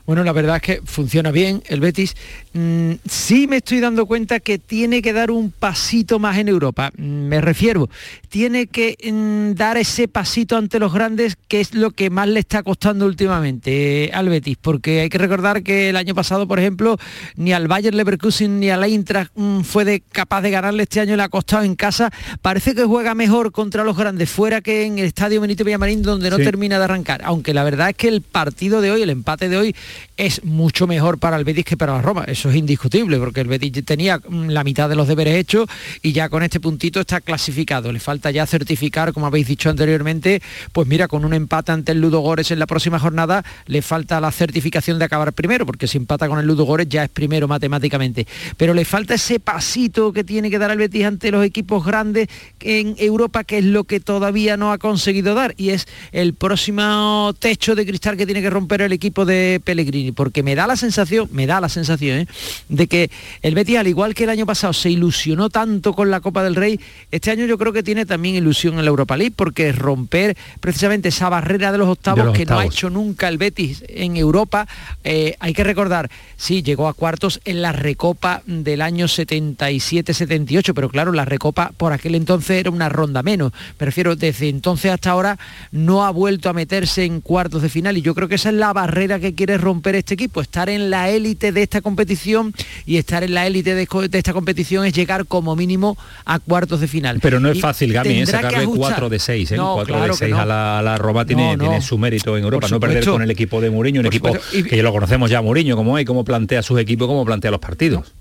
Bueno, 0.05 0.25
la 0.25 0.33
verdad 0.33 0.57
es 0.57 0.63
que 0.63 0.81
funciona 0.85 1.31
bien 1.31 1.63
el 1.69 1.81
Betis. 1.81 2.17
Mm, 2.55 2.95
sí 3.09 3.47
me 3.47 3.59
estoy 3.59 3.79
dando 3.79 4.05
cuenta 4.07 4.41
que 4.41 4.59
tiene 4.59 5.01
que 5.01 5.13
dar 5.13 5.31
un 5.31 5.53
pasito 5.53 6.19
más 6.19 6.39
en 6.39 6.49
Europa. 6.49 6.91
Mm, 6.97 7.03
me 7.03 7.41
refiero, 7.41 7.89
tiene 8.29 8.67
que 8.67 8.97
mm, 9.01 9.55
dar 9.55 9.77
ese 9.77 10.09
pasito 10.09 10.57
ante 10.57 10.81
los 10.81 10.93
grandes, 10.93 11.37
que 11.47 11.61
es 11.61 11.75
lo 11.75 11.93
que 11.93 12.11
más 12.11 12.27
le 12.27 12.41
está 12.41 12.65
costando 12.65 13.07
últimamente 13.07 14.05
eh, 14.05 14.11
al 14.13 14.29
Betis, 14.29 14.57
porque 14.61 15.03
hay 15.03 15.09
que 15.09 15.19
recordar 15.19 15.63
que 15.63 15.91
el 15.91 15.97
año 15.97 16.17
pasado, 16.17 16.49
por 16.49 16.59
ejemplo, 16.59 16.99
ni 17.37 17.53
al 17.53 17.69
Bayern 17.69 17.97
Leverkusen 17.97 18.59
ni 18.59 18.71
al 18.71 18.83
Eintracht 18.83 19.33
fue 19.63 19.85
de, 19.85 20.01
capaz 20.01 20.43
de 20.43 20.51
ganarle 20.51 20.83
este 20.83 20.99
año, 20.99 21.17
le 21.17 21.23
ha 21.23 21.29
costado 21.29 21.63
en 21.63 21.77
casa. 21.77 22.11
Parece 22.41 22.75
que 22.75 22.85
juega 22.85 23.15
mejor 23.15 23.53
contra 23.53 23.85
los 23.85 23.97
grandes 23.97 24.29
fuera 24.29 24.61
que 24.61 24.85
en 24.85 24.99
el 24.99 25.07
Estadio 25.07 25.41
Benito 25.41 25.63
Villamarín, 25.63 26.03
donde 26.03 26.29
no 26.29 26.39
termina 26.39 26.79
de 26.79 26.85
arrancar. 26.85 27.21
Aunque 27.25 27.55
la 27.55 27.63
verdad 27.63 27.91
es 27.91 27.97
que 27.97 28.09
el 28.09 28.21
partido 28.21 28.81
de 28.81 28.91
hoy, 28.91 29.03
el 29.03 29.11
empate 29.11 29.49
de 29.49 29.57
hoy, 29.57 29.77
es 30.17 30.45
mucho 30.45 30.87
mejor 30.87 31.19
para 31.19 31.37
el 31.37 31.45
Betis 31.45 31.65
que 31.65 31.77
para 31.77 31.95
la 31.95 32.03
Roma. 32.03 32.25
Eso 32.27 32.51
es 32.51 32.57
indiscutible, 32.57 33.19
porque 33.19 33.41
el 33.41 33.49
Betis 33.49 33.85
tenía 33.85 34.19
mm, 34.19 34.49
la 34.49 34.65
mitad 34.65 34.89
de 34.89 34.97
los 34.97 35.09
deberes 35.09 35.37
hechos 35.37 35.69
y 36.03 36.13
ya 36.13 36.29
con 36.29 36.43
este 36.43 36.61
puntito 36.61 37.01
está 37.01 37.21
clasificado. 37.21 37.93
Le 37.93 38.01
falta 38.01 38.31
ya 38.31 38.47
certificar, 38.47 39.13
como 39.13 39.27
habéis 39.27 39.47
dicho 39.47 39.71
anteriormente, 39.71 40.43
pues 40.73 40.89
mira, 40.89 41.09
con 41.09 41.25
un 41.25 41.35
empate 41.35 41.73
ante 41.73 41.93
el 41.93 42.01
Ludo 42.01 42.23
en 42.23 42.59
la 42.59 42.67
próxima 42.67 42.99
jornada, 42.99 43.45
le 43.67 43.83
falta 43.83 44.21
la 44.21 44.31
certificación 44.31 44.99
de 44.99 45.05
acabar 45.05 45.33
primero, 45.33 45.67
porque 45.67 45.87
si 45.87 45.99
empata 45.99 46.29
con 46.29 46.39
el 46.39 46.47
Ludo 46.47 46.63
ya 46.89 47.05
es 47.05 47.11
primero 47.11 47.49
matemáticamente. 47.49 48.27
Pero 48.57 48.75
le 48.75 48.85
falta 48.85 49.15
ese 49.15 49.41
pasito 49.41 50.13
que 50.13 50.25
tiene 50.25 50.51
que 50.51 50.59
dar 50.59 50.71
el 50.71 50.79
Betis 50.79 51.05
ante 51.05 51.31
los 51.31 51.45
equipos 51.45 51.85
grandes 51.85 52.29
en 52.61 52.95
Europa, 52.99 53.45
que 53.45 53.59
es 53.59 53.65
lo 53.65 53.85
que 53.85 54.01
todavía 54.01 54.57
no 54.57 54.73
ha 54.73 54.79
conseguido 54.79 55.35
dar, 55.35 55.55
y 55.57 55.71
es 55.71 55.87
el 56.13 56.35
próximo 56.35 57.35
techo 57.39 57.75
de 57.75 57.87
cristal 57.87 58.17
que 58.17 58.27
tiene 58.27 58.43
que 58.43 58.51
romper 58.51 58.83
el 58.83 58.93
equipo 58.93 59.25
de 59.25 59.61
Pellegrini, 59.83 60.13
porque 60.13 60.43
me 60.43 60.55
da 60.55 60.67
la 60.67 60.77
sensación, 60.77 61.29
me 61.33 61.47
da 61.47 61.61
la 61.61 61.69
sensación, 61.69 62.21
¿eh? 62.21 62.27
de 62.69 62.87
que 62.87 63.11
el 63.43 63.55
Betis, 63.55 63.79
al 63.79 63.89
igual 63.89 64.15
que 64.15 64.25
el 64.25 64.31
año 64.31 64.47
pasado, 64.47 64.73
se 64.73 64.91
ilusionó 64.91 65.51
tanto 65.51 65.93
con 65.93 66.11
la 66.11 66.21
Copa 66.21 66.45
del 66.45 66.55
Rey, 66.55 66.79
este 67.11 67.31
año 67.31 67.47
yo 67.47 67.59
creo 67.59 67.73
que 67.73 67.83
tiene 67.83 68.07
también 68.07 68.37
ilusión 68.37 68.79
en 68.79 68.85
la 68.85 68.91
Europa 68.91 69.17
League, 69.17 69.35
porque 69.35 69.73
romper 69.73 70.37
precisamente 70.61 71.09
esa 71.09 71.29
barrera 71.29 71.73
de 71.73 71.79
los 71.79 71.89
octavos 71.89 72.37
que 72.37 72.47
no 72.47 72.59
ha 72.59 72.67
hecho 72.67 72.91
nunca 72.91 73.29
el 73.29 73.39
Betis 73.39 73.85
en 73.89 74.17
Europa, 74.17 74.69
eh, 75.05 75.35
hay 75.41 75.53
que 75.53 75.65
recordar, 75.65 76.11
sí, 76.37 76.63
llegó 76.63 76.89
a 76.89 76.95
cuartos 76.95 77.41
en 77.45 77.63
la 77.63 77.73
Recopa 77.73 78.43
del 78.47 78.83
año 78.83 79.07
77-78, 79.07 80.73
pero 80.75 80.89
claro, 80.89 81.13
la 81.13 81.25
Recopa 81.25 81.73
por 81.77 81.93
aquel 81.93 82.15
entonces 82.15 82.59
era 82.59 82.71
una 82.71 82.89
ronda 82.89 83.23
menos, 83.23 83.53
me 83.79 83.87
refiero, 83.87 84.17
desde 84.17 84.49
entonces 84.49 84.93
hasta 84.93 85.11
ahora 85.11 85.39
no 85.71 86.05
ha 86.05 86.11
vuelto 86.11 86.49
a 86.49 86.53
meterse 86.53 87.05
en 87.05 87.21
cuartos 87.21 87.63
de 87.63 87.69
final 87.69 87.97
y 87.97 88.03
yo 88.03 88.15
creo 88.15 88.29
que 88.29 88.37
esa 88.37 88.51
es 88.51 88.55
la 88.55 88.73
barrera 88.73 89.19
que 89.19 89.35
quiere 89.35 89.59
romper 89.59 89.72
este 89.95 90.15
equipo, 90.15 90.41
estar 90.41 90.69
en 90.69 90.91
la 90.91 91.11
élite 91.11 91.53
de 91.53 91.63
esta 91.63 91.81
competición 91.81 92.55
y 92.87 92.97
estar 92.97 93.23
en 93.23 93.35
la 93.35 93.47
élite 93.47 93.75
de, 93.75 93.89
esta 94.13 94.33
competición 94.33 94.85
es 94.85 94.93
llegar 94.93 95.27
como 95.27 95.57
mínimo 95.57 95.97
a 96.25 96.39
cuartos 96.39 96.81
de 96.81 96.89
final. 96.89 97.21
Pero 97.21 97.41
no 97.41 97.51
es 97.51 97.61
fácil, 97.61 97.93
Gami, 97.93 98.21
¿eh? 98.21 98.27
sacarle 98.27 98.67
4 98.67 99.09
de 99.09 99.19
6, 99.19 99.53
¿eh? 99.53 99.57
4 99.57 100.07
de 100.07 100.13
6 100.15 100.35
a 100.35 100.47
la, 100.47 100.99
Roma 100.99 101.25
tiene, 101.25 101.57
tiene, 101.57 101.81
su 101.81 101.99
mérito 101.99 102.37
en 102.37 102.45
Europa, 102.45 102.69
no 102.69 102.81
perder 102.81 103.05
con 103.05 103.23
el 103.23 103.31
equipo 103.31 103.61
de 103.61 103.71
Mourinho, 103.71 104.01
un 104.01 104.07
equipo 104.07 104.33
que 104.53 104.77
ya 104.77 104.83
lo 104.83 104.93
conocemos 104.93 105.31
ya 105.31 105.41
Mourinho, 105.43 105.77
como 105.77 105.99
es, 105.99 106.07
cómo 106.07 106.25
plantea 106.25 106.63
sus 106.63 106.79
equipos, 106.79 107.07
cómo 107.07 107.25
plantea 107.25 107.51
los 107.51 107.61
partidos. 107.61 108.13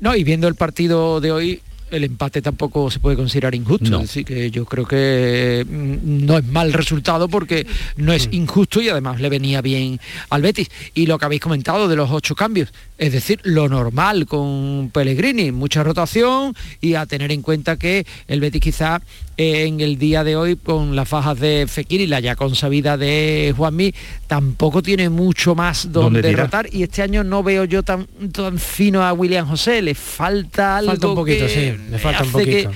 No, 0.00 0.14
y 0.14 0.24
viendo 0.24 0.48
el 0.48 0.54
partido 0.54 1.20
de 1.20 1.32
hoy, 1.32 1.62
el 1.94 2.04
empate 2.04 2.42
tampoco 2.42 2.90
se 2.90 3.00
puede 3.00 3.16
considerar 3.16 3.54
injusto. 3.54 3.98
Así 3.98 4.24
que 4.24 4.50
yo 4.50 4.64
creo 4.64 4.86
que 4.86 5.64
mm, 5.68 6.26
no 6.26 6.38
es 6.38 6.44
mal 6.46 6.72
resultado 6.72 7.28
porque 7.28 7.66
no 7.96 8.12
es 8.12 8.28
mm. 8.28 8.34
injusto 8.34 8.80
y 8.80 8.88
además 8.88 9.20
le 9.20 9.28
venía 9.28 9.62
bien 9.62 10.00
al 10.30 10.42
Betis. 10.42 10.70
Y 10.94 11.06
lo 11.06 11.18
que 11.18 11.24
habéis 11.24 11.40
comentado 11.40 11.88
de 11.88 11.96
los 11.96 12.10
ocho 12.10 12.34
cambios, 12.34 12.72
es 12.98 13.12
decir, 13.12 13.40
lo 13.42 13.68
normal 13.68 14.26
con 14.26 14.90
Pellegrini, 14.92 15.52
mucha 15.52 15.82
rotación 15.82 16.54
y 16.80 16.94
a 16.94 17.06
tener 17.06 17.32
en 17.32 17.42
cuenta 17.42 17.76
que 17.76 18.06
el 18.28 18.40
Betis 18.40 18.60
quizá 18.60 19.00
eh, 19.36 19.66
en 19.66 19.80
el 19.80 19.98
día 19.98 20.22
de 20.22 20.36
hoy 20.36 20.56
con 20.56 20.94
las 20.94 21.08
fajas 21.08 21.40
de 21.40 21.66
Fekir 21.68 22.00
y 22.00 22.06
la 22.06 22.20
ya 22.20 22.36
consabida 22.36 22.96
de 22.96 23.52
Juanmi 23.56 23.92
tampoco 24.26 24.82
tiene 24.82 25.08
mucho 25.08 25.54
más 25.54 25.92
donde 25.92 26.22
derrotar 26.22 26.68
y 26.72 26.82
este 26.82 27.02
año 27.02 27.24
no 27.24 27.42
veo 27.42 27.64
yo 27.64 27.82
tan, 27.82 28.06
tan 28.32 28.58
fino 28.58 29.02
a 29.02 29.12
William 29.12 29.46
José, 29.46 29.82
le 29.82 29.94
falta 29.94 30.78
algo 30.78 30.92
falta 30.92 31.08
un 31.08 31.14
poquito, 31.14 31.48
sí, 31.48 31.72
le 31.90 31.98
falta 31.98 32.24
un 32.24 32.32
poquito. 32.32 32.70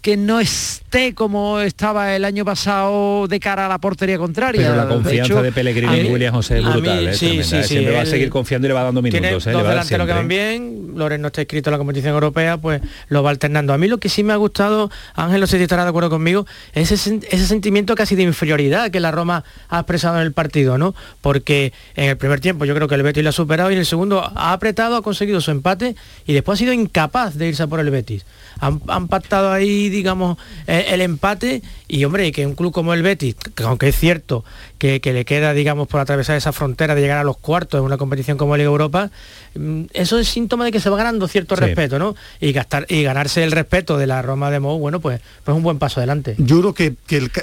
Que, 0.00 0.16
no 0.16 0.38
esté 0.38 1.14
como 1.14 1.60
estaba 1.60 2.14
el 2.14 2.24
año 2.24 2.44
pasado 2.44 3.26
de 3.26 3.40
cara 3.40 3.66
a 3.66 3.68
la 3.68 3.78
portería 3.78 4.18
contraria. 4.18 4.60
Pero 4.60 4.76
la 4.76 4.86
confianza 4.86 5.42
de, 5.42 5.50
Pellegrini 5.50 6.00
en 6.00 6.12
William 6.12 6.34
José 6.34 6.58
es 6.58 6.64
brutal, 6.64 7.08
¿eh? 7.08 7.14
sí, 7.14 7.42
sí, 7.42 7.62
sí, 7.64 7.84
va 7.84 8.02
a 8.02 8.06
seguir 8.06 8.28
confiando 8.28 8.66
y 8.66 8.68
le 8.68 8.74
va 8.74 8.84
dando 8.84 9.02
minutos. 9.02 9.44
Tiene 9.44 9.58
dos 9.58 9.88
que 9.88 9.96
van 9.96 10.28
bien, 10.28 10.92
Loren 10.94 11.20
no 11.20 11.28
está 11.28 11.40
escrito 11.40 11.70
en 11.70 11.72
la 11.72 11.78
competición 11.78 12.14
europea, 12.14 12.58
pues 12.58 12.80
lo 13.08 13.22
va 13.22 13.30
alternando. 13.30 13.72
A 13.72 13.78
mí 13.78 13.88
lo 13.88 13.98
que 13.98 14.08
sí 14.08 14.22
me 14.22 14.32
ha 14.32 14.36
gustado, 14.36 14.90
Ángel, 15.14 15.40
no 15.40 15.46
sé 15.46 15.56
si 15.56 15.64
estará 15.64 15.84
de 15.84 15.88
acuerdo 15.88 16.03
conmigo, 16.10 16.46
ese, 16.72 16.94
ese 16.94 17.46
sentimiento 17.46 17.94
casi 17.94 18.14
de 18.14 18.22
inferioridad 18.22 18.90
que 18.90 19.00
la 19.00 19.10
Roma 19.10 19.44
ha 19.68 19.80
expresado 19.80 20.16
en 20.16 20.22
el 20.22 20.32
partido, 20.32 20.78
¿no? 20.78 20.94
Porque 21.20 21.72
en 21.96 22.10
el 22.10 22.16
primer 22.16 22.40
tiempo 22.40 22.64
yo 22.64 22.74
creo 22.74 22.88
que 22.88 22.94
el 22.94 23.02
Betis 23.02 23.22
lo 23.22 23.30
ha 23.30 23.32
superado 23.32 23.70
y 23.70 23.74
en 23.74 23.80
el 23.80 23.86
segundo 23.86 24.22
ha 24.22 24.52
apretado, 24.52 24.96
ha 24.96 25.02
conseguido 25.02 25.40
su 25.40 25.50
empate 25.50 25.96
y 26.26 26.32
después 26.32 26.58
ha 26.58 26.60
sido 26.60 26.72
incapaz 26.72 27.34
de 27.34 27.48
irse 27.48 27.66
por 27.66 27.80
el 27.80 27.90
Betis. 27.90 28.24
Han, 28.60 29.08
pactado 29.08 29.52
ahí, 29.52 29.88
digamos, 29.88 30.38
eh, 30.66 30.86
el, 30.90 31.00
empate 31.00 31.62
y, 31.88 32.04
hombre, 32.04 32.32
que 32.32 32.46
un 32.46 32.54
club 32.54 32.72
como 32.72 32.94
el 32.94 33.02
Betis, 33.02 33.36
aunque 33.64 33.88
es 33.88 33.98
cierto 33.98 34.44
que, 34.78 35.00
le 35.02 35.24
queda, 35.24 35.52
digamos, 35.54 35.88
por 35.88 36.00
atravesar 36.00 36.36
esa 36.36 36.52
frontera 36.52 36.94
de 36.94 37.00
llegar 37.00 37.18
a 37.18 37.24
los 37.24 37.38
cuartos 37.38 37.78
en 37.78 37.84
una 37.84 37.96
competición 37.96 38.36
como 38.36 38.56
Liga 38.56 38.68
Europa, 38.68 39.10
mm, 39.54 39.84
eso 39.92 40.18
es 40.18 40.28
síntoma 40.28 40.64
de 40.64 40.72
que 40.72 40.80
se 40.80 40.90
va 40.90 40.96
ganando 40.96 41.26
cierto 41.26 41.56
respeto, 41.56 41.98
¿no? 41.98 42.14
Y, 42.40 42.52
gastar, 42.52 42.86
y 42.88 43.02
ganarse 43.02 43.42
el 43.44 43.52
respeto 43.52 43.96
de 43.96 44.06
la 44.06 44.22
Roma 44.22 44.50
de 44.50 44.60
Mou, 44.60 44.78
bueno, 44.78 45.00
pues, 45.00 45.20
pues 45.42 45.56
un 45.56 45.62
buen 45.62 45.78
paso 45.78 46.00
adelante. 46.00 46.34
Yo 46.38 46.60
creo 46.60 46.74
que, 46.74 46.94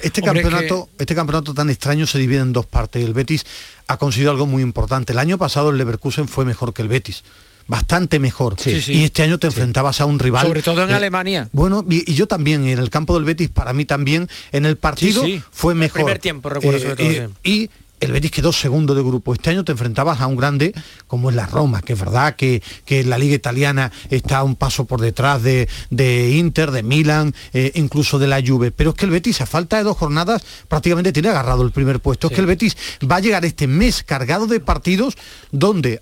este, 0.03 0.21
campeonato, 0.21 0.89
este 0.99 1.15
campeonato 1.15 1.53
tan 1.53 1.69
extraño 1.69 2.05
se 2.05 2.19
divide 2.19 2.39
en 2.39 2.53
dos 2.53 2.65
partes. 2.65 3.03
El 3.03 3.13
Betis 3.13 3.45
ha 3.87 3.97
conseguido 3.97 4.31
algo 4.31 4.45
muy 4.45 4.61
importante. 4.61 5.13
El 5.13 5.19
año 5.19 5.37
pasado 5.37 5.69
el 5.69 5.77
Leverkusen 5.77 6.27
fue 6.27 6.45
mejor 6.45 6.73
que 6.73 6.81
el 6.81 6.87
Betis 6.87 7.23
bastante 7.71 8.19
mejor. 8.19 8.57
Y 8.65 9.03
este 9.05 9.23
año 9.23 9.39
te 9.39 9.47
enfrentabas 9.47 10.01
a 10.01 10.05
un 10.05 10.19
rival. 10.19 10.45
Sobre 10.45 10.61
todo 10.61 10.83
en 10.83 10.91
Alemania. 10.91 11.47
Bueno, 11.53 11.85
y, 11.89 12.13
yo 12.13 12.27
también, 12.27 12.67
en 12.67 12.77
el 12.77 12.89
campo 12.89 13.15
del 13.15 13.23
Betis, 13.23 13.49
para 13.49 13.71
mí 13.71 13.85
también, 13.85 14.27
en 14.51 14.65
el 14.65 14.75
partido 14.75 15.23
fue 15.51 15.73
mejor. 15.73 16.01
El 16.01 16.05
primer 16.05 16.19
tiempo, 16.19 16.49
recuerdo 16.49 16.79
sobre 16.79 16.95
todo. 16.97 17.07
Eh, 17.09 17.29
y 17.45 17.69
el 18.01 18.11
Betis 18.11 18.31
quedó 18.31 18.51
segundo 18.51 18.93
de 18.93 19.01
grupo. 19.01 19.33
Este 19.33 19.51
año 19.51 19.63
te 19.63 19.71
enfrentabas 19.71 20.19
a 20.19 20.27
un 20.27 20.35
grande 20.35 20.73
como 21.07 21.29
es 21.29 21.35
la 21.37 21.45
Roma, 21.45 21.81
que 21.81 21.93
es 21.93 21.99
verdad 21.99 22.35
que, 22.35 22.61
que 22.83 23.05
la 23.05 23.17
liga 23.17 23.35
italiana 23.35 23.89
está 24.09 24.43
un 24.43 24.57
paso 24.57 24.83
por 24.83 24.99
detrás 24.99 25.41
de, 25.41 25.69
de 25.91 26.31
Inter, 26.31 26.71
de 26.71 26.83
Milan, 26.83 27.33
eh, 27.53 27.71
incluso 27.75 28.19
de 28.19 28.27
la 28.27 28.41
Juve. 28.45 28.71
Pero 28.71 28.89
es 28.89 28.95
que 28.97 29.05
el 29.05 29.11
Betis, 29.11 29.39
a 29.39 29.45
falta 29.45 29.77
de 29.77 29.83
dos 29.83 29.95
jornadas, 29.95 30.43
prácticamente 30.67 31.13
tiene 31.13 31.29
agarrado 31.29 31.63
el 31.63 31.71
primer 31.71 32.01
puesto. 32.01 32.27
Es 32.27 32.33
que 32.33 32.41
el 32.41 32.47
Betis 32.47 32.75
va 33.09 33.15
a 33.15 33.21
llegar 33.21 33.45
este 33.45 33.67
mes 33.67 34.03
cargado 34.03 34.45
de 34.45 34.59
partidos 34.59 35.15
donde 35.51 36.01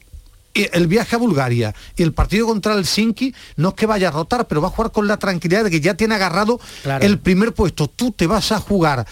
el 0.54 0.88
viaje 0.88 1.16
a 1.16 1.20
Bulgaria 1.20 1.76
y 1.96 2.04
el 2.04 2.14
partido 2.14 2.48
contra 2.48 2.74
el 2.74 2.86
Sinki 2.86 3.34
no 3.56 3.70
es 3.70 3.76
que 3.76 3.86
vaya 3.86 4.10
a 4.10 4.12
rotar, 4.12 4.48
pero 4.48 4.62
va 4.62 4.68
a 4.68 4.72
jugar 4.72 4.92
con 4.92 5.08
la 5.08 5.18
tranquilidad 5.18 5.64
de 5.64 5.72
que 5.72 5.82
ya 5.82 5.94
tiene 5.94 6.16
agarrado 6.16 6.60
el 7.02 7.20
primer 7.20 7.54
puesto. 7.54 7.88
Tú 7.88 8.12
te 8.12 8.28
vas 8.28 8.52
a 8.52 8.60
jugar 8.60 9.06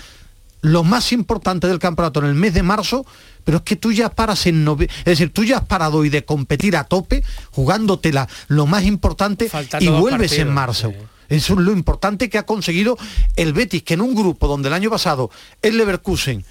lo 0.61 0.83
más 0.83 1.11
importante 1.11 1.67
del 1.67 1.79
campeonato 1.79 2.19
en 2.19 2.25
el 2.25 2.33
mes 2.33 2.53
de 2.53 2.63
marzo, 2.63 3.05
pero 3.43 3.57
es 3.57 3.63
que 3.63 3.75
tú 3.75 3.91
ya 3.91 4.09
paras 4.09 4.45
en 4.47 4.63
noviembre, 4.63 4.95
es 4.99 5.05
decir, 5.05 5.31
tú 5.31 5.43
ya 5.43 5.57
has 5.57 5.65
parado 5.65 6.03
y 6.03 6.09
de 6.09 6.25
competir 6.25 6.75
a 6.75 6.83
tope, 6.83 7.23
jugándotela 7.51 8.27
lo 8.47 8.65
más 8.65 8.83
importante 8.83 9.49
y 9.79 9.87
vuelves 9.87 10.33
en 10.33 10.53
marzo. 10.53 10.93
Eso 11.29 11.53
es 11.53 11.59
lo 11.59 11.71
importante 11.71 12.29
que 12.29 12.37
ha 12.37 12.43
conseguido 12.43 12.97
el 13.35 13.53
Betis, 13.53 13.83
que 13.83 13.95
en 13.95 14.01
un 14.01 14.15
grupo 14.15 14.47
donde 14.47 14.69
el 14.69 14.73
año 14.73 14.89
pasado 14.89 15.29
el 15.61 15.77
Leverkusen 15.77 16.45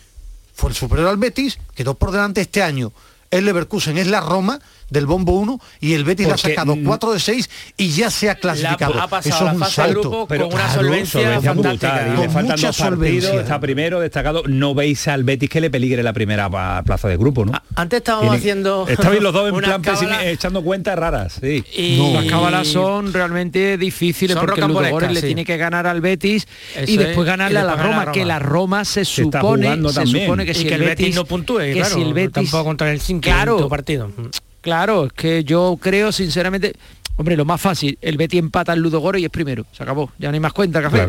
fue 0.55 0.71
el 0.71 0.77
superior 0.77 1.09
al 1.09 1.17
Betis, 1.17 1.59
quedó 1.75 1.95
por 1.95 2.13
delante 2.13 2.43
este 2.43 2.63
año 2.63 2.93
el 3.31 3.45
Leverkusen 3.45 3.99
es 3.99 4.07
la 4.07 4.21
Roma 4.21 4.61
del 4.91 5.07
bombo 5.07 5.33
1 5.33 5.61
y 5.81 5.95
el 5.95 6.05
Betis 6.05 6.27
le 6.27 6.33
ha 6.35 6.39
sacado 6.39 6.77
4 6.83 7.13
de 7.13 7.21
6 7.21 7.51
y 7.77 7.91
ya 7.91 8.11
se 8.11 8.31
ha 8.31 8.37
clasificado. 8.37 8.95
Eso 9.25 9.47
es 9.49 9.55
un 9.55 9.65
salto. 9.65 10.27
pero 10.29 10.49
con 10.49 10.55
una 10.55 10.73
solvencia, 10.73 11.41
fantástica. 11.41 12.15
Y 12.15 12.21
le 12.21 12.29
faltan 12.29 12.61
dos 12.61 12.77
partidos, 12.77 13.35
está 13.35 13.61
primero, 13.61 14.01
destacado. 14.01 14.43
No 14.47 14.75
veis 14.75 15.09
al 15.09 15.25
Betis 15.25 15.51
que 15.51 15.61
le 15.61 15.71
peligre 15.71 16.03
la 16.03 16.13
primera 16.13 16.49
plaza 16.83 17.09
de 17.09 17.17
grupo, 17.17 17.45
¿no? 17.45 17.53
Antes 17.75 17.99
estábamos 17.99 18.37
haciendo... 18.37 18.87
Estabais 18.89 19.23
los 19.23 19.33
dos 19.33 19.49
en 19.49 19.57
plan 19.83 19.83
echando 20.23 20.63
cuentas 20.63 20.99
raras. 20.99 21.39
Sí. 21.41 21.65
Y 21.75 22.13
las 22.13 22.25
cábalas 22.27 22.69
son 22.69 23.13
realmente 23.13 23.79
difíciles 23.79 24.37
porque 24.37 24.61
el 24.61 24.69
Ludogorets 24.69 25.13
le 25.13 25.23
tiene 25.23 25.45
que 25.45 25.57
ganar 25.57 25.87
al 25.87 26.01
Betis 26.01 26.47
y 26.87 26.97
después 26.97 27.27
ganarle 27.27 27.59
a 27.59 27.65
la 27.65 27.77
Roma, 27.77 28.13
que 28.13 28.25
la 28.25 28.39
Roma 28.39 28.85
se 28.85 29.05
supone, 29.05 29.77
se 29.91 30.07
supone 30.07 30.45
que 30.45 30.55
si 30.55 30.69
el 30.69 30.83
Betis 30.83 31.15
no 31.15 31.25
puntúe, 31.25 31.59
que 31.59 31.85
si 31.85 32.03
el 32.03 32.15
Betis 32.15 32.33
tampoco 32.33 32.65
contra 32.65 32.91
el 32.91 33.01
5 33.01 33.21
claro, 33.21 33.69
partido. 33.69 34.11
Claro, 34.67 35.05
es 35.05 35.13
que 35.13 35.45
yo 35.45 35.79
creo 35.81 36.11
sinceramente 36.11 36.73
Hombre, 37.19 37.37
lo 37.37 37.45
más 37.47 37.61
fácil, 37.61 37.97
el 38.03 38.19
Betty 38.19 38.37
empata 38.37 38.75
el 38.75 38.81
Ludogorets 38.81 39.23
y 39.23 39.25
es 39.25 39.31
primero. 39.31 39.65
Se 39.73 39.83
acabó. 39.83 40.13
Ya 40.19 40.29
no 40.29 40.35
hay 40.35 40.41
más 40.41 40.53
cuenta, 40.53 40.83
café. 40.83 41.09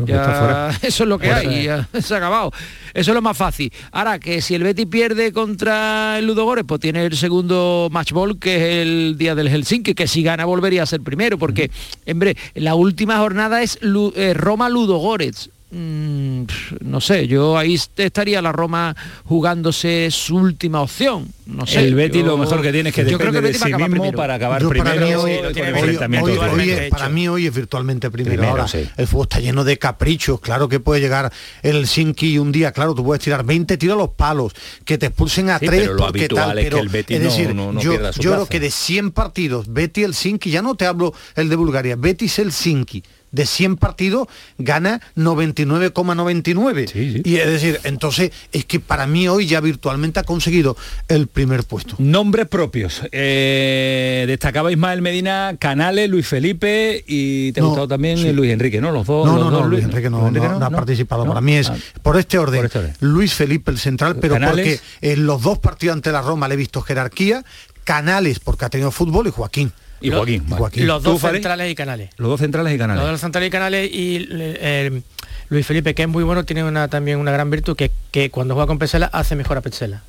eso 0.88 1.04
es 1.04 1.10
lo 1.10 1.17
que 1.20 1.34
hay. 1.34 1.63
Ya, 1.63 1.89
se 2.02 2.13
ha 2.13 2.17
acabado. 2.17 2.52
Eso 2.93 3.12
es 3.12 3.15
lo 3.15 3.22
más 3.22 3.36
fácil. 3.36 3.74
Ahora, 3.91 4.20
que 4.20 4.41
si 4.41 4.56
el 4.56 4.63
Betty 4.63 4.86
pierde 4.86 5.34
contra 5.34 6.20
el 6.20 6.28
Ludogorets, 6.28 6.67
pues 6.67 6.80
tiene 6.80 7.04
el 7.04 7.17
segundo 7.17 7.89
match 7.91 8.13
ball, 8.13 8.39
que 8.39 8.56
es 8.56 8.88
el 8.88 9.15
día 9.17 9.36
del 9.36 9.50
Helsinki, 9.50 9.96
que 9.96 10.08
si 10.08 10.22
gana 10.22 10.46
volvería 10.46 10.84
a 10.84 10.86
ser 10.86 11.02
primero, 11.02 11.38
porque, 11.38 11.72
hombre, 12.10 12.38
la 12.54 12.76
última 12.76 13.17
jornada 13.17 13.62
es 13.62 13.80
eh, 13.82 14.34
Roma-Ludogorets 14.34 15.50
Mm, 15.69 16.43
no 16.80 17.01
sé, 17.01 17.27
yo 17.27 17.58
ahí 17.58 17.77
estaría 17.97 18.41
la 18.41 18.53
Roma 18.53 18.95
jugándose 19.25 20.08
su 20.12 20.38
última 20.38 20.82
opción. 20.82 21.27
No 21.45 21.65
sé. 21.67 21.80
El 21.80 21.93
Betty 21.93 22.23
lo 22.23 22.38
mejor 22.38 22.62
que 22.62 22.71
tiene 22.71 22.89
es 22.89 22.95
que 22.95 23.10
yo 23.10 23.17
creo 23.17 23.34
que 23.34 23.41
de 23.41 23.53
sí 23.53 23.73
mismo 23.73 24.13
para 24.13 24.36
acabar 24.36 24.65
primero. 24.65 24.86
Para 24.86 25.06
mí 25.06 25.13
hoy, 25.13 26.89
para 26.89 27.10
mí 27.10 27.27
hoy 27.27 27.47
es 27.47 27.53
virtualmente 27.53 28.10
primero. 28.10 28.47
Ahora, 28.47 28.65
el 28.95 29.08
fútbol 29.08 29.27
está 29.30 29.39
lleno 29.39 29.65
de 29.65 29.77
caprichos. 29.77 30.39
Claro 30.39 30.69
que 30.69 30.80
puede 30.80 31.01
llegar 31.01 31.34
el 31.63 31.86
Sinki 31.86 32.38
un 32.38 32.53
día, 32.53 32.71
claro, 32.71 32.95
tú 32.95 33.03
puedes 33.03 33.21
tirar 33.21 33.45
20 33.45 33.77
tiros 33.77 33.95
a 33.95 33.97
los 33.97 34.12
palos, 34.12 34.53
que 34.86 34.97
te 34.97 35.08
expulsen 35.08 35.49
a 35.49 35.60
3 35.60 35.89
porque 35.97 36.30
tal. 36.30 36.56
Pero, 36.56 36.77
es, 36.80 37.06
que 37.06 37.15
el 37.15 37.23
decir, 37.23 37.53
yo, 37.53 38.12
yo 38.12 38.32
creo 38.32 38.45
que 38.45 38.62
de 38.62 38.71
100 38.71 39.12
partidos, 39.12 39.71
Betty 39.71 40.03
el 40.03 40.13
Sinki, 40.13 40.49
ya 40.49 40.62
no 40.62 40.75
te 40.75 40.86
hablo 40.86 41.13
el 41.36 41.49
de 41.49 41.56
Bulgaria, 41.58 41.97
Betty 41.97 42.25
es 42.25 42.39
el 42.39 42.53
Sinki 42.53 43.03
de 43.32 43.46
100 43.46 43.78
partidos 43.78 44.28
gana 44.58 45.02
99,99. 45.16 47.26
Y 47.26 47.38
es 47.38 47.48
decir, 47.48 47.80
entonces 47.84 48.32
es 48.52 48.66
que 48.66 48.80
para 48.80 49.08
mí 49.08 49.28
hoy 49.28 49.48
ya 49.48 49.62
virtualmente 49.62 50.20
ha 50.20 50.24
conseguido 50.24 50.78
el 51.08 51.28
primer 51.28 51.63
puesto. 51.63 51.96
Nombres 51.98 52.48
propios. 52.48 53.02
Eh, 53.12 54.26
destacaba 54.28 54.72
Ismael 54.72 55.02
Medina, 55.02 55.56
Canales, 55.60 56.10
Luis 56.10 56.28
Felipe 56.28 57.04
y 57.08 57.52
te 57.52 57.62
ha 57.62 57.63
gustado 57.63 57.88
también 57.88 58.36
Luis 58.36 58.52
Enrique, 58.52 58.82
¿no? 58.82 58.92
Los 58.92 59.06
dos. 59.06 59.26
No, 59.26 59.38
no, 59.38 59.52
no, 59.52 59.68
Luis 59.68 59.84
Enrique 59.84 60.10
no, 60.10 60.28
ha 60.28 60.70
participado. 60.70 61.26
Para 61.26 61.42
mí 61.42 61.56
es 61.56 61.70
ah. 61.70 61.78
por, 62.02 62.18
este 62.18 62.38
orden, 62.38 62.66
este 62.66 62.94
Luis 63.02 63.34
Felipe 63.34 63.72
el 63.72 63.78
central, 63.78 64.18
pero 64.20 64.38
porque 64.40 64.80
en 65.02 65.26
los 65.26 65.42
dos 65.42 65.60
partidos 65.60 65.96
ante 65.96 66.12
la 66.12 66.22
Roma 66.22 66.48
le 66.48 66.56
he 66.56 66.58
visto 66.58 66.82
jerarquía, 66.82 67.44
Canales 67.84 68.40
porque 68.40 68.66
ha 68.66 68.70
tenido 68.70 68.92
fútbol 68.92 69.28
y 69.28 69.32
Joaquín. 69.32 69.72
Y 70.02 70.12
Joaquín. 70.12 70.46
Los 70.88 71.04
dos 71.04 71.22
centrales 71.22 71.72
y 71.72 71.76
canales. 71.76 72.10
Los 72.18 72.30
dos 72.30 72.40
centrales 72.40 72.74
y 72.74 72.78
canales. 72.78 73.02
Los 73.02 73.12
dos 73.12 73.22
centrales 73.22 73.48
y 73.48 73.52
canales 73.52 73.92
y 73.92 74.28
eh, 74.32 75.02
Luis 75.50 75.66
Felipe, 75.66 75.94
que 75.96 76.04
es 76.04 76.08
muy 76.08 76.24
bueno, 76.24 76.44
tiene 76.46 76.64
una, 76.64 76.88
también 76.88 77.20
una 77.20 77.32
gran 77.32 77.50
virtud 77.50 77.76
que, 77.76 77.92
que 78.12 78.30
cuando 78.30 78.54
juega 78.54 78.68
con 78.68 78.80
Pesela 78.80 79.08
hace 79.08 79.36
mejor 79.36 79.58
a 79.58 79.62
Pesela 79.62 80.04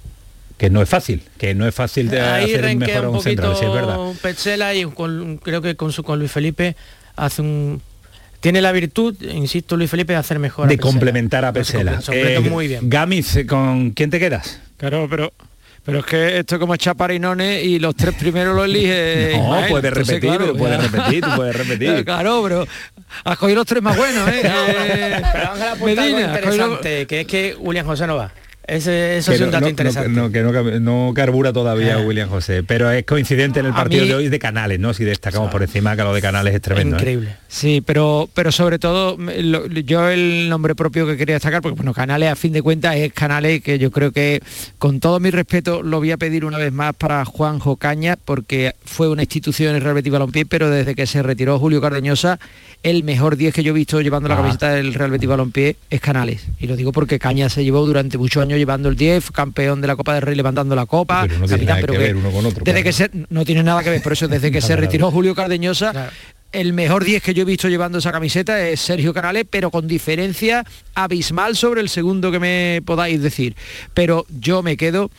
que 0.59 0.70
no 0.70 0.83
es 0.83 0.88
fácil, 0.88 1.22
que 1.38 1.55
no 1.55 1.66
es 1.68 1.74
fácil 1.74 2.11
de 2.11 2.20
hacer 2.20 2.77
mejor 2.77 3.05
a 3.05 3.11
un, 3.11 3.22
central, 3.22 3.53
es 3.53 3.61
verdad. 3.61 3.96
Petzela 4.20 4.74
y 4.74 4.85
creo 5.40 5.62
que 5.62 5.77
con 5.77 5.92
su 5.92 6.03
con 6.03 6.18
Luis 6.18 6.33
Felipe 6.33 6.74
hace 7.14 7.42
un 7.42 7.81
tiene 8.40 8.61
la 8.61 8.70
virtud, 8.72 9.16
insisto, 9.22 9.77
Luis 9.77 9.90
Felipe, 9.90 10.12
de 10.12 10.18
hacer 10.18 10.38
mejor. 10.38 10.68
De 10.68 10.79
complementar 10.79 11.44
a 11.44 11.53
Pesela. 11.53 12.01
Eh, 12.12 12.38
muy 12.40 12.68
bien. 12.68 12.88
Gamis, 12.88 13.38
¿con 13.48 13.90
quién 13.90 14.11
te 14.11 14.20
quedas? 14.20 14.61
Claro, 14.77 15.09
pero 15.11 15.33
pero 15.88 16.01
es 16.01 16.05
que 16.05 16.38
esto 16.40 16.57
es 16.57 16.61
como 16.61 16.77
Chaparinone 16.77 17.62
y 17.62 17.79
los 17.79 17.96
tres 17.96 18.14
primeros 18.14 18.55
lo 18.55 18.62
elige. 18.62 19.33
No, 19.38 19.59
puedes 19.70 19.90
repetir, 19.90 20.20
claro, 20.20 20.55
puedes 20.55 20.90
repetir, 20.90 21.24
tú 21.24 21.31
puedes 21.35 21.57
repetir. 21.57 22.05
Claro, 22.05 22.42
pero 22.42 22.66
has 23.24 23.38
cogido 23.38 23.57
los 23.57 23.66
tres 23.66 23.83
más 23.83 23.96
buenos, 23.96 24.29
¿eh? 24.29 24.42
eh 24.44 25.22
pero 25.33 25.53
Ángela 25.53 25.74
Medina, 25.77 26.20
interesante, 26.20 27.07
que 27.07 27.20
es 27.22 27.27
que 27.27 27.57
William 27.59 27.87
José 27.87 28.07
no 28.07 28.16
va. 28.16 28.31
Ese, 28.68 29.16
eso 29.16 29.33
es 29.33 29.40
un 29.40 29.50
dato 29.50 29.66
interesante. 29.66 30.11
No, 30.11 30.31
que 30.31 30.42
no, 30.42 31.12
carbura 31.14 31.54
todavía 31.54 31.96
ah. 31.96 32.02
William 32.02 32.28
José, 32.28 32.62
pero 32.62 32.90
es 32.90 33.07
coincidente 33.07 33.61
en 33.61 33.66
el 33.66 33.72
partido 33.72 34.04
de 34.04 34.14
hoy 34.14 34.28
de 34.28 34.38
Canales, 34.38 34.78
¿no? 34.78 34.92
Si 34.92 35.04
destacamos 35.04 35.50
por 35.50 35.62
encima 35.62 35.96
que 35.96 36.02
lo 36.02 36.12
de 36.12 36.20
Canales 36.20 36.54
es 36.54 36.61
tremendo. 36.61 36.96
¿eh? 36.96 36.98
Increíble. 36.98 37.37
Sí, 37.48 37.83
pero, 37.85 38.28
pero 38.35 38.52
sobre 38.52 38.78
todo, 38.78 39.16
yo 39.87 40.09
el 40.11 40.50
nombre 40.50 40.74
propio 40.74 41.07
que 41.07 41.16
quería 41.16 41.37
destacar, 41.37 41.62
porque 41.62 41.76
bueno, 41.76 41.94
Canales 41.94 42.31
a 42.31 42.37
fin 42.37 42.52
de 42.52 42.61
cuentas 42.61 42.96
es 42.96 43.11
Canales, 43.14 43.62
que 43.62 43.78
yo 43.78 43.90
creo 43.90 44.12
que 44.12 44.42
con 44.76 45.00
todo 45.00 45.18
mi 45.18 45.31
respeto 45.31 45.83
lo 45.83 45.96
voy 45.98 46.11
a 46.11 46.18
pedir 46.18 46.44
una 46.44 46.59
vez 46.59 46.72
más 46.72 46.94
para 46.94 47.24
Juanjo 47.24 47.76
Caña, 47.76 48.18
porque 48.22 48.74
fue 48.85 49.09
una 49.09 49.22
institución 49.22 49.70
en 49.70 49.76
el 49.76 49.83
Real 49.83 49.94
Betis 49.94 50.12
Balompié, 50.12 50.44
pero 50.44 50.68
desde 50.68 50.94
que 50.94 51.07
se 51.07 51.22
retiró 51.22 51.59
Julio 51.59 51.81
Cardeñosa, 51.81 52.38
el 52.83 53.02
mejor 53.02 53.37
10 53.37 53.54
que 53.54 53.62
yo 53.62 53.70
he 53.70 53.74
visto 53.74 54.02
llevando 54.02 54.28
la 54.28 54.35
ah. 54.35 54.38
camiseta 54.38 54.72
del 54.74 54.92
Real 54.92 55.11
Betis 55.11 55.28
Balompié 55.28 55.76
es 55.88 56.00
Canales. 56.02 56.46
Y 56.61 56.66
lo 56.66 56.76
digo 56.76 56.92
porque 56.92 57.18
Caña 57.18 57.48
se 57.48 57.64
llevó 57.64 57.87
durante 57.87 58.18
muchos 58.18 58.42
años 58.42 58.57
llevando 58.58 58.88
el 58.88 58.96
10, 58.96 59.30
campeón 59.30 59.80
de 59.80 59.86
la 59.86 59.96
Copa 59.96 60.14
del 60.14 60.22
Rey 60.22 60.34
levantando 60.34 60.74
la 60.74 60.86
copa, 60.86 61.22
pero 61.26 61.38
no 61.38 61.46
tiene 61.46 61.64
nada 61.64 61.82
que 61.82 61.98
ver 61.98 62.16
uno 62.16 62.30
con 62.30 62.44
otro. 62.46 62.64
Desde 62.64 62.82
que 62.82 62.92
se, 62.92 63.10
no 63.30 63.44
tiene 63.44 63.62
nada 63.62 63.82
que 63.82 63.90
ver, 63.90 64.02
por 64.02 64.12
eso 64.12 64.28
desde 64.28 64.50
que 64.50 64.60
se 64.60 64.76
retiró 64.76 65.10
Julio 65.10 65.34
Cardeñosa, 65.34 66.10
el 66.52 66.72
mejor 66.72 67.04
10 67.04 67.22
que 67.22 67.34
yo 67.34 67.42
he 67.42 67.44
visto 67.44 67.68
llevando 67.68 67.98
esa 67.98 68.12
camiseta 68.12 68.66
es 68.68 68.80
Sergio 68.80 69.12
Canales, 69.12 69.44
pero 69.48 69.70
con 69.70 69.86
diferencia 69.86 70.64
abismal 70.94 71.56
sobre 71.56 71.80
el 71.80 71.88
segundo 71.88 72.30
que 72.30 72.38
me 72.38 72.82
podáis 72.84 73.22
decir. 73.22 73.54
Pero 73.94 74.26
yo 74.40 74.62
me 74.62 74.76
quedo 74.76 75.10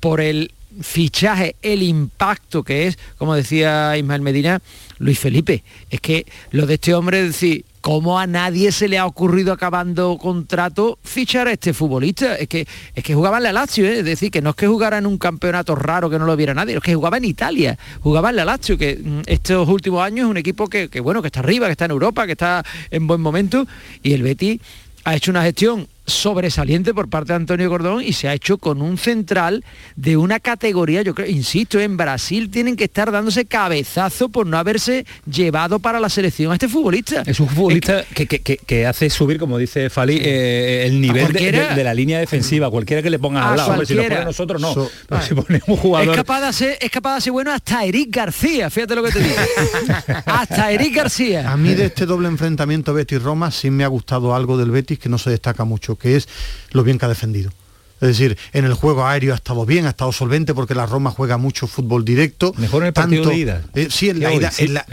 por 0.00 0.20
el 0.20 0.50
fichaje, 0.80 1.56
el 1.62 1.82
impacto 1.82 2.62
que 2.62 2.86
es, 2.86 2.98
como 3.18 3.34
decía 3.34 3.96
Ismael 3.96 4.22
Medina, 4.22 4.60
Luis 4.98 5.18
Felipe. 5.18 5.62
Es 5.90 6.00
que 6.00 6.26
lo 6.50 6.66
de 6.66 6.74
este 6.74 6.94
hombre 6.94 7.20
es 7.20 7.26
decir, 7.26 7.64
¿Cómo 7.86 8.18
a 8.18 8.26
nadie 8.26 8.72
se 8.72 8.88
le 8.88 8.98
ha 8.98 9.06
ocurrido 9.06 9.52
acabando 9.52 10.18
contrato 10.18 10.98
fichar 11.04 11.46
a 11.46 11.52
este 11.52 11.72
futbolista? 11.72 12.34
Es 12.34 12.48
que, 12.48 12.66
es 12.96 13.04
que 13.04 13.14
jugaba 13.14 13.36
en 13.36 13.44
la 13.44 13.52
Lazio, 13.52 13.86
¿eh? 13.86 14.00
es 14.00 14.04
decir, 14.04 14.32
que 14.32 14.42
no 14.42 14.50
es 14.50 14.56
que 14.56 14.66
jugara 14.66 14.98
en 14.98 15.06
un 15.06 15.18
campeonato 15.18 15.76
raro 15.76 16.10
que 16.10 16.18
no 16.18 16.26
lo 16.26 16.34
viera 16.34 16.52
nadie, 16.52 16.74
es 16.74 16.82
que 16.82 16.96
jugaba 16.96 17.18
en 17.18 17.26
Italia, 17.26 17.78
jugaba 18.00 18.30
en 18.30 18.36
la 18.36 18.44
Lazio, 18.44 18.76
que 18.76 18.96
mm, 18.96 19.20
estos 19.26 19.68
últimos 19.68 20.02
años 20.02 20.24
es 20.24 20.30
un 20.32 20.36
equipo 20.36 20.66
que, 20.66 20.88
que, 20.88 20.98
bueno, 20.98 21.22
que 21.22 21.28
está 21.28 21.38
arriba, 21.38 21.66
que 21.66 21.72
está 21.72 21.84
en 21.84 21.92
Europa, 21.92 22.26
que 22.26 22.32
está 22.32 22.64
en 22.90 23.06
buen 23.06 23.20
momento, 23.20 23.68
y 24.02 24.14
el 24.14 24.24
Betty 24.24 24.60
ha 25.04 25.14
hecho 25.14 25.30
una 25.30 25.44
gestión 25.44 25.86
sobresaliente 26.06 26.94
por 26.94 27.08
parte 27.08 27.32
de 27.32 27.36
Antonio 27.36 27.68
Gordón 27.68 28.02
y 28.02 28.12
se 28.12 28.28
ha 28.28 28.34
hecho 28.34 28.58
con 28.58 28.80
un 28.80 28.98
central 28.98 29.64
de 29.96 30.16
una 30.16 30.40
categoría, 30.40 31.02
yo 31.02 31.14
creo, 31.14 31.28
insisto, 31.28 31.80
en 31.80 31.96
Brasil 31.96 32.50
tienen 32.50 32.76
que 32.76 32.84
estar 32.84 33.10
dándose 33.10 33.44
cabezazo 33.44 34.28
por 34.28 34.46
no 34.46 34.58
haberse 34.58 35.04
llevado 35.30 35.78
para 35.78 36.00
la 36.00 36.08
selección 36.08 36.52
a 36.52 36.54
este 36.54 36.68
futbolista. 36.68 37.22
Es 37.26 37.40
un 37.40 37.48
futbolista 37.48 38.04
que, 38.14 38.86
hace 38.86 39.10
subir, 39.10 39.38
como 39.38 39.58
dice 39.58 39.90
Fali, 39.90 40.18
eh, 40.22 40.86
el 40.86 41.00
nivel 41.00 41.32
de, 41.32 41.84
la 41.84 41.94
línea 41.94 42.18
defensiva, 42.18 42.70
cualquiera 42.70 43.02
que 43.02 43.10
le 43.10 43.18
ponga 43.18 43.50
al 43.50 43.56
lado. 43.56 43.84
si 43.84 43.94
lo 43.94 44.02
pone 44.02 44.24
nosotros 44.24 44.60
no. 44.60 44.74
si 45.20 45.34
ponemos 45.34 45.80
jugador... 45.80 46.10
Es 46.10 46.16
capaz, 46.16 46.46
de 46.46 46.52
ser, 46.52 46.78
es 46.80 46.90
capaz 46.90 47.16
de 47.16 47.20
ser 47.22 47.32
bueno 47.32 47.52
hasta 47.52 47.84
Eric 47.84 48.14
García, 48.14 48.70
fíjate 48.70 48.94
lo 48.94 49.02
que 49.02 49.12
te 49.12 49.20
digo. 49.20 49.34
hasta 50.26 50.70
Eric 50.70 50.94
García. 50.94 51.50
A 51.50 51.56
mí 51.56 51.74
de 51.74 51.86
este 51.86 52.06
doble 52.06 52.28
enfrentamiento 52.28 52.94
Betis-Roma 52.94 53.50
sí 53.50 53.70
me 53.70 53.84
ha 53.84 53.88
gustado 53.88 54.34
algo 54.34 54.56
del 54.56 54.70
Betis 54.70 54.98
que 54.98 55.08
no 55.08 55.18
se 55.18 55.30
destaca 55.30 55.64
mucho 55.64 55.95
que 55.96 56.16
es 56.16 56.28
lo 56.70 56.82
bien 56.82 56.98
que 56.98 57.06
ha 57.06 57.08
defendido. 57.08 57.50
Es 58.00 58.08
decir, 58.08 58.36
en 58.52 58.66
el 58.66 58.74
juego 58.74 59.06
aéreo 59.06 59.32
ha 59.32 59.36
estado 59.36 59.64
bien, 59.64 59.86
ha 59.86 59.90
estado 59.90 60.12
solvente 60.12 60.52
porque 60.52 60.74
la 60.74 60.84
Roma 60.84 61.10
juega 61.10 61.38
mucho 61.38 61.66
fútbol 61.66 62.04
directo. 62.04 62.52
Mejor 62.58 62.82
en 62.82 62.88
el 62.88 62.92
partido 62.92 63.30
de 63.30 63.36
ida. 63.36 63.62
Eh, 63.74 63.88
sí, 63.90 64.10
en 64.10 64.20
la 64.20 64.34
ida, 64.34 64.52
en 64.58 64.74
la, 64.74 64.84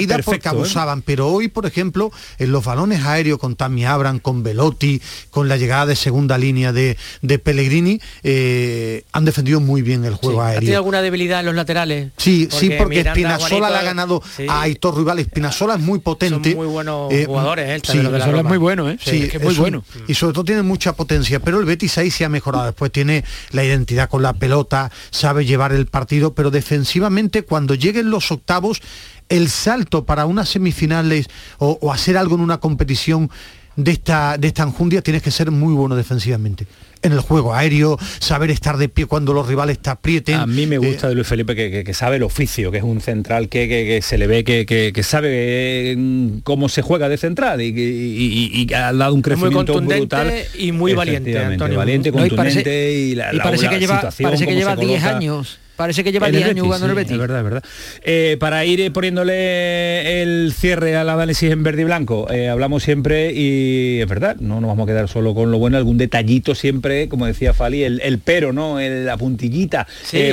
ida, 0.00 0.18
porque 0.24 0.48
¿eh? 0.48 0.50
abusaban, 0.50 1.02
pero 1.02 1.28
hoy, 1.28 1.46
por 1.46 1.66
ejemplo, 1.66 2.10
en 2.38 2.50
los 2.50 2.64
balones 2.64 3.04
aéreos 3.04 3.38
con 3.38 3.54
Tammy 3.54 3.84
Abram, 3.84 4.18
con 4.18 4.42
Velotti, 4.42 5.00
con 5.30 5.48
la 5.48 5.56
llegada 5.56 5.86
de 5.86 5.94
segunda 5.94 6.36
línea 6.36 6.72
de, 6.72 6.96
de 7.22 7.38
Pellegrini, 7.38 8.00
eh, 8.24 9.04
han 9.12 9.24
defendido 9.24 9.60
muy 9.60 9.82
bien 9.82 10.04
el 10.04 10.14
juego 10.16 10.42
aéreo. 10.42 10.58
¿Ha 10.58 10.60
tenido 10.60 10.78
alguna 10.78 11.00
debilidad 11.00 11.40
en 11.40 11.46
los 11.46 11.54
laterales? 11.54 12.10
Sí, 12.16 12.48
sí, 12.50 12.70
porque 12.76 13.04
Spinasola 13.04 13.70
le 13.70 13.76
ha 13.76 13.82
ganado 13.82 14.20
a 14.48 14.62
Aitor 14.62 14.96
Rival. 14.96 15.20
Spinasola 15.22 15.74
es 15.74 15.80
muy 15.80 16.00
potente. 16.00 16.50
Son 16.50 16.58
muy 16.58 16.66
buenos 16.66 17.12
jugadores, 17.24 17.68
¿eh? 17.68 17.80
Sí, 17.84 17.98
es 17.98 18.44
muy 18.44 18.58
bueno, 18.58 18.90
¿eh? 18.90 18.98
Sí, 19.00 19.30
es 19.32 19.40
muy 19.40 19.54
bueno. 19.54 19.84
Y 20.08 20.14
sobre 20.14 20.32
todo 20.32 20.44
tiene 20.44 20.62
mucha 20.62 20.94
potencia, 20.94 21.38
pero 21.38 21.60
el 21.60 21.64
Betis 21.64 21.96
ahí 21.98 22.10
se 22.10 22.24
ha 22.24 22.28
mejorado 22.28 22.47
Después 22.52 22.92
tiene 22.92 23.24
la 23.52 23.64
identidad 23.64 24.08
con 24.08 24.22
la 24.22 24.32
pelota, 24.32 24.90
sabe 25.10 25.44
llevar 25.44 25.72
el 25.72 25.86
partido, 25.86 26.34
pero 26.34 26.50
defensivamente 26.50 27.42
cuando 27.42 27.74
lleguen 27.74 28.10
los 28.10 28.30
octavos, 28.30 28.80
el 29.28 29.48
salto 29.48 30.04
para 30.04 30.26
unas 30.26 30.48
semifinales 30.48 31.28
o, 31.58 31.92
hacer 31.92 32.16
algo 32.16 32.36
en 32.36 32.40
una 32.40 32.58
competición 32.58 33.30
de 33.76 33.92
esta, 33.92 34.38
de 34.38 34.48
esta 34.48 34.62
enjundia 34.64 35.02
tienes 35.02 35.22
que 35.22 35.30
ser 35.30 35.50
muy 35.50 35.74
bueno 35.74 35.94
defensivamente 35.94 36.66
en 37.02 37.12
el 37.12 37.20
juego 37.20 37.54
aéreo, 37.54 37.98
saber 38.18 38.50
estar 38.50 38.76
de 38.76 38.88
pie 38.88 39.06
cuando 39.06 39.32
los 39.32 39.46
rivales 39.46 39.78
te 39.78 39.90
aprieten. 39.90 40.36
A 40.36 40.46
mí 40.46 40.66
me 40.66 40.78
gusta 40.78 41.08
de 41.08 41.14
Luis 41.14 41.26
Felipe 41.26 41.54
que, 41.54 41.94
sabe 41.94 42.16
el 42.16 42.22
oficio, 42.22 42.70
que 42.70 42.78
es 42.78 42.84
un 42.84 43.00
central 43.00 43.48
que, 43.48 44.00
se 44.02 44.18
le 44.18 44.26
ve 44.26 44.44
que, 44.44 45.02
sabe 45.02 45.94
mm, 45.96 46.38
cómo 46.40 46.68
se 46.68 46.82
juega 46.82 47.08
de 47.08 47.16
central 47.16 47.60
y, 47.60 48.66
ha 48.74 48.92
dado 48.92 49.14
un 49.14 49.22
crecimiento 49.22 49.80
muy 49.80 49.96
brutal 49.96 50.32
y 50.58 50.72
muy 50.72 50.94
valiente, 50.94 51.38
Antonio. 51.38 51.78
Valiente, 51.78 52.12
contundente 52.12 52.92
y, 52.92 53.14
parece, 53.38 53.68
que 53.68 53.78
lleva, 53.78 54.10
parece 54.20 54.46
que 54.46 54.54
lleva 54.54 54.76
10 54.76 55.04
años 55.04 55.58
Parece 55.78 56.02
que 56.02 56.10
lleva 56.10 56.28
10 56.28 56.44
años 56.44 56.64
jugando 56.64 56.86
en 56.86 56.90
el 56.90 56.96
Betis. 56.96 57.12
Es 57.12 57.18
verdad, 57.18 57.38
es 57.38 57.44
verdad. 57.44 57.64
Eh, 58.02 58.36
para 58.40 58.64
ir 58.64 58.80
eh, 58.80 58.90
poniéndole 58.90 60.22
el 60.22 60.52
cierre 60.52 60.96
al 60.96 61.08
análisis 61.08 61.52
en 61.52 61.62
verde 61.62 61.82
y 61.82 61.84
blanco, 61.84 62.28
eh, 62.32 62.48
hablamos 62.48 62.82
siempre 62.82 63.32
y 63.32 64.00
es 64.00 64.08
verdad, 64.08 64.34
no 64.40 64.60
nos 64.60 64.66
vamos 64.66 64.88
a 64.88 64.92
quedar 64.92 65.08
solo 65.08 65.36
con 65.36 65.52
lo 65.52 65.58
bueno, 65.58 65.76
algún 65.76 65.96
detallito 65.96 66.56
siempre, 66.56 67.08
como 67.08 67.26
decía 67.26 67.54
Fali, 67.54 67.84
el, 67.84 68.20
pero, 68.24 68.52
¿no? 68.52 68.80
la 68.80 69.16
puntillita. 69.16 69.86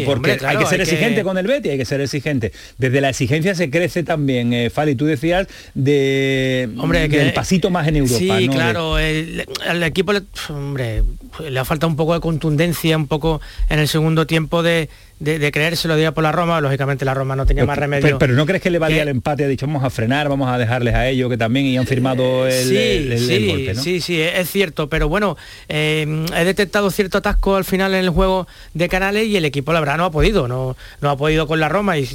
porque 0.04 0.40
hay 0.44 0.58
que 0.58 0.66
ser 0.66 0.82
exigente 0.82 1.22
con 1.22 1.38
el 1.38 1.46
Betis, 1.46 1.74
hay 1.74 1.78
que 1.78 1.86
ser 1.86 2.02
exigente. 2.02 2.52
Desde 2.80 3.00
la 3.00 3.10
exigencia 3.10 3.54
se 3.54 3.70
crece 3.70 4.02
también. 4.02 4.72
Fali, 4.72 4.96
tú 4.96 5.06
decías 5.06 5.46
de 5.76 6.72
hombre, 6.80 7.08
que, 7.08 7.20
del 7.20 7.34
pasito 7.34 7.70
más 7.70 7.88
en 7.88 7.98
Europa. 7.98 8.18
Sí, 8.18 8.50
claro, 8.50 8.98
el, 8.98 9.46
equipo 9.84 10.12
le, 10.12 10.24
hombre, 10.50 11.04
le 11.48 11.60
ha 11.60 11.66
faltado 11.66 11.92
un 11.92 11.98
poco 11.98 12.16
de 12.16 12.20
contundencia, 12.20 12.98
un 12.98 13.06
poco 13.06 13.42
en 13.70 13.78
el 13.78 13.88
segundo 13.88 14.26
tiempo 14.26 14.64
de, 14.64 14.90
de, 15.20 15.40
de 15.40 15.52
creérselo 15.52 15.96
día 15.96 16.14
por 16.14 16.24
la 16.24 16.32
Roma, 16.32 16.60
lógicamente 16.60 17.06
la 17.06 17.14
Roma 17.14 17.36
no 17.36 17.46
tenía 17.46 17.66
más 17.66 17.78
remedio. 17.78 18.18
Pero, 18.20 18.34
¿no 18.34 18.46
crees 18.46 18.62
que 18.62 18.70
le 18.70 18.80
valía 18.80 19.04
el 19.04 19.08
empate? 19.08 19.46
Ha 19.46 19.48
dicho, 19.48 19.66
vamos 19.66 19.84
a 19.84 19.90
frenar, 19.90 20.28
vamos 20.28 20.50
a 20.50 20.58
dejarles 20.58 20.94
a 20.94 21.08
ellos 21.08 21.30
que 21.30 21.38
también 21.38 21.66
y 21.66 21.78
han 21.78 21.88
firmado 21.88 22.46
el, 22.48 23.18
sí, 23.18 23.18
sí, 23.18 23.70
Sí, 23.76 24.02
sí, 24.02 24.22
es 24.22 24.50
cierto, 24.50 24.90
pero 24.90 25.08
bueno, 25.08 25.38
eh, 25.70 26.26
he 26.36 26.44
detectado 26.44 26.92
cierto 26.92 27.20
atasco 27.20 27.56
al 27.56 27.64
final 27.64 27.94
en 27.94 28.02
el 28.02 28.10
juego 28.10 28.48
de 28.74 28.90
Canales 28.90 29.28
y 29.28 29.38
el 29.38 29.46
equipo 29.46 29.72
la 29.74 29.80
verdad 29.80 29.98
no 29.98 30.06
ha 30.06 30.12
podido, 30.12 30.48
no, 30.48 30.76
no 31.02 31.10
ha 31.10 31.18
podido 31.18 31.48
con 31.48 31.60
la 31.60 31.70
Roma 31.70 31.98
y, 31.98 32.10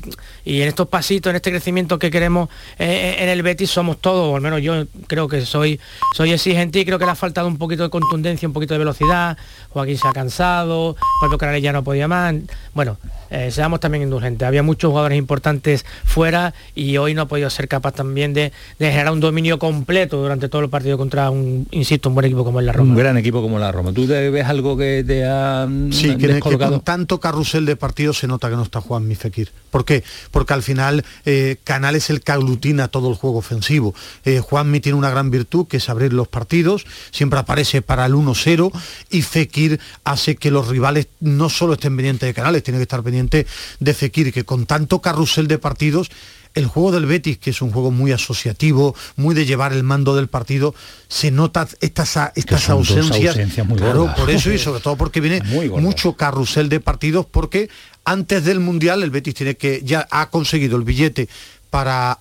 y 0.45 0.61
en 0.61 0.69
estos 0.69 0.89
pasitos, 0.89 1.31
en 1.31 1.37
este 1.37 1.51
crecimiento 1.51 1.99
que 1.99 2.11
queremos 2.11 2.49
eh, 2.79 3.17
en 3.19 3.29
el 3.29 3.43
Betis 3.43 3.71
somos 3.71 3.99
todos, 4.01 4.33
o 4.33 4.37
al 4.37 4.43
menos 4.43 4.61
yo 4.63 4.87
creo 5.07 5.29
que 5.29 5.41
soy, 5.43 5.81
soy 6.17 6.33
exigente 6.33 6.81
y 6.81 6.85
creo 6.85 6.99
que 6.99 7.05
le 7.05 7.13
ha 7.13 7.17
faltado 7.17 7.49
un 7.49 7.57
poquito 7.57 7.83
de 7.83 7.91
contundencia, 7.91 8.47
un 8.47 8.53
poquito 8.53 8.75
de 8.75 8.79
velocidad, 8.79 9.39
Joaquín 9.71 9.97
se 9.97 10.09
ha 10.09 10.13
cansado, 10.13 10.97
Pablo 11.21 11.39
Canales 11.39 11.63
ya 11.63 11.73
no 11.73 11.83
podía 11.83 12.09
más, 12.09 12.35
bueno, 12.75 12.90
eh, 13.31 13.51
seamos 13.51 13.81
también 13.81 14.03
indulgentes. 14.03 14.47
Había 14.47 14.63
muchos 14.63 14.91
jugadores 14.91 15.19
importantes 15.19 15.85
fuera 16.05 16.55
y 16.75 16.97
hoy 16.97 17.15
no 17.15 17.23
ha 17.23 17.29
podido 17.29 17.49
ser 17.51 17.69
capaz 17.69 17.93
también 17.93 18.33
de, 18.35 18.53
generar 18.79 19.13
un 19.13 19.21
dominio 19.21 19.59
completo 19.59 20.21
durante 20.21 20.49
todo 20.49 20.63
el 20.63 20.69
partido 20.69 20.99
contra 20.99 21.31
un, 21.31 21.67
insisto, 21.71 22.09
un 22.09 22.15
buen 22.15 22.27
equipo 22.27 22.45
como 22.45 22.61
el 22.61 22.67
la 22.67 22.73
Roma. 22.73 22.91
Un 22.91 22.99
gran 22.99 23.17
equipo 23.17 23.41
como 23.43 23.59
la 23.59 23.73
Roma. 23.73 23.93
¿Tú 23.93 24.07
ves 24.07 24.47
algo 24.47 24.77
que 24.77 25.05
te 25.07 25.25
ha 25.25 25.69
Sí, 25.91 26.17
que, 26.17 26.41
con 26.41 26.81
tanto 26.81 27.21
carrusel 27.21 27.67
de 27.67 27.77
partidos 27.77 28.19
se 28.19 28.27
nota 28.27 28.49
que 28.51 28.57
no 28.57 28.63
está 28.63 28.81
Juan 28.81 29.07
Mifekir. 29.07 29.51
¿Por 29.71 29.85
qué? 29.85 30.03
Porque 30.31 30.53
al 30.53 30.63
final 30.63 31.05
eh, 31.25 31.57
Canal 31.65 31.95
es 31.95 32.11
el 32.11 32.23
que 32.23 32.33
aglutina 32.33 32.89
todo 32.89 33.09
el 33.09 33.15
juego 33.15 33.39
ofensivo. 33.39 33.95
Eh, 34.25 34.41
Juanmi 34.41 34.81
tiene 34.81 34.99
una 34.99 35.11
gran 35.11 35.31
virtud 35.31 35.67
que 35.69 35.77
es 35.77 35.89
abrir 35.89 36.13
los 36.13 36.29
partidos, 36.29 36.87
siempre 37.11 37.39
aparece 37.39 37.83
para 37.83 38.07
el 38.07 38.15
1-0 38.15 38.73
y 39.11 39.23
Fekir 39.23 39.81
hace 40.05 40.37
que 40.37 40.51
los 40.51 40.69
rivales 40.69 41.09
no 41.21 41.49
solo 41.49 41.75
estén 41.75 41.97
pendientes 41.97 42.27
de 42.27 42.35
Canales, 42.35 42.63
tiene 42.63 42.80
que 42.81 42.85
estar 42.85 43.03
pendiente 43.03 43.47
de 43.79 43.95
Fekir, 43.95 44.33
que 44.33 44.45
con 44.45 44.67
tanto 44.67 45.01
carrusel 45.01 45.47
de 45.49 45.59
partidos 45.59 46.11
el 46.55 46.67
juego 46.67 46.91
del 46.93 47.07
Betis, 47.07 47.39
que 47.39 47.51
es 47.51 47.63
un 47.63 47.71
juego 47.71 47.91
muy 47.91 48.13
asociativo, 48.13 48.95
muy 49.17 49.35
de 49.35 49.47
llevar 49.47 49.73
el 49.73 49.83
mando 49.83 50.17
del 50.17 50.29
partido, 50.29 50.75
se 51.09 51.31
nota 51.31 51.69
estas, 51.81 52.33
estas 52.35 52.69
ausencias. 52.71 53.37
claro, 53.77 54.13
por 54.17 54.31
eso 54.31 54.53
y 54.53 54.59
sobre 54.59 54.81
todo 54.81 54.97
porque 54.97 55.21
viene 55.21 55.43
mucho 55.43 56.15
carrusel 56.15 56.69
de 56.69 56.81
partidos, 56.81 57.27
porque 57.27 57.69
antes 58.05 58.45
del 58.45 58.61
Mundial 58.61 59.03
el 59.03 59.11
Betis 59.11 59.35
tiene 59.35 59.57
que, 59.57 59.83
ya 59.85 60.09
ha 60.11 60.31
conseguido 60.31 60.77
el 60.77 60.83
billete 60.83 61.29
para, 61.71 62.19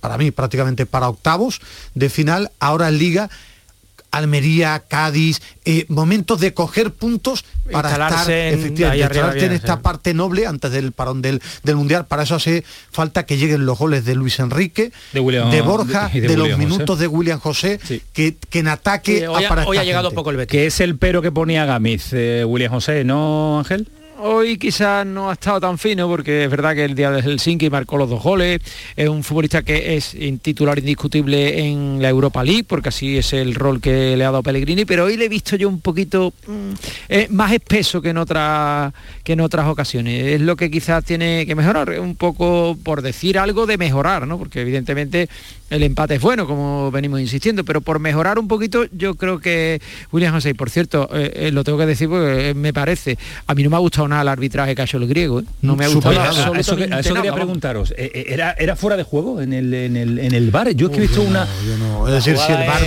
para 0.00 0.18
mí 0.18 0.30
prácticamente 0.30 0.84
para 0.84 1.08
octavos 1.08 1.60
de 1.94 2.10
final, 2.10 2.50
ahora 2.60 2.88
en 2.88 2.98
Liga 2.98 3.30
Almería, 4.12 4.84
Cádiz, 4.86 5.40
eh, 5.64 5.86
momentos 5.88 6.38
de 6.38 6.54
coger 6.54 6.92
puntos 6.92 7.44
para 7.70 7.90
estar 7.90 8.30
en, 8.30 8.76
en 8.76 9.52
esta 9.52 9.80
parte 9.80 10.12
noble 10.12 10.46
antes 10.46 10.70
del 10.70 10.92
parón 10.92 11.22
del, 11.22 11.40
del, 11.64 11.76
Mundial. 11.76 12.06
Para 12.06 12.24
eso 12.24 12.34
hace 12.34 12.62
falta 12.90 13.24
que 13.24 13.38
lleguen 13.38 13.64
los 13.64 13.78
goles 13.78 14.04
de 14.04 14.14
Luis 14.14 14.38
Enrique, 14.38 14.92
de, 15.12 15.20
Borja, 15.62 16.10
de, 16.12 16.36
los 16.36 16.58
minutos 16.58 16.98
de 16.98 17.06
William 17.06 17.40
José, 17.40 17.80
que, 18.12 18.36
que, 18.50 18.58
en 18.58 18.68
ataque 18.68 19.26
hoy, 19.26 19.44
ha, 19.78 19.84
llegado 19.84 20.12
poco 20.12 20.30
el 20.30 20.36
Betis. 20.36 20.52
Que 20.52 20.66
es 20.66 20.80
el 20.80 20.98
pero 20.98 21.22
que 21.22 21.32
ponía 21.32 21.64
Gamiz, 21.64 22.12
eh, 22.12 22.44
William 22.46 22.70
José, 22.70 23.04
¿no, 23.04 23.58
Ángel? 23.58 23.88
Hoy 24.24 24.56
quizás 24.56 25.04
no 25.04 25.30
ha 25.30 25.32
estado 25.32 25.58
tan 25.58 25.78
fino 25.78 26.06
porque 26.06 26.44
es 26.44 26.50
verdad 26.50 26.76
que 26.76 26.84
el 26.84 26.94
día 26.94 27.10
de 27.10 27.22
Helsinki 27.22 27.68
marcó 27.70 27.96
los 27.96 28.08
dos 28.08 28.22
goles, 28.22 28.60
es 28.94 29.08
un 29.08 29.24
futbolista 29.24 29.62
que 29.62 29.96
es 29.96 30.16
titular 30.40 30.78
indiscutible 30.78 31.58
en 31.58 32.00
la 32.00 32.08
Europa 32.08 32.44
League 32.44 32.62
porque 32.62 32.90
así 32.90 33.18
es 33.18 33.32
el 33.32 33.56
rol 33.56 33.80
que 33.80 34.16
le 34.16 34.24
ha 34.24 34.30
dado 34.30 34.44
Pellegrini, 34.44 34.84
pero 34.84 35.06
hoy 35.06 35.16
le 35.16 35.24
he 35.24 35.28
visto 35.28 35.56
yo 35.56 35.68
un 35.68 35.80
poquito 35.80 36.32
mm, 36.46 36.72
eh, 37.08 37.26
más 37.30 37.50
espeso 37.50 38.00
que 38.00 38.10
en, 38.10 38.18
otra, 38.18 38.94
que 39.24 39.32
en 39.32 39.40
otras 39.40 39.66
ocasiones. 39.66 40.34
Es 40.34 40.40
lo 40.40 40.54
que 40.54 40.70
quizás 40.70 41.04
tiene 41.04 41.44
que 41.44 41.56
mejorar, 41.56 41.98
un 41.98 42.14
poco 42.14 42.78
por 42.80 43.02
decir 43.02 43.40
algo 43.40 43.66
de 43.66 43.76
mejorar, 43.76 44.28
¿no? 44.28 44.38
porque 44.38 44.60
evidentemente 44.60 45.28
el 45.72 45.82
empate 45.82 46.16
es 46.16 46.20
bueno, 46.20 46.46
como 46.46 46.90
venimos 46.90 47.20
insistiendo, 47.20 47.64
pero 47.64 47.80
por 47.80 47.98
mejorar 47.98 48.38
un 48.38 48.46
poquito 48.46 48.84
yo 48.92 49.14
creo 49.14 49.38
que 49.38 49.80
William 50.12 50.34
José, 50.34 50.54
por 50.54 50.68
cierto, 50.68 51.08
eh, 51.12 51.32
eh, 51.34 51.50
lo 51.50 51.64
tengo 51.64 51.78
que 51.78 51.86
decir 51.86 52.08
porque 52.08 52.52
me 52.54 52.74
parece, 52.74 53.16
a 53.46 53.54
mí 53.54 53.62
no 53.62 53.70
me 53.70 53.76
ha 53.76 53.78
gustado 53.80 54.06
al 54.20 54.28
arbitraje 54.28 54.74
que 54.74 54.82
ha 54.82 54.84
hecho 54.84 54.98
el 54.98 55.06
griego. 55.06 55.42
No 55.60 55.76
me 55.76 55.84
ha 55.84 55.88
gustado. 55.88 56.54
Eso, 56.56 56.76
quería 56.76 57.34
preguntaros. 57.34 57.92
Eh, 57.92 58.10
eh, 58.14 58.24
¿Era, 58.28 58.52
¿Era 58.58 58.76
fuera 58.76 58.96
de 58.96 59.02
juego 59.02 59.40
en 59.40 59.52
el, 59.52 59.72
en 59.72 59.96
el, 59.96 60.18
en 60.18 60.34
el 60.34 60.50
bar? 60.50 60.70
Yo 60.70 60.86
es 60.86 60.92
que 60.92 60.98
he 60.98 61.02
visto 61.02 61.22
una... 61.22 61.46
Es 62.06 62.12
decir, 62.12 62.36
si 62.38 62.52
el 62.52 62.66
bar 62.66 62.82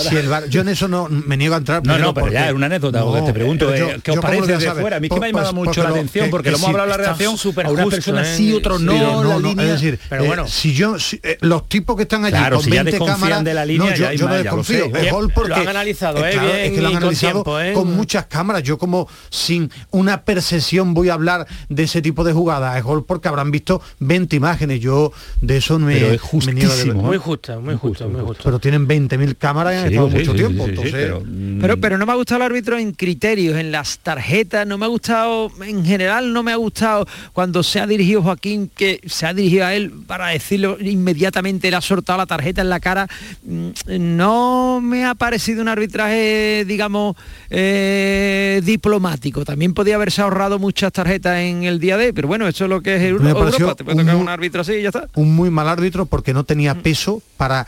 si 0.00 0.16
el 0.16 0.28
bar, 0.28 0.48
yo 0.48 0.60
en 0.60 0.68
eso 0.68 0.88
no 0.88 1.08
me 1.08 1.36
niego 1.36 1.54
a 1.54 1.58
entrar. 1.58 1.84
No, 1.84 1.98
no, 1.98 2.14
pero 2.14 2.30
ya 2.30 2.48
es 2.48 2.54
una 2.54 2.66
anécdota 2.66 3.04
que 3.14 3.22
te 3.22 3.32
pregunto. 3.32 3.74
Eh, 3.74 4.00
¿Qué 4.02 4.12
os 4.12 4.18
parece 4.18 4.56
de 4.56 4.70
fuera? 4.72 4.96
A 4.96 5.00
mí 5.00 5.08
que 5.08 5.20
me 5.20 5.26
ha 5.26 5.30
llamado 5.30 5.52
mucho 5.52 5.82
la 5.82 5.90
atención 5.90 6.30
porque 6.30 6.50
lo 6.50 6.56
hemos 6.56 6.68
hablado 6.70 6.84
en 6.84 6.90
la 6.90 6.96
redacción. 6.96 7.36
A 7.64 7.70
una 7.70 7.86
persona 7.86 8.24
sí, 8.24 8.52
otro 8.52 8.78
no, 8.78 9.24
la 9.24 9.38
línea. 9.38 9.64
Es 9.64 9.72
decir, 9.72 9.98
pero 10.08 10.24
bueno, 10.24 10.46
si 10.46 10.74
yo 10.74 10.96
los 11.40 11.68
tipos 11.68 11.96
que 11.96 12.02
están 12.02 12.24
allí 12.24 12.50
con 12.50 12.64
20 12.64 12.98
cámaras 12.98 13.44
de 13.44 13.54
la 13.54 13.64
línea, 13.64 14.14
yo 14.14 14.28
no 14.28 14.34
desconfío. 14.34 14.86
Es 14.96 15.12
gol 15.12 15.30
porque 15.32 15.50
lo 15.50 15.56
han 15.56 15.68
analizado, 15.68 16.24
es 16.24 16.72
que 16.72 16.80
lo 16.80 16.88
han 16.88 16.96
analizado 16.96 17.44
con 17.44 17.94
muchas 17.94 18.26
cámaras. 18.26 18.62
Yo 18.62 18.78
como 18.78 19.08
sin 19.30 19.70
una 19.90 20.22
percepción 20.22 20.55
voy 20.94 21.08
a 21.08 21.14
hablar 21.14 21.46
de 21.68 21.82
ese 21.84 22.02
tipo 22.02 22.24
de 22.24 22.32
jugadas. 22.32 22.76
Es 22.76 22.84
gol 22.84 23.04
porque 23.04 23.28
habrán 23.28 23.50
visto 23.50 23.80
20 24.00 24.36
imágenes. 24.36 24.80
Yo 24.80 25.12
de 25.40 25.56
eso 25.58 25.78
no 25.78 25.86
me, 25.86 25.94
pero 25.94 26.12
es 26.12 26.20
justísimo, 26.20 27.02
muy 27.02 27.18
justo, 27.18 27.60
muy 27.60 27.74
justo, 27.76 28.08
muy 28.08 28.20
justo. 28.20 28.42
Pero 28.44 28.58
tienen 28.58 28.86
20.000 28.86 29.36
cámaras 29.36 29.74
y 29.74 29.76
han 29.76 29.86
estado 29.86 30.08
mucho 30.08 30.34
tiempo. 30.34 30.66
Mm. 30.66 31.60
pero, 31.60 31.76
pero, 31.80 31.98
no 31.98 32.06
me 32.06 32.12
ha 32.12 32.16
gustado 32.16 32.38
el 32.38 32.46
árbitro 32.46 32.78
en 32.78 32.92
criterios, 32.92 33.56
en 33.56 33.72
las 33.72 33.98
tarjetas, 33.98 34.66
no 34.66 34.78
me 34.78 34.84
ha 34.84 34.88
gustado, 34.88 35.50
en 35.64 35.84
general 35.84 36.32
no 36.32 36.42
me 36.42 36.52
ha 36.52 36.56
gustado 36.56 37.06
cuando 37.32 37.62
se 37.62 37.80
ha 37.80 37.86
dirigido 37.86 38.22
Joaquín, 38.22 38.70
que 38.74 39.00
se 39.06 39.26
ha 39.26 39.34
dirigido 39.34 39.66
a 39.66 39.74
él 39.74 39.92
para 40.06 40.28
decirlo 40.28 40.78
inmediatamente, 40.80 41.70
le 41.70 41.76
ha 41.76 41.80
soltado 41.80 42.18
la 42.18 42.26
tarjeta 42.26 42.60
en 42.60 42.68
la 42.68 42.80
cara. 42.80 43.08
Mm, 43.44 43.70
no 44.16 44.80
me 44.82 45.04
ha 45.04 45.14
parecido 45.14 45.62
un 45.62 45.68
arbitraje, 45.68 46.64
digamos, 46.66 47.16
eh, 47.50 48.60
diplomático. 48.64 49.44
También 49.44 49.74
podía 49.74 49.96
haberse 49.96 50.22
ahorrado 50.22 50.45
muchas 50.58 50.92
tarjetas 50.92 51.38
en 51.38 51.64
el 51.64 51.78
día 51.80 51.96
de, 51.96 52.12
pero 52.12 52.28
bueno, 52.28 52.46
eso 52.48 52.64
es 52.64 52.70
lo 52.70 52.80
que 52.80 52.96
es 52.96 53.02
Europa, 53.02 53.74
te 53.74 53.84
puede 53.84 53.96
tocar 53.96 54.16
un, 54.16 54.28
árbitro 54.28 54.62
así 54.62 54.74
y 54.74 54.82
ya 54.82 54.88
está. 54.88 55.08
Un 55.14 55.34
muy 55.34 55.50
mal 55.50 55.68
árbitro 55.68 56.06
porque 56.06 56.32
no 56.32 56.44
tenía 56.44 56.74
mm. 56.74 56.82
peso 56.82 57.22
para 57.36 57.66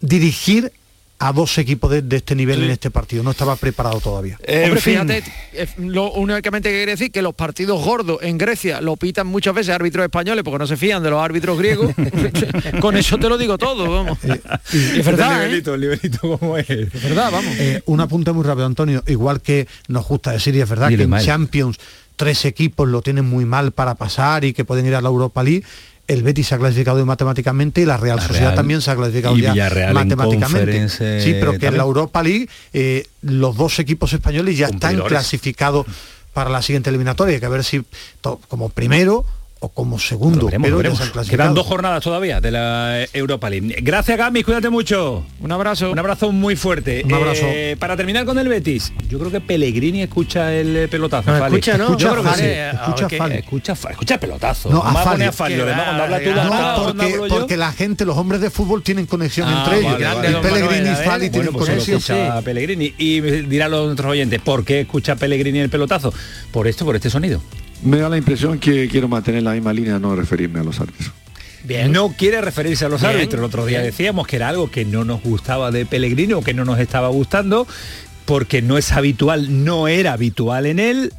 dirigir 0.00 0.72
a 1.20 1.34
dos 1.34 1.58
equipos 1.58 1.90
de, 1.90 2.16
este 2.16 2.34
nivel 2.34 2.64
en 2.64 2.70
este 2.70 2.90
partido. 2.90 3.22
No 3.22 3.32
estaba 3.32 3.54
preparado 3.54 4.00
todavía. 4.00 4.38
Hombre, 4.38 4.80
fíjate, 4.80 5.22
eh, 5.52 5.68
lo 5.76 6.12
únicamente 6.12 6.70
que 6.70 6.76
quiere 6.76 6.92
decir 6.92 7.12
que 7.12 7.20
los 7.20 7.34
partidos 7.34 7.84
gordos 7.84 8.20
en 8.22 8.38
Grecia 8.38 8.80
lo 8.80 8.96
pitan 8.96 9.26
muchas 9.26 9.54
veces 9.54 9.74
árbitros 9.74 10.04
españoles 10.04 10.42
porque 10.42 10.58
no 10.58 10.66
se 10.66 10.78
fían 10.78 11.02
de 11.02 11.10
los 11.10 11.22
árbitros 11.22 11.58
griegos. 11.58 11.94
Con 12.80 12.96
eso 12.96 13.18
te 13.18 13.28
lo 13.28 13.36
digo 13.36 13.58
todo, 13.58 13.90
vamos. 13.90 14.18
Eh, 14.24 14.40
es 14.96 15.04
verdad. 15.04 15.44
El 15.44 15.50
nivelito, 15.50 16.34
¿eh? 16.34 16.38
como 16.38 16.56
es. 16.56 16.70
Es 16.70 17.02
verdad, 17.02 17.30
vamos. 17.30 17.54
un 17.84 18.00
apunte 18.00 18.32
muy 18.32 18.42
rápido, 18.42 18.64
Antonio. 18.64 19.04
Igual 19.06 19.42
que 19.42 19.68
nos 19.88 20.08
gusta 20.08 20.32
decir, 20.32 20.56
y 20.56 20.62
es 20.62 20.68
verdad 20.70 20.88
que 20.88 21.02
en 21.02 21.18
Champions 21.18 21.78
tres 22.20 22.44
equipos 22.44 22.86
lo 22.86 23.00
tienen 23.00 23.24
muy 23.24 23.46
mal 23.46 23.72
para 23.72 23.94
pasar 23.94 24.44
y 24.44 24.52
que 24.52 24.66
pueden 24.66 24.84
ir 24.84 24.94
a 24.94 25.00
la 25.00 25.08
Europa 25.08 25.42
League, 25.42 25.64
el 26.06 26.22
Betis 26.22 26.48
se 26.48 26.54
ha 26.54 26.58
clasificado 26.58 27.04
matemáticamente 27.06 27.80
y 27.80 27.86
la 27.86 27.96
Real 27.96 28.20
Sociedad 28.20 28.54
también 28.54 28.82
se 28.82 28.90
ha 28.90 28.96
clasificado 28.96 29.34
ya 29.38 29.54
matemáticamente. 29.94 30.90
Sí, 30.90 31.34
pero 31.40 31.58
que 31.58 31.68
en 31.68 31.78
la 31.78 31.82
Europa 31.82 32.22
League 32.22 32.46
eh, 32.74 33.06
los 33.22 33.56
dos 33.56 33.78
equipos 33.78 34.12
españoles 34.12 34.58
ya 34.58 34.66
están 34.66 35.00
clasificados 35.00 35.86
para 36.34 36.50
la 36.50 36.60
siguiente 36.60 36.90
eliminatoria. 36.90 37.36
Hay 37.36 37.40
que 37.40 37.48
ver 37.48 37.64
si 37.64 37.82
como 38.48 38.68
primero 38.68 39.24
o 39.62 39.68
como 39.68 39.98
segundo. 39.98 40.48
pero 40.50 40.80
Quedan 41.28 41.54
dos 41.54 41.66
jornadas 41.66 42.02
todavía 42.02 42.40
de 42.40 42.50
la 42.50 43.04
Europa 43.12 43.50
League. 43.50 43.76
Gracias, 43.82 44.16
Gami, 44.16 44.42
cuídate 44.42 44.70
mucho. 44.70 45.24
Un 45.38 45.52
abrazo. 45.52 45.92
Un 45.92 45.98
abrazo 45.98 46.32
muy 46.32 46.56
fuerte. 46.56 47.02
Un 47.04 47.12
abrazo. 47.12 47.42
Eh, 47.44 47.76
para 47.78 47.94
terminar 47.96 48.24
con 48.24 48.38
el 48.38 48.48
Betis, 48.48 48.92
yo 49.08 49.18
creo 49.18 49.30
que 49.30 49.40
Pellegrini 49.42 50.02
escucha 50.02 50.52
el 50.54 50.88
pelotazo. 50.88 51.30
No, 51.30 51.46
escucha, 51.46 51.76
¿no? 51.76 51.84
Escucha, 51.84 52.04
yo 52.04 52.20
escucha, 52.20 53.26
escucha, 53.36 53.72
escucha, 53.90 54.14
el 54.14 54.20
pelotazo. 54.20 54.70
No, 54.70 54.82
a 54.82 54.94
Fali. 54.94 55.24
A 55.24 55.32
Fali. 55.32 55.60
habla 55.60 56.20
tú, 56.20 56.94
no, 56.94 57.04
porque, 57.04 57.16
porque 57.28 57.56
la 57.58 57.72
gente, 57.72 58.06
los 58.06 58.16
hombres 58.16 58.40
de 58.40 58.48
fútbol 58.48 58.82
tienen 58.82 59.04
conexión 59.04 59.46
ah, 59.48 59.64
entre 59.64 59.80
ellos. 59.80 60.00
y 60.00 60.42
Pellegrini 60.42 60.90
y 60.90 60.94
Fali 61.04 61.28
tienen 61.28 61.52
pues 61.52 61.66
conexión. 61.66 61.98
Escucha 61.98 62.40
Pellegrini. 62.40 62.94
Y 62.96 63.20
dirá 63.20 63.66
a 63.66 63.68
los 63.68 63.92
otros 63.92 64.10
oyentes, 64.10 64.40
¿por 64.40 64.64
qué 64.64 64.80
escucha 64.80 65.16
Pellegrini 65.16 65.58
el 65.58 65.68
pelotazo? 65.68 66.14
Por 66.50 66.66
esto, 66.66 66.86
por 66.86 66.96
este 66.96 67.10
sonido. 67.10 67.42
Me 67.82 67.98
da 67.98 68.08
la 68.08 68.18
impresión 68.18 68.58
que 68.58 68.88
quiero 68.88 69.08
mantener 69.08 69.42
la 69.42 69.52
misma 69.52 69.72
línea, 69.72 69.98
no 69.98 70.14
referirme 70.14 70.60
a 70.60 70.64
los 70.64 70.80
árbitros. 70.80 71.12
Bien. 71.64 71.92
No 71.92 72.14
quiere 72.16 72.40
referirse 72.40 72.86
a 72.86 72.88
los 72.88 73.02
árbitros. 73.02 73.40
El 73.40 73.44
otro 73.44 73.66
día 73.66 73.80
decíamos 73.80 74.26
que 74.26 74.36
era 74.36 74.48
algo 74.48 74.70
que 74.70 74.84
no 74.84 75.04
nos 75.04 75.22
gustaba 75.22 75.70
de 75.70 75.84
Pellegrino 75.86 76.38
o 76.38 76.42
que 76.42 76.54
no 76.54 76.64
nos 76.64 76.78
estaba 76.78 77.08
gustando 77.08 77.66
porque 78.24 78.62
no 78.62 78.78
es 78.78 78.92
habitual, 78.92 79.64
no 79.64 79.88
era 79.88 80.12
habitual 80.12 80.66
en 80.66 80.78
él 80.78 81.12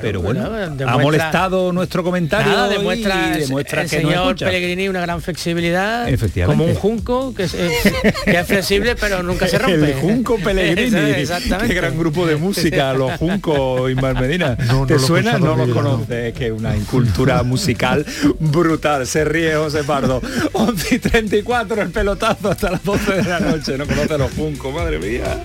pero 0.00 0.20
bueno, 0.20 0.48
ha 0.86 0.98
molestado 0.98 1.72
nuestro 1.72 2.02
comentario 2.02 2.68
demuestra, 2.68 3.36
demuestra 3.36 3.82
el, 3.82 3.90
que 3.90 4.00
señor 4.00 4.36
Pellegrini 4.36 4.88
una 4.88 5.00
gran 5.00 5.20
flexibilidad 5.20 6.08
como 6.46 6.64
un 6.64 6.74
junco 6.74 7.34
que 7.34 7.44
es, 7.44 7.52
que 7.52 8.38
es, 8.38 8.46
flexible 8.46 8.96
pero 8.96 9.22
nunca 9.22 9.48
se 9.48 9.58
rompe. 9.58 9.92
el 9.92 9.94
junco 9.94 10.38
Pellegrini. 10.38 11.26
Qué 11.66 11.74
gran 11.74 11.98
grupo 11.98 12.26
de 12.26 12.36
música 12.36 12.92
los 12.94 13.12
juncos 13.12 13.90
Inmar 13.90 14.20
Medina. 14.20 14.56
¿te 14.86 14.98
suena? 14.98 15.38
no 15.38 15.56
los 15.56 15.68
conoces 15.70 16.32
que 16.34 16.52
una 16.52 16.76
incultura 16.76 17.42
musical 17.42 18.04
brutal. 18.38 19.06
Se 19.06 19.24
ríe 19.24 19.54
José 19.54 19.84
Pardo. 19.84 20.20
11 20.52 20.94
y 20.94 20.98
34 20.98 21.82
el 21.82 21.90
pelotazo 21.90 22.50
hasta 22.50 22.70
las 22.70 22.84
12 22.84 23.12
de 23.12 23.24
la 23.24 23.40
noche. 23.40 23.78
No 23.78 23.86
conoce 23.86 24.18
los 24.18 24.32
juncos 24.32 24.74
madre 24.74 24.98
mía 24.98 25.42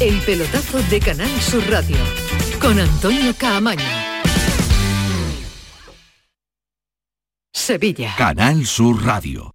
el 0.00 0.18
pelotazo 0.22 0.78
de 0.84 0.98
Canal 0.98 1.28
Sur 1.42 1.62
Radio 1.70 1.96
con 2.58 2.78
Antonio 2.80 3.34
Caamaño. 3.36 3.84
Sevilla. 7.52 8.14
Canal 8.16 8.64
Sur 8.64 9.04
Radio. 9.04 9.54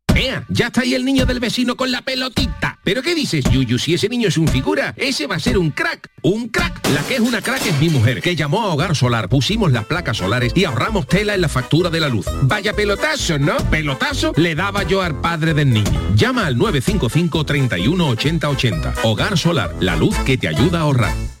¡Ea! 0.15 0.45
Ya 0.49 0.67
está 0.67 0.81
ahí 0.81 0.93
el 0.93 1.05
niño 1.05 1.25
del 1.25 1.39
vecino 1.39 1.75
con 1.75 1.91
la 1.91 2.01
pelotita. 2.01 2.79
¿Pero 2.83 3.01
qué 3.01 3.15
dices, 3.15 3.45
Yuyu? 3.51 3.77
Si 3.77 3.93
ese 3.93 4.09
niño 4.09 4.27
es 4.27 4.37
un 4.37 4.47
figura, 4.47 4.93
ese 4.97 5.27
va 5.27 5.35
a 5.35 5.39
ser 5.39 5.57
un 5.57 5.71
crack. 5.71 6.09
¡Un 6.23 6.49
crack! 6.49 6.87
La 6.93 7.01
que 7.03 7.15
es 7.15 7.19
una 7.19 7.41
crack 7.41 7.65
es 7.65 7.79
mi 7.79 7.89
mujer, 7.89 8.21
que 8.21 8.35
llamó 8.35 8.63
a 8.63 8.73
Hogar 8.73 8.95
Solar, 8.95 9.29
pusimos 9.29 9.71
las 9.71 9.85
placas 9.85 10.17
solares 10.17 10.51
y 10.55 10.65
ahorramos 10.65 11.07
tela 11.07 11.35
en 11.35 11.41
la 11.41 11.49
factura 11.49 11.89
de 11.89 11.99
la 11.99 12.09
luz. 12.09 12.25
Vaya 12.43 12.73
pelotazo, 12.73 13.39
¿no? 13.39 13.57
Pelotazo 13.69 14.33
le 14.35 14.55
daba 14.55 14.83
yo 14.83 15.01
al 15.01 15.21
padre 15.21 15.53
del 15.53 15.71
niño. 15.71 16.13
Llama 16.15 16.47
al 16.47 16.57
955 16.57 17.45
31 17.45 18.07
80 18.09 18.49
80. 18.49 18.93
Hogar 19.03 19.37
Solar, 19.37 19.75
la 19.79 19.95
luz 19.95 20.17
que 20.25 20.37
te 20.37 20.47
ayuda 20.47 20.79
a 20.79 20.81
ahorrar. 20.81 21.40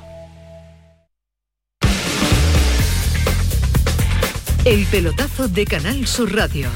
El 4.63 4.85
pelotazo 4.85 5.47
de 5.47 5.65
Canal 5.65 6.05
Sur 6.05 6.35
Radio 6.35 6.67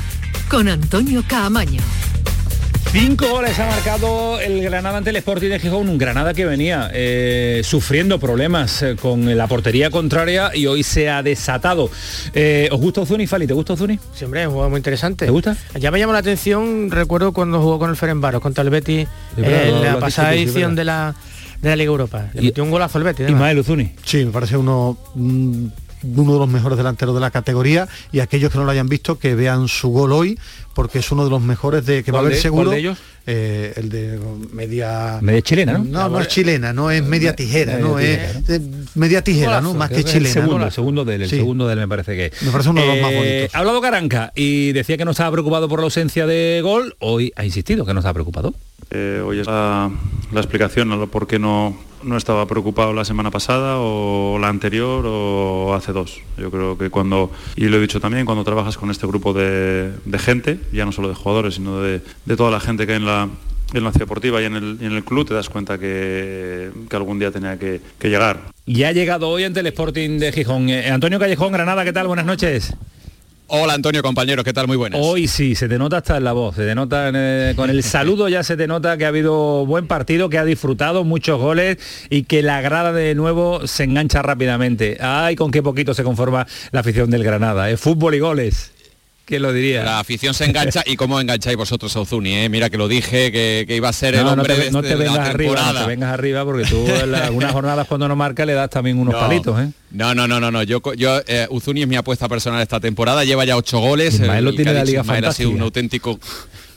con 0.49 0.67
Antonio 0.67 1.23
Caamaño. 1.27 1.81
Cinco 2.91 3.29
goles 3.29 3.59
ha 3.59 3.67
marcado 3.67 4.39
el 4.39 4.63
Granada 4.63 4.97
ante 4.97 5.11
el 5.11 5.17
Sporting 5.17 5.49
de 5.49 5.59
Gijón, 5.59 5.89
un 5.89 5.99
Granada 5.99 6.33
que 6.33 6.45
venía 6.45 6.89
eh, 6.93 7.61
sufriendo 7.63 8.19
problemas 8.19 8.81
eh, 8.81 8.95
con 8.99 9.37
la 9.37 9.45
portería 9.45 9.91
contraria 9.91 10.49
y 10.55 10.65
hoy 10.65 10.81
se 10.81 11.11
ha 11.11 11.21
desatado. 11.21 11.91
Eh, 12.33 12.69
¿Os 12.71 12.81
gusta 12.81 13.01
Ozuni, 13.01 13.27
Fali? 13.27 13.45
¿Te 13.45 13.53
gusta 13.53 13.73
Ozuni? 13.73 13.99
Sí, 14.15 14.25
hombre, 14.25 14.41
es 14.41 14.47
un 14.47 14.53
juego 14.53 14.69
muy 14.71 14.77
interesante. 14.77 15.25
¿Te 15.25 15.31
gusta? 15.31 15.55
Ya 15.79 15.91
me 15.91 15.99
llamó 15.99 16.13
la 16.13 16.19
atención, 16.19 16.89
recuerdo 16.89 17.33
cuando 17.33 17.61
jugó 17.61 17.77
con 17.77 17.91
el 17.91 17.97
Ferenbaros, 17.97 18.41
contra 18.41 18.63
el 18.63 18.71
Betis, 18.71 19.07
en 19.37 19.83
la 19.83 19.99
pasada 19.99 20.33
edición 20.33 20.75
de 20.75 20.85
la 20.85 21.15
de 21.61 21.69
la 21.69 21.75
Liga 21.75 21.89
Europa. 21.89 22.29
Le 22.33 22.41
metió 22.41 22.63
un 22.63 22.71
golazo 22.71 22.97
al 22.97 23.03
Betis. 23.03 23.29
Ismael 23.29 23.59
Ozuni. 23.59 23.91
Sí, 24.03 24.25
me 24.25 24.31
parece 24.31 24.57
uno... 24.57 24.97
Mm, 25.13 25.67
uno 26.15 26.33
de 26.33 26.39
los 26.39 26.49
mejores 26.49 26.77
delanteros 26.77 27.15
de 27.15 27.21
la 27.21 27.31
categoría 27.31 27.87
y 28.11 28.19
aquellos 28.19 28.51
que 28.51 28.57
no 28.57 28.65
lo 28.65 28.71
hayan 28.71 28.89
visto 28.89 29.17
que 29.19 29.35
vean 29.35 29.67
su 29.67 29.89
gol 29.89 30.11
hoy 30.11 30.37
porque 30.73 30.99
es 30.99 31.11
uno 31.11 31.23
de 31.23 31.29
los 31.29 31.41
mejores 31.41 31.85
de 31.85 32.03
que 32.03 32.11
va 32.11 32.19
a 32.19 32.21
haber 32.21 32.35
seguro 32.35 32.71
de 32.71 32.79
ellos? 32.79 32.97
Eh, 33.27 33.73
el 33.77 33.89
de 33.89 34.19
media 34.51 35.17
media 35.21 35.41
chilena 35.41 35.73
no 35.73 35.83
no, 35.83 36.09
no 36.09 36.19
es 36.19 36.27
chilena 36.27 36.73
no 36.73 36.91
es 36.91 37.03
media 37.03 37.35
tijera 37.35 37.79
no 37.79 37.97
es 37.97 38.19
media 38.93 39.23
tijera 39.23 39.61
no 39.61 39.73
más 39.73 39.89
que 39.89 40.03
chilena 40.03 40.27
el 40.27 40.33
segundo, 40.33 40.65
el 40.65 40.71
segundo 40.71 41.05
del 41.05 41.23
el 41.23 41.29
segundo 41.29 41.67
del 41.67 41.79
me 41.79 41.87
parece 41.87 42.15
que 42.15 42.31
me 42.45 42.51
parece 42.51 42.69
uno 42.69 42.81
de 42.81 42.87
los 42.87 43.01
más 43.01 43.11
eh, 43.11 43.17
bonitos. 43.17 43.55
ha 43.55 43.59
hablado 43.59 43.81
Caranca 43.81 44.31
y 44.35 44.73
decía 44.73 44.97
que 44.97 45.05
no 45.05 45.11
estaba 45.11 45.31
preocupado 45.31 45.67
por 45.67 45.79
la 45.79 45.85
ausencia 45.85 46.27
de 46.27 46.59
gol 46.61 46.95
hoy 46.99 47.33
ha 47.35 47.45
insistido 47.45 47.85
que 47.85 47.93
no 47.93 48.01
estaba 48.01 48.13
preocupado. 48.13 48.53
Eh, 48.91 49.21
hoy 49.25 49.39
es 49.39 49.47
la, 49.47 49.91
la 50.31 50.39
explicación 50.39 50.91
a 50.91 50.95
lo 50.95 51.07
por 51.07 51.27
qué 51.27 51.39
no 51.39 51.75
no 52.05 52.17
estaba 52.17 52.45
preocupado 52.47 52.93
la 52.93 53.03
semana 53.03 53.31
pasada 53.31 53.77
o 53.79 54.37
la 54.39 54.47
anterior 54.47 55.05
o 55.07 55.73
hace 55.73 55.91
dos. 55.91 56.21
Yo 56.37 56.51
creo 56.51 56.77
que 56.77 56.89
cuando, 56.89 57.31
y 57.55 57.65
lo 57.65 57.77
he 57.77 57.81
dicho 57.81 57.99
también, 57.99 58.25
cuando 58.25 58.43
trabajas 58.43 58.77
con 58.77 58.91
este 58.91 59.07
grupo 59.07 59.33
de, 59.33 59.91
gente, 60.17 60.59
ya 60.71 60.85
no 60.85 60.91
solo 60.91 61.09
de 61.09 61.15
jugadores, 61.15 61.55
sino 61.55 61.81
de, 61.81 62.01
toda 62.37 62.51
la 62.51 62.59
gente 62.59 62.85
que 62.85 62.93
hay 62.93 62.97
en 62.99 63.05
la, 63.05 63.27
en 63.73 63.83
la 63.83 63.91
ciudad 63.91 64.05
deportiva 64.05 64.41
y 64.41 64.45
en, 64.45 64.55
el, 64.55 64.77
en 64.81 64.91
el, 64.91 65.03
club 65.03 65.27
te 65.27 65.33
das 65.33 65.49
cuenta 65.49 65.77
que, 65.77 66.71
que 66.89 66.95
algún 66.95 67.19
día 67.19 67.31
tenía 67.31 67.57
que, 67.57 67.81
llegar. 68.01 68.39
Y 68.65 68.83
ha 68.83 68.91
llegado 68.91 69.29
hoy 69.29 69.43
ante 69.43 69.59
el 69.59 69.67
Sporting 69.67 70.19
de 70.19 70.31
Gijón. 70.31 70.69
Eh, 70.69 70.89
Antonio 70.89 71.19
Callejón, 71.19 71.51
Granada, 71.51 71.83
¿qué 71.83 71.93
tal? 71.93 72.07
Buenas 72.07 72.25
noches. 72.25 72.75
Hola 73.47 73.75
Antonio, 73.75 74.01
compañeros, 74.01 74.43
¿qué 74.43 74.53
tal? 74.53 74.65
Muy 74.65 74.75
buenas. 74.75 74.99
Hoy 75.03 75.27
sí, 75.27 75.53
se 75.53 75.69
te 75.69 75.77
nota 75.77 75.97
hasta 75.97 76.17
en 76.17 76.23
la 76.23 76.33
voz, 76.33 76.55
se 76.55 76.65
te 76.65 76.73
nota 76.73 77.11
eh, 77.13 77.53
con 77.55 77.69
el 77.69 77.83
saludo 77.83 78.27
ya 78.27 78.41
se 78.41 78.57
te 78.57 78.65
nota 78.65 78.97
que 78.97 79.05
ha 79.05 79.09
habido 79.09 79.67
buen 79.67 79.85
partido, 79.85 80.29
que 80.29 80.39
ha 80.39 80.45
disfrutado 80.45 81.03
muchos 81.03 81.39
goles 81.39 81.77
y 82.09 82.23
que 82.23 82.41
la 82.41 82.61
grada 82.61 82.91
de 82.91 83.13
nuevo 83.13 83.67
se 83.67 83.83
engancha 83.83 84.23
rápidamente. 84.23 84.97
Ay, 84.99 85.35
con 85.35 85.51
qué 85.51 85.61
poquito 85.61 85.93
se 85.93 86.03
conforma 86.03 86.47
la 86.71 86.79
afición 86.79 87.11
del 87.11 87.23
Granada, 87.23 87.69
¿eh? 87.69 87.77
fútbol 87.77 88.15
y 88.15 88.19
goles. 88.19 88.74
¿Quién 89.25 89.41
lo 89.41 89.51
diría? 89.51 89.83
La 89.83 89.99
afición 89.99 90.35
se 90.35 90.45
engancha 90.45 90.83
y 90.85 90.95
cómo 90.95 91.19
engancháis 91.19 91.57
vosotros 91.57 91.95
a 91.95 92.01
Ozuni, 92.01 92.35
¿eh? 92.35 92.47
Mira 92.47 92.69
que 92.69 92.77
lo 92.77 92.87
dije, 92.87 93.31
que, 93.31 93.65
iba 93.75 93.89
a 93.89 93.93
ser 93.93 94.13
el 94.13 94.27
hombre 94.27 94.69
no 94.69 94.83
te, 94.83 94.89
de, 94.89 94.95
vengas 94.95 95.29
arriba, 95.29 95.73
no 95.73 95.79
te 95.79 95.87
vengas 95.87 96.13
arriba 96.13 96.45
porque 96.45 96.65
tú 96.65 96.85
en 97.03 97.15
algunas 97.15 97.51
jornadas 97.51 97.87
cuando 97.87 98.07
no 98.07 98.15
marca 98.15 98.45
le 98.45 98.53
das 98.53 98.69
también 98.69 98.99
unos 98.99 99.15
palitos, 99.15 99.59
¿eh? 99.59 99.71
No, 99.89 100.13
no, 100.13 100.27
no, 100.27 100.39
no, 100.39 100.51
no. 100.51 100.61
Yo, 100.61 100.79
yo 100.93 101.21
eh, 101.25 101.47
Uzuni 101.49 101.81
es 101.81 101.87
mi 101.87 101.95
apuesta 101.95 102.29
personal 102.29 102.61
esta 102.61 102.79
temporada, 102.79 103.23
lleva 103.23 103.45
ya 103.45 103.57
ocho 103.57 103.79
goles. 103.79 104.13
Ismael 104.15 104.45
lo 104.45 104.53
tiene 104.53 104.73
la 104.73 104.85
liga 104.85 105.01
ha 105.01 105.33
sido 105.33 105.49
un 105.49 105.61
auténtico 105.61 106.19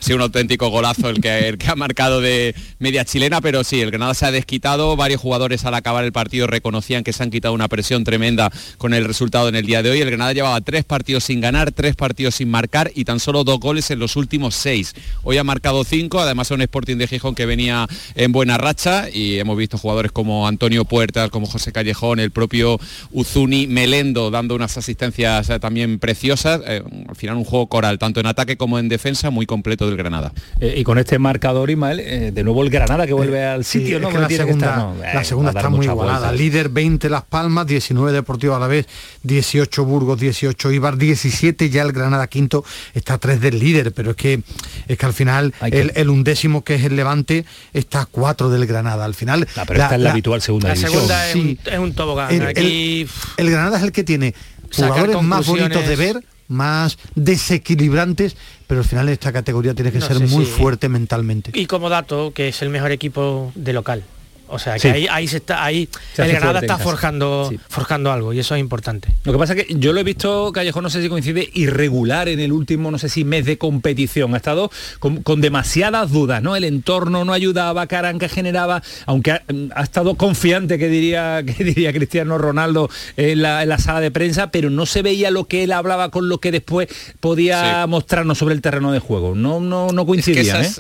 sido 0.01 0.17
un 0.17 0.23
auténtico 0.23 0.69
golazo 0.69 1.09
el 1.09 1.21
que, 1.21 1.57
ha 1.67 1.75
marcado 1.77 2.21
de 2.21 2.55
media 2.79 3.05
chilena, 3.05 3.41
pero 3.41 3.65
sí, 3.65 3.81
el 3.81 3.91
Granada 3.91 4.15
se 4.15 4.27
ha 4.27 4.31
desquitado, 4.31 4.97
varios 4.97 5.21
jugadores 5.21 5.65
al 5.65 5.75
acabar 5.75 6.05
el 6.05 6.13
partido 6.13 6.47
reconocían 6.47 7.05
que 7.05 7.13
se 7.13 7.23
han 7.23 7.31
quitado 7.31 7.55
una 7.55 7.69
presión 7.69 8.05
tremenda 8.05 8.51
con 8.79 8.95
el 8.95 9.05
resultado 9.05 9.49
en 9.49 9.57
el 9.57 9.67
día 9.67 9.83
de 9.83 9.91
hoy. 9.91 10.01
El 10.01 10.09
Granada 10.09 10.33
llevaba 10.33 10.61
tres 10.61 10.85
partidos 10.85 11.25
sin 11.25 11.41
ganar, 11.41 11.73
tres 11.73 11.97
partidos 11.97 12.37
sin 12.37 12.51
marcar 12.51 12.91
y 12.95 13.05
tan 13.05 13.21
solo 13.21 13.45
dos 13.45 13.61
goles 13.61 13.91
en 13.91 13.99
los 13.99 14.17
últimos 14.17 14.55
seis. 14.55 14.95
Hoy 15.23 15.39
ha 15.39 15.45
marcado 15.45 15.85
cinco, 15.85 16.21
además 16.21 16.51
un 16.51 16.63
Sporting 16.63 16.97
de 16.97 17.07
Gijón 17.07 17.35
que 17.35 17.47
venía 17.47 17.87
en 18.15 18.33
buena 18.33 18.59
racha 18.59 19.09
y 19.13 19.39
hemos 19.39 19.57
visto 19.57 19.79
jugadores 19.79 20.13
como 20.13 20.47
Antonio 20.47 20.85
Puertas, 20.85 21.31
como 21.31 21.47
José 21.47 21.73
Callejón, 21.73 22.21
el 22.21 22.31
propio 22.31 22.79
Uzuni, 23.13 23.67
Melendo 23.67 24.31
dando 24.31 24.55
unas 24.55 24.77
asistencias 24.77 25.51
eh, 25.51 25.59
también 25.59 25.99
preciosas. 25.99 26.61
Eh, 26.67 26.83
al 27.09 27.17
final 27.17 27.37
un 27.37 27.45
juego 27.45 27.67
coral, 27.69 27.99
tanto 27.99 28.21
en 28.21 28.27
ataque 28.27 28.57
como 28.57 28.79
en 28.79 28.89
defensa, 28.89 29.31
muy 29.31 29.47
completo 29.47 29.88
del 29.89 29.97
Granada. 29.97 30.33
Eh, 30.61 30.75
y 30.79 30.85
con 30.85 30.99
este 30.99 31.19
marcador, 31.19 31.71
Ismael, 31.71 32.35
de 32.35 32.45
nuevo 32.45 32.63
el 32.63 32.71
Granada 32.71 33.07
que 33.07 33.13
vuelve 33.13 33.45
al 33.45 33.65
sitio, 33.65 34.01
¿no? 34.01 34.11
la, 34.11 34.29
segunda, 34.29 34.95
la 35.15 35.25
segunda 35.25 35.51
está 35.51 35.69
muy 35.69 35.87
igualada. 35.87 36.33
Líder 36.33 36.69
20 36.69 37.09
Las 37.11 37.25
Palmas, 37.25 37.67
19 37.67 38.13
Deportivo 38.13 38.55
a 38.55 38.59
la 38.59 38.67
vez, 38.67 38.87
18 39.23 39.85
Burgos, 39.85 40.19
18 40.21 40.73
Ibar, 40.73 40.97
17 40.97 41.71
ya 41.71 41.83
el 41.83 41.93
Granada 41.93 42.27
quinto, 42.27 42.65
está 42.95 43.15
a 43.15 43.19
3 43.19 43.41
del 43.41 43.59
líder, 43.59 43.93
pero 43.93 44.11
es 44.11 44.17
que 44.17 44.43
es 44.87 44.99
que 44.99 45.07
al 45.07 45.13
final 45.13 45.55
el, 45.63 46.09
undécimo 46.09 46.65
que 46.65 46.75
es 46.75 46.85
el 46.85 46.97
Levante 46.97 47.45
está 47.73 48.03
a 48.03 48.07
4 48.07 48.51
del 48.51 48.67
Granada. 48.67 49.05
Al 49.05 49.15
final. 49.15 49.47
Ah, 49.57 49.65
pero 49.67 49.83
está 49.83 49.95
en 49.95 50.05
la, 50.05 50.11
habitual 50.11 50.43
segunda 50.43 50.69
la 50.69 50.75
división. 50.75 50.93
segunda 50.93 51.29
es, 51.29 51.37
un, 51.37 51.59
es 51.65 51.79
un 51.79 51.93
tobogán. 51.95 52.33
El, 52.33 53.09
el, 53.37 53.51
Granada 53.51 53.79
es 53.79 53.85
el 53.85 53.93
que 53.93 54.05
tiene 54.05 54.35
jugadores 54.73 55.23
más 55.23 55.47
bonitos 55.47 55.87
de 55.87 55.97
ver 55.97 56.25
más 56.49 56.99
desequilibrantes, 57.15 58.37
pero 58.67 58.81
al 58.81 58.87
final 58.87 59.07
de 59.07 59.13
esta 59.13 59.33
categoría 59.33 59.75
tiene 59.75 59.93
que 59.93 60.01
ser 60.01 60.19
muy 60.21 60.45
fuerte 60.45 60.89
mentalmente. 60.89 61.53
Y 61.55 61.67
como 61.67 61.89
dato, 61.89 62.33
que 62.33 62.49
es 62.49 62.63
el 62.63 62.71
mejor 62.71 62.91
equipo 62.91 63.53
de 63.55 63.73
local. 63.73 64.05
O 64.49 64.59
sea, 64.59 64.79
que 64.79 64.91
ahí, 64.91 65.07
ahí, 65.11 65.29
se 65.29 65.39
está, 65.39 65.63
ahí 65.63 65.89
el 66.17 66.29
Granada 66.29 66.61
está 66.61 66.79
forjando, 66.79 67.51
forjando 67.69 68.11
algo 68.11 68.33
y 68.33 68.39
eso 68.39 68.55
es 68.55 68.61
importante. 68.61 69.09
Lo 69.25 69.33
que 69.33 69.39
pasa 69.39 69.53
es 69.55 69.65
que 69.65 69.75
yo 69.75 69.93
lo 69.93 70.01
he 70.01 70.05
visto, 70.05 70.53
Callejón, 70.53 70.83
no 70.83 70.91
sé 70.91 71.03
si 71.03 71.09
coincide, 71.09 71.51
irregular 71.55 72.29
en 72.29 72.41
el 72.41 72.53
último, 72.53 72.91
no 72.91 72.99
sé 72.99 73.09
si 73.09 73.25
mes 73.25 73.45
de 73.45 73.59
competición. 73.59 74.35
Ha 74.35 74.39
estado 74.39 74.71
con, 74.99 75.41
demasiadas 75.41 76.11
dudas, 76.11 76.43
¿no? 76.43 76.57
El 76.57 76.65
entorno 76.65 77.25
no 77.25 77.33
ayudaba, 77.33 77.87
Caranca 77.87 78.29
generaba, 78.29 78.83
aunque 79.07 79.33
ha, 79.33 79.83
estado 79.83 80.15
confiante, 80.15 80.79
que 80.79 80.89
diría, 80.89 81.43
que 81.47 81.65
diría 81.65 81.93
Cristiano 81.93 82.39
Ronaldo 82.39 82.91
en 83.17 83.43
la, 83.43 83.79
sala 83.79 84.01
de 84.01 84.11
prensa, 84.11 84.51
pero 84.51 84.71
no 84.71 84.87
se 84.87 85.03
veía 85.03 85.31
lo 85.31 85.45
que 85.45 85.65
él 85.65 85.73
hablaba 85.73 86.11
con 86.11 86.29
lo 86.29 86.39
que 86.39 86.51
después 86.51 86.89
podía 87.21 87.87
mostrarnos 87.87 88.39
sobre 88.39 88.55
el 88.55 88.63
terreno 88.63 88.93
de 88.93 88.99
juego. 88.99 89.35
No, 89.35 89.61
no, 89.61 89.93
no 89.93 90.07
coincidía, 90.07 90.63
¿eh? 90.63 90.71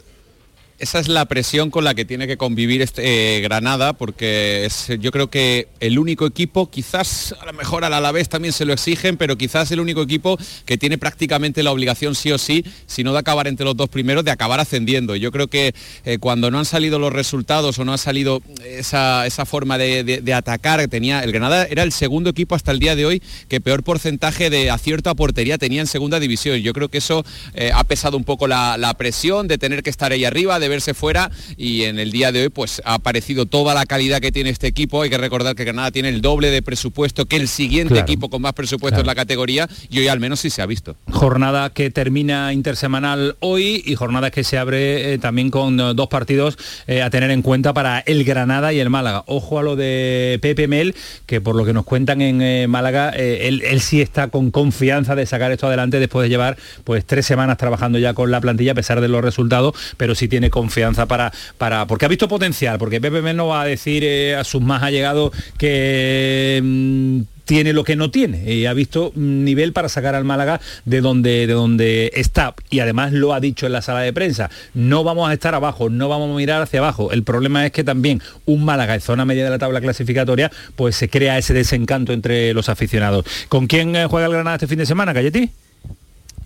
Esa 0.78 1.00
es 1.00 1.08
la 1.08 1.24
presión 1.26 1.70
con 1.70 1.84
la 1.84 1.94
que 1.94 2.04
tiene 2.04 2.26
que 2.26 2.36
convivir 2.36 2.82
este 2.82 3.38
eh, 3.38 3.40
Granada, 3.40 3.94
porque 3.94 4.64
es, 4.64 4.88
yo 5.00 5.10
creo 5.10 5.28
que 5.28 5.68
el 5.80 5.98
único 5.98 6.24
equipo, 6.26 6.70
quizás 6.70 7.34
a 7.40 7.46
lo 7.46 7.52
mejor 7.52 7.84
al 7.84 7.94
Alavés 7.94 8.28
también 8.28 8.52
se 8.52 8.64
lo 8.64 8.72
exigen, 8.72 9.16
pero 9.16 9.36
quizás 9.36 9.70
el 9.72 9.80
único 9.80 10.02
equipo 10.02 10.38
que 10.64 10.78
tiene 10.78 10.96
prácticamente 10.96 11.62
la 11.62 11.72
obligación 11.72 12.14
sí 12.14 12.30
o 12.30 12.38
sí, 12.38 12.64
si 12.86 13.02
no 13.02 13.12
de 13.12 13.18
acabar 13.18 13.48
entre 13.48 13.64
los 13.64 13.76
dos 13.76 13.88
primeros, 13.88 14.24
de 14.24 14.30
acabar 14.30 14.60
ascendiendo. 14.60 15.16
Yo 15.16 15.32
creo 15.32 15.48
que 15.48 15.74
eh, 16.04 16.18
cuando 16.18 16.50
no 16.50 16.58
han 16.58 16.64
salido 16.64 16.98
los 16.98 17.12
resultados 17.12 17.78
o 17.78 17.84
no 17.84 17.92
ha 17.92 17.98
salido 17.98 18.40
esa, 18.64 19.28
forma 19.46 19.78
de, 19.78 20.32
atacar 20.34 20.80
que 20.80 20.88
tenía, 20.88 21.20
el 21.24 21.32
Granada 21.32 21.64
era 21.64 21.82
el 21.82 21.92
segundo 21.92 22.30
equipo 22.30 22.54
hasta 22.54 22.70
el 22.70 22.78
día 22.78 22.94
de 22.94 23.06
hoy 23.06 23.22
que 23.48 23.60
peor 23.60 23.82
porcentaje 23.82 24.50
de 24.50 24.70
acierto 24.70 25.10
a 25.10 25.14
portería 25.14 25.58
tenía 25.58 25.80
en 25.80 25.86
segunda 25.86 26.20
división. 26.20 26.58
Yo 26.58 26.72
creo 26.72 26.88
que 26.88 26.98
eso 26.98 27.24
eh, 27.54 27.72
ha 27.74 27.82
pesado 27.84 28.16
un 28.16 28.24
poco 28.24 28.46
la, 28.46 28.76
presión 28.98 29.46
de 29.46 29.58
tener 29.58 29.82
que 29.82 29.90
estar 29.90 30.12
ahí 30.12 30.24
arriba, 30.24 30.58
verse 30.68 30.94
fuera 30.94 31.30
y 31.56 31.84
en 31.84 31.98
el 31.98 32.12
día 32.12 32.32
de 32.32 32.42
hoy 32.42 32.48
pues 32.48 32.82
ha 32.84 32.94
aparecido 32.94 33.46
toda 33.46 33.74
la 33.74 33.86
calidad 33.86 34.20
que 34.20 34.32
tiene 34.32 34.50
este 34.50 34.66
equipo. 34.66 35.02
Hay 35.02 35.10
que 35.10 35.18
recordar 35.18 35.54
que 35.54 35.64
Granada 35.64 35.90
tiene 35.90 36.08
el 36.08 36.20
doble 36.20 36.50
de 36.50 36.62
presupuesto 36.62 37.26
que 37.26 37.36
el 37.36 37.48
siguiente 37.48 37.98
equipo 37.98 38.28
con 38.30 38.42
más 38.42 38.52
presupuesto 38.52 39.00
en 39.00 39.06
la 39.06 39.14
categoría 39.14 39.68
y 39.90 39.98
hoy 39.98 40.08
al 40.08 40.20
menos 40.20 40.40
sí 40.40 40.50
se 40.50 40.62
ha 40.62 40.66
visto. 40.66 40.96
Jornada 41.10 41.70
que 41.70 41.90
termina 41.90 42.52
intersemanal 42.52 43.36
hoy 43.40 43.82
y 43.84 43.94
jornada 43.94 44.30
que 44.30 44.44
se 44.44 44.58
abre 44.58 45.14
eh, 45.14 45.18
también 45.18 45.50
con 45.50 45.78
eh, 45.80 45.92
dos 45.94 46.08
partidos 46.08 46.58
eh, 46.86 47.02
a 47.02 47.10
tener 47.10 47.30
en 47.30 47.42
cuenta 47.42 47.72
para 47.72 48.00
el 48.00 48.24
Granada 48.24 48.72
y 48.72 48.80
el 48.80 48.90
Málaga. 48.90 49.24
Ojo 49.26 49.58
a 49.58 49.62
lo 49.62 49.76
de 49.76 50.38
Pepe 50.42 50.68
Mel, 50.68 50.94
que 51.26 51.40
por 51.40 51.54
lo 51.54 51.64
que 51.64 51.72
nos 51.72 51.84
cuentan 51.84 52.20
en 52.22 52.70
Málaga, 52.70 53.10
él, 53.10 53.62
él, 53.64 53.80
sí 53.80 54.00
está 54.00 54.28
con 54.28 54.50
confianza 54.50 55.14
de 55.14 55.26
sacar 55.26 55.52
esto 55.52 55.66
adelante 55.66 55.98
después 55.98 56.24
de 56.24 56.28
llevar 56.28 56.56
pues 56.84 57.04
tres 57.04 57.26
semanas 57.26 57.56
trabajando 57.56 57.98
ya 57.98 58.14
con 58.14 58.30
la 58.30 58.40
plantilla 58.40 58.72
a 58.72 58.74
pesar 58.74 59.00
de 59.00 59.08
los 59.08 59.22
resultados, 59.22 59.74
pero 59.96 60.14
sí 60.14 60.28
tiene 60.28 60.50
confianza 60.58 61.06
para, 61.06 61.32
para 61.56 61.86
porque 61.86 62.04
ha 62.04 62.08
visto 62.08 62.26
potencial, 62.26 62.78
porque 62.78 62.98
Mel 62.98 63.36
no 63.36 63.46
va 63.46 63.62
a 63.62 63.64
decir 63.64 64.02
eh, 64.04 64.34
a 64.34 64.42
sus 64.42 64.60
más 64.60 64.82
allegados 64.82 65.30
que 65.56 66.60
mm, 66.62 67.20
tiene 67.44 67.72
lo 67.72 67.84
que 67.84 67.94
no 67.94 68.10
tiene 68.10 68.52
y 68.52 68.66
ha 68.66 68.74
visto 68.74 69.12
nivel 69.14 69.72
para 69.72 69.88
sacar 69.88 70.16
al 70.16 70.24
Málaga 70.24 70.60
de 70.84 71.00
donde, 71.00 71.46
de 71.46 71.52
donde 71.54 72.10
está 72.14 72.54
y 72.70 72.80
además 72.80 73.12
lo 73.12 73.32
ha 73.32 73.40
dicho 73.40 73.64
en 73.66 73.72
la 73.72 73.80
sala 73.80 74.00
de 74.00 74.12
prensa 74.12 74.50
no 74.74 75.02
vamos 75.02 75.30
a 75.30 75.32
estar 75.32 75.54
abajo 75.54 75.88
no 75.88 76.10
vamos 76.10 76.30
a 76.30 76.36
mirar 76.36 76.60
hacia 76.60 76.80
abajo 76.80 77.10
el 77.10 77.22
problema 77.22 77.64
es 77.64 77.72
que 77.72 77.84
también 77.84 78.20
un 78.44 78.66
Málaga 78.66 78.94
en 78.94 79.00
zona 79.00 79.24
media 79.24 79.44
de 79.44 79.50
la 79.50 79.58
tabla 79.58 79.80
clasificatoria 79.80 80.50
pues 80.76 80.96
se 80.96 81.08
crea 81.08 81.38
ese 81.38 81.54
desencanto 81.54 82.12
entre 82.12 82.52
los 82.52 82.68
aficionados 82.68 83.24
¿con 83.48 83.66
quién 83.66 83.96
eh, 83.96 84.06
juega 84.06 84.26
el 84.26 84.32
Granada 84.32 84.56
este 84.56 84.66
fin 84.66 84.78
de 84.78 84.86
semana 84.86 85.14
Cayeti? 85.14 85.50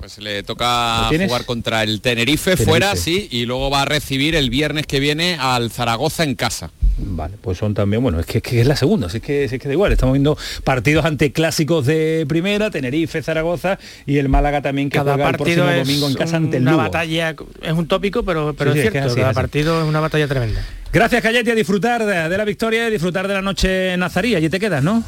Pues 0.03 0.19
le 0.19 0.43
toca 0.43 1.11
jugar 1.11 1.45
contra 1.45 1.85
el 1.85 2.01
Tenerife, 2.01 2.57
fuera, 2.57 2.97
sí, 2.97 3.29
y 3.31 3.47
luego 3.47 3.71
va 3.71 3.83
a 3.83 3.85
recibir 3.85 4.35
el 4.35 4.51
viernes 4.51 4.85
que 4.85 4.99
viene 4.99 5.37
al 5.39 5.71
Zaragoza 5.71 6.25
en 6.25 6.35
casa. 6.35 6.73
Vale, 6.99 7.37
pues 7.41 7.59
son 7.59 7.73
también, 7.73 8.03
bueno, 8.03 8.19
es 8.19 8.27
que, 8.27 8.61
es, 8.61 8.67
la 8.67 8.75
segunda, 8.75 9.07
es 9.07 9.23
que, 9.23 9.45
es 9.45 9.53
que 9.53 9.69
da 9.69 9.73
igual, 9.73 9.93
estamos 9.93 10.15
viendo 10.15 10.37
partidos 10.65 11.05
ante 11.05 11.31
clásicos 11.31 11.87
de 11.87 12.27
primera, 12.27 12.69
Tenerife, 12.73 13.23
Zaragoza 13.23 13.79
y 14.05 14.19
el 14.19 14.29
Málaga 14.29 14.61
también 14.61 14.91
que 14.91 14.99
cada 14.99 15.15
juega 15.15 15.31
partido 15.31 15.71
el 15.71 15.77
próximo 15.77 15.85
domingo 15.85 16.09
en 16.09 16.15
casa 16.15 16.37
ante 16.37 16.57
el 16.57 16.65
Una 16.65 16.75
batalla, 16.75 17.37
es 17.63 17.73
un 17.73 17.87
tópico, 17.87 18.25
pero, 18.25 18.55
pero 18.59 18.73
es 18.73 18.91
cierto, 18.91 19.15
cada 19.15 19.33
partido 19.33 19.83
es 19.83 19.89
una 19.89 20.01
batalla 20.01 20.27
tremenda. 20.27 20.67
Gracias 20.93 21.23
Cayeti, 21.23 21.53
a 21.53 21.55
disfrutar 21.55 22.05
de, 22.05 22.29
de 22.29 22.39
la 22.39 22.45
victoria 22.45 22.89
y 22.89 22.91
disfrutar 22.91 23.29
de 23.29 23.35
la 23.35 23.43
noche 23.43 23.97
nazarí, 23.97 24.35
allí 24.35 24.49
te 24.49 24.59
quedas, 24.59 24.83
¿no? 24.83 25.05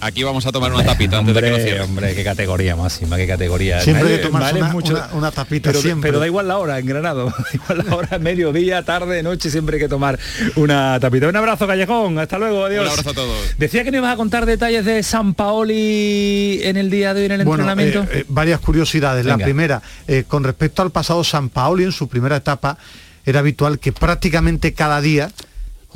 Aquí 0.00 0.22
vamos 0.22 0.44
a 0.46 0.52
tomar 0.52 0.72
una 0.72 0.84
tapita 0.84 1.18
antes 1.18 1.34
hombre, 1.34 1.50
de 1.50 1.64
que 1.64 1.80
Hombre, 1.80 2.14
qué 2.14 2.22
categoría 2.22 2.76
máxima, 2.76 3.16
qué 3.16 3.26
categoría. 3.26 3.80
Siempre 3.80 4.10
hay 4.10 4.16
que 4.16 4.22
tomar 4.22 4.54
una, 4.54 4.70
mucho, 4.70 5.02
una, 5.12 5.30
tapita 5.30 5.70
pero, 5.70 5.80
siempre. 5.80 6.10
Pero 6.10 6.20
da 6.20 6.26
igual 6.26 6.48
la 6.48 6.58
hora 6.58 6.78
en 6.78 6.86
Granado. 6.86 7.26
Da 7.36 7.44
igual 7.54 7.84
la 7.86 7.96
hora, 7.96 8.18
mediodía, 8.18 8.82
tarde, 8.82 9.22
noche, 9.22 9.50
siempre 9.50 9.76
hay 9.76 9.82
que 9.82 9.88
tomar 9.88 10.18
una 10.56 10.98
tapita. 11.00 11.28
Un 11.28 11.36
abrazo, 11.36 11.66
Callejón. 11.66 12.18
Hasta 12.18 12.38
luego, 12.38 12.64
adiós. 12.64 12.84
Un 12.84 12.90
abrazo 12.90 13.10
a 13.10 13.14
todos. 13.14 13.58
Decía 13.58 13.84
que 13.84 13.90
no 13.90 13.98
ibas 13.98 14.12
a 14.12 14.16
contar 14.16 14.44
detalles 14.46 14.84
de 14.84 15.02
San 15.02 15.34
Paoli 15.34 16.60
en 16.62 16.76
el 16.76 16.90
día 16.90 17.14
de 17.14 17.20
hoy 17.20 17.26
en 17.26 17.32
el 17.32 17.40
entrenamiento. 17.42 18.02
Eh, 18.04 18.08
eh, 18.12 18.24
varias 18.28 18.60
curiosidades. 18.60 19.24
La 19.24 19.38
primera, 19.38 19.82
eh, 20.06 20.24
con 20.26 20.44
respecto 20.44 20.82
al 20.82 20.90
pasado 20.90 21.24
San 21.24 21.48
Paoli 21.48 21.84
en 21.84 21.92
su 21.92 22.08
primera 22.08 22.36
etapa, 22.36 22.76
era 23.24 23.40
habitual 23.40 23.78
que 23.78 23.92
prácticamente 23.92 24.72
cada 24.72 25.00
día 25.00 25.30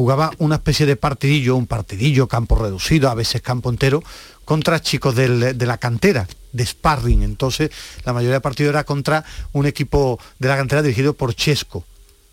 jugaba 0.00 0.30
una 0.38 0.54
especie 0.54 0.86
de 0.86 0.96
partidillo, 0.96 1.56
un 1.56 1.66
partidillo, 1.66 2.26
campo 2.26 2.54
reducido, 2.54 3.10
a 3.10 3.14
veces 3.14 3.42
campo 3.42 3.68
entero, 3.68 4.02
contra 4.46 4.80
chicos 4.80 5.14
de 5.14 5.66
la 5.66 5.76
cantera, 5.76 6.26
de 6.52 6.64
sparring. 6.64 7.22
Entonces, 7.22 7.70
la 8.06 8.14
mayoría 8.14 8.36
de 8.36 8.40
partidos 8.40 8.70
era 8.70 8.84
contra 8.84 9.26
un 9.52 9.66
equipo 9.66 10.18
de 10.38 10.48
la 10.48 10.56
cantera 10.56 10.80
dirigido 10.80 11.12
por 11.12 11.34
Chesco, 11.34 11.84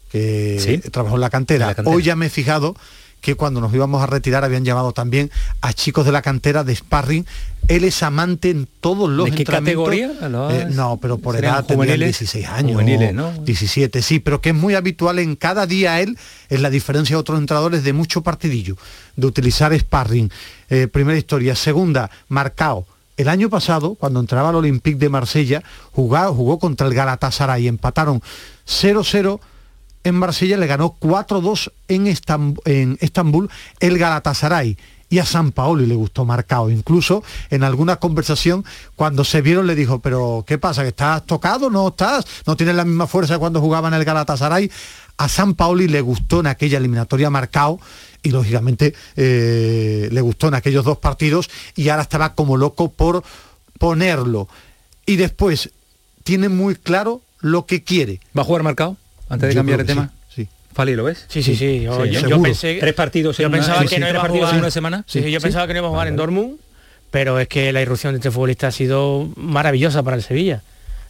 que 0.10 0.82
trabajó 0.94 1.16
en 1.16 1.22
la 1.22 1.30
cantera. 1.30 1.76
Hoy 1.84 2.04
ya 2.04 2.16
me 2.16 2.28
he 2.28 2.30
fijado 2.30 2.74
que 3.22 3.36
cuando 3.36 3.62
nos 3.62 3.74
íbamos 3.74 4.02
a 4.02 4.06
retirar 4.06 4.44
habían 4.44 4.64
llamado 4.64 4.92
también 4.92 5.32
a 5.62 5.74
chicos 5.74 6.06
de 6.06 6.12
la 6.12 6.22
cantera 6.22 6.64
de 6.64 6.76
sparring. 6.76 7.26
Él 7.68 7.84
es 7.84 8.02
amante 8.02 8.50
en 8.50 8.68
todos 8.80 9.10
los 9.10 9.26
¿De 9.26 9.36
qué 9.36 9.44
categoría? 9.44 10.12
Eh, 10.22 10.68
no, 10.72 10.98
pero 11.02 11.18
por 11.18 11.36
edad 11.36 11.66
tendría 11.66 11.98
16 11.98 12.48
años, 12.48 12.82
¿no? 13.14 13.34
17, 13.44 14.02
sí, 14.02 14.20
pero 14.20 14.40
que 14.40 14.50
es 14.50 14.56
muy 14.56 14.76
habitual 14.76 15.20
en 15.20 15.36
cada 15.36 15.68
día 15.68 16.00
él, 16.00 16.18
es 16.48 16.62
la 16.62 16.70
diferencia 16.70 17.16
de 17.16 17.20
otros 17.20 17.40
entrenadores 17.40 17.84
de 17.84 17.92
mucho 17.92 18.22
partidillo, 18.22 18.78
de 19.16 19.28
utilizar 19.28 19.78
sparring. 19.78 20.32
Eh, 20.70 20.88
primera 20.88 21.18
historia. 21.18 21.56
Segunda, 21.56 22.10
marcado. 22.30 22.86
El 23.18 23.30
año 23.30 23.50
pasado, 23.50 23.96
cuando 23.96 24.20
entraba 24.20 24.50
al 24.50 24.56
Olympique 24.56 25.00
de 25.00 25.10
Marsella, 25.10 25.64
jugó, 25.92 26.34
jugó 26.34 26.60
contra 26.60 26.88
el 26.88 26.94
Galatasaray, 26.94 27.68
empataron 27.68 28.22
0-0 28.68 29.40
en 30.08 30.16
Marsella 30.16 30.58
le 30.58 30.68
ganó 30.68 30.96
4-2 31.00 31.72
en, 31.88 32.08
en 32.66 32.98
Estambul 33.02 33.50
el 33.80 33.98
Galatasaray 33.98 34.78
y 35.10 35.20
a 35.20 35.26
San 35.26 35.52
Paolo 35.52 35.86
le 35.86 35.96
gustó 35.96 36.26
marcado. 36.26 36.70
Incluso 36.70 37.24
en 37.50 37.64
alguna 37.64 37.98
conversación, 37.98 38.66
cuando 38.96 39.24
se 39.24 39.42
vieron, 39.42 39.68
le 39.68 39.76
dijo, 39.76 40.00
pero 40.00 40.44
¿qué 40.46 40.58
pasa? 40.58 40.84
¿Que 40.84 40.90
estás 40.90 41.26
tocado? 41.26 41.70
¿No 41.70 41.90
estás? 41.90 42.26
¿No 42.46 42.58
tienes 42.58 42.76
la 42.76 42.86
misma 42.86 43.08
fuerza 43.08 43.38
cuando 43.38 43.62
jugaban 43.62 43.94
el 43.94 44.04
Galatasaray? 44.04 44.70
A 45.18 45.30
San 45.30 45.56
Paoli 45.56 45.88
le 45.88 46.02
gustó 46.02 46.42
en 46.42 46.48
aquella 46.48 46.78
eliminatoria 46.78 47.30
marcado 47.30 47.80
y 48.22 48.32
lógicamente 48.32 48.94
eh, 49.16 50.10
le 50.12 50.22
gustó 50.22 50.50
en 50.50 50.54
aquellos 50.54 50.86
dos 50.86 51.00
partidos 51.00 51.50
y 51.76 51.90
ahora 51.90 52.04
estaba 52.04 52.36
como 52.36 52.58
loco 52.58 52.92
por 52.92 53.24
ponerlo. 53.80 54.48
Y 55.06 55.16
después 55.16 55.72
tiene 56.24 56.50
muy 56.50 56.76
claro 56.76 57.22
lo 57.40 57.66
que 57.66 57.84
quiere. 57.84 58.20
¿Va 58.38 58.42
a 58.42 58.46
jugar 58.46 58.64
marcado? 58.64 58.98
Antes 59.30 59.50
de 59.50 59.56
cambiar 59.56 59.80
de 59.80 59.86
tema. 59.86 60.12
Sí, 60.34 60.48
Fali, 60.74 60.96
¿lo 60.96 61.04
ves? 61.04 61.26
Sí, 61.28 61.42
sí, 61.44 61.56
sí. 61.56 61.82
Yo, 61.82 62.06
Sí, 62.06 62.12
yo- 62.12 62.42
pensé, 62.42 62.78
Tres 62.80 62.94
partidos 62.94 63.38
yo 63.38 63.48
una- 63.48 63.58
pensaba 63.58 63.86
que 63.86 64.00
no 64.00 64.08
iba 64.10 64.24
a 64.24 64.28
jugar 64.30 64.54
en 64.54 64.60
una 64.60 64.72
semana. 64.72 65.04
Sí, 65.08 65.32
yo 65.32 65.40
pensaba 65.42 65.68
que 65.68 65.74
no 65.74 65.80
iba 65.80 65.88
a 65.88 65.92
jugar 65.92 66.08
en 66.08 66.16
Dortmund, 66.16 66.58
pero 67.12 67.40
es 67.40 67.48
que 67.48 67.72
la 67.74 67.82
irrupción 67.82 68.14
de 68.14 68.18
este 68.18 68.32
futbolista 68.32 68.68
ha 68.68 68.72
sido 68.72 69.30
maravillosa 69.36 70.04
para 70.04 70.16
el 70.16 70.24
Sevilla. 70.24 70.62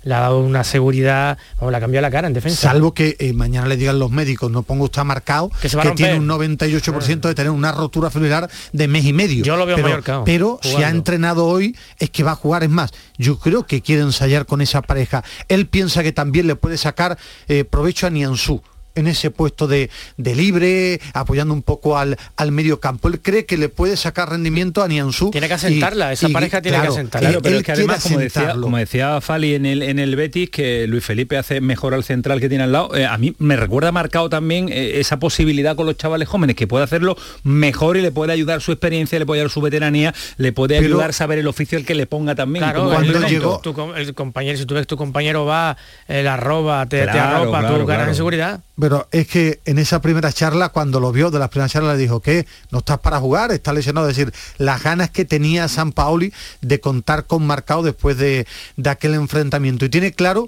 Le 0.03 0.13
ha 0.13 0.21
dado 0.21 0.39
una 0.39 0.63
seguridad, 0.63 1.37
vamos, 1.57 1.71
la 1.71 1.79
cambió 1.79 2.01
la 2.01 2.11
cara 2.11 2.27
en 2.27 2.33
defensa. 2.33 2.69
Salvo 2.69 2.93
que 2.93 3.15
eh, 3.19 3.33
mañana 3.33 3.67
le 3.67 3.77
digan 3.77 3.99
los 3.99 4.11
médicos, 4.11 4.51
no 4.51 4.63
ponga 4.63 4.85
usted 4.85 5.03
marcado, 5.03 5.49
que, 5.61 5.69
se 5.69 5.77
va 5.77 5.83
a 5.83 5.85
romper. 5.87 6.05
tiene 6.07 6.19
un 6.19 6.27
98% 6.27 7.21
de 7.21 7.35
tener 7.35 7.51
una 7.51 7.71
rotura 7.71 8.09
fibrilar 8.09 8.49
de 8.71 8.87
mes 8.87 9.05
y 9.05 9.13
medio. 9.13 9.43
Yo 9.43 9.57
lo 9.57 9.65
veo 9.65 9.75
pero, 9.75 9.87
Mallorca, 9.89 10.23
Pero 10.25 10.59
si 10.61 10.83
ha 10.83 10.89
entrenado 10.89 11.45
hoy, 11.45 11.75
es 11.99 12.09
que 12.09 12.23
va 12.23 12.31
a 12.31 12.35
jugar. 12.35 12.63
Es 12.63 12.69
más, 12.69 12.91
yo 13.17 13.39
creo 13.39 13.65
que 13.65 13.81
quiere 13.81 14.01
ensayar 14.01 14.45
con 14.45 14.61
esa 14.61 14.81
pareja. 14.81 15.23
Él 15.47 15.67
piensa 15.67 16.03
que 16.03 16.11
también 16.11 16.47
le 16.47 16.55
puede 16.55 16.77
sacar 16.77 17.17
eh, 17.47 17.63
provecho 17.63 18.07
a 18.07 18.09
Nianzú 18.09 18.61
en 18.97 19.07
ese 19.07 19.31
puesto 19.31 19.67
de, 19.67 19.89
de 20.17 20.35
libre, 20.35 20.99
apoyando 21.13 21.53
un 21.53 21.61
poco 21.63 21.97
al, 21.97 22.17
al 22.35 22.51
medio 22.51 22.79
campo. 22.79 23.07
Él 23.07 23.19
cree 23.21 23.45
que 23.45 23.57
le 23.57 23.69
puede 23.69 23.97
sacar 23.97 24.29
rendimiento 24.29 24.83
a 24.83 24.87
Nianzú. 24.87 25.31
Tiene 25.31 25.47
que 25.47 25.53
asentarla, 25.53 26.11
esa 26.11 26.29
pareja 26.29 26.61
tiene 26.61 26.81
que 26.81 26.87
asentarla. 26.87 27.29
Claro, 27.29 27.41
pero 27.41 27.55
él 27.55 27.59
es 27.61 27.65
que 27.65 27.71
además, 27.73 28.03
como 28.03 28.19
decía, 28.19 28.55
como 28.59 28.77
decía 28.77 29.21
Fali 29.21 29.55
en 29.55 29.65
el, 29.65 29.81
en 29.83 29.99
el 29.99 30.15
Betis, 30.15 30.49
que 30.49 30.87
Luis 30.87 31.03
Felipe 31.03 31.37
hace 31.37 31.61
mejor 31.61 31.93
al 31.93 32.03
central 32.03 32.39
que 32.39 32.49
tiene 32.49 32.63
al 32.65 32.71
lado, 32.71 32.95
eh, 32.95 33.05
a 33.05 33.17
mí 33.17 33.35
me 33.39 33.55
recuerda 33.55 33.91
marcado 33.91 34.29
también 34.29 34.69
eh, 34.69 34.99
esa 34.99 35.19
posibilidad 35.19 35.75
con 35.75 35.85
los 35.85 35.97
chavales 35.97 36.27
jóvenes, 36.27 36.55
que 36.55 36.67
puede 36.67 36.83
hacerlo 36.83 37.17
mejor 37.43 37.97
y 37.97 38.01
le 38.01 38.11
puede 38.11 38.33
ayudar 38.33 38.61
su 38.61 38.71
experiencia, 38.71 39.19
le 39.19 39.25
puede 39.25 39.41
ayudar 39.41 39.51
su 39.51 39.61
veteranía, 39.61 40.13
le 40.37 40.51
puede 40.51 40.75
Pero- 40.75 40.87
ayudar 40.87 41.09
a 41.11 41.13
saber 41.13 41.39
el 41.39 41.47
oficio 41.47 41.77
el 41.77 41.85
que 41.85 41.95
le 41.95 42.05
ponga 42.07 42.35
también. 42.35 42.63
Claro, 42.63 42.79
como 42.79 42.91
cuando 42.91 43.13
complemento. 43.13 43.39
llegó 43.47 43.59
tu, 43.61 43.73
com- 43.73 43.95
el 43.95 44.13
compañero, 44.13 44.57
si 44.57 44.65
tú 44.65 44.73
ves 44.73 44.83
que 44.83 44.87
tu 44.87 44.97
compañero 44.97 45.45
va, 45.45 45.77
eh, 46.07 46.23
la 46.23 46.37
roba, 46.37 46.85
te, 46.87 46.99
te 47.05 47.11
Claro, 47.11 47.37
arropa, 47.43 47.59
claro, 47.59 47.77
tú 47.79 47.85
ganas 47.85 48.07
en 48.09 48.15
seguridad. 48.15 48.61
Pero 48.79 48.86
es 49.11 49.27
que 49.27 49.59
en 49.65 49.79
esa 49.79 50.01
primera 50.01 50.31
charla, 50.31 50.69
cuando 50.69 50.99
lo 50.99 51.11
vio 51.11 51.31
de 51.31 51.39
las 51.39 51.49
primeras 51.49 51.71
charlas, 51.71 51.95
le 51.95 52.01
dijo 52.01 52.21
que 52.21 52.45
no 52.71 52.79
estás 52.79 52.99
para 52.99 53.19
jugar, 53.19 53.51
estás 53.51 53.73
lesionado. 53.73 54.09
Es 54.09 54.17
decir, 54.17 54.33
las 54.57 54.83
ganas 54.83 55.09
que 55.09 55.25
tenía 55.25 55.67
San 55.67 55.91
Paoli 55.91 56.33
de 56.61 56.79
contar 56.79 57.25
con 57.25 57.45
marcado 57.45 57.83
después 57.83 58.17
de, 58.17 58.47
de 58.75 58.89
aquel 58.89 59.13
enfrentamiento. 59.13 59.85
Y 59.85 59.89
tiene 59.89 60.11
claro 60.11 60.47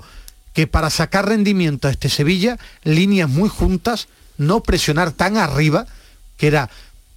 que 0.53 0.67
para 0.67 0.89
sacar 0.89 1.27
rendimiento 1.27 1.87
a 1.87 1.91
este 1.91 2.09
Sevilla, 2.09 2.57
líneas 2.83 3.29
muy 3.29 3.49
juntas, 3.49 4.07
no 4.37 4.61
presionar 4.61 5.11
tan 5.11 5.37
arriba, 5.37 5.85
que 6.37 6.47
era 6.47 6.69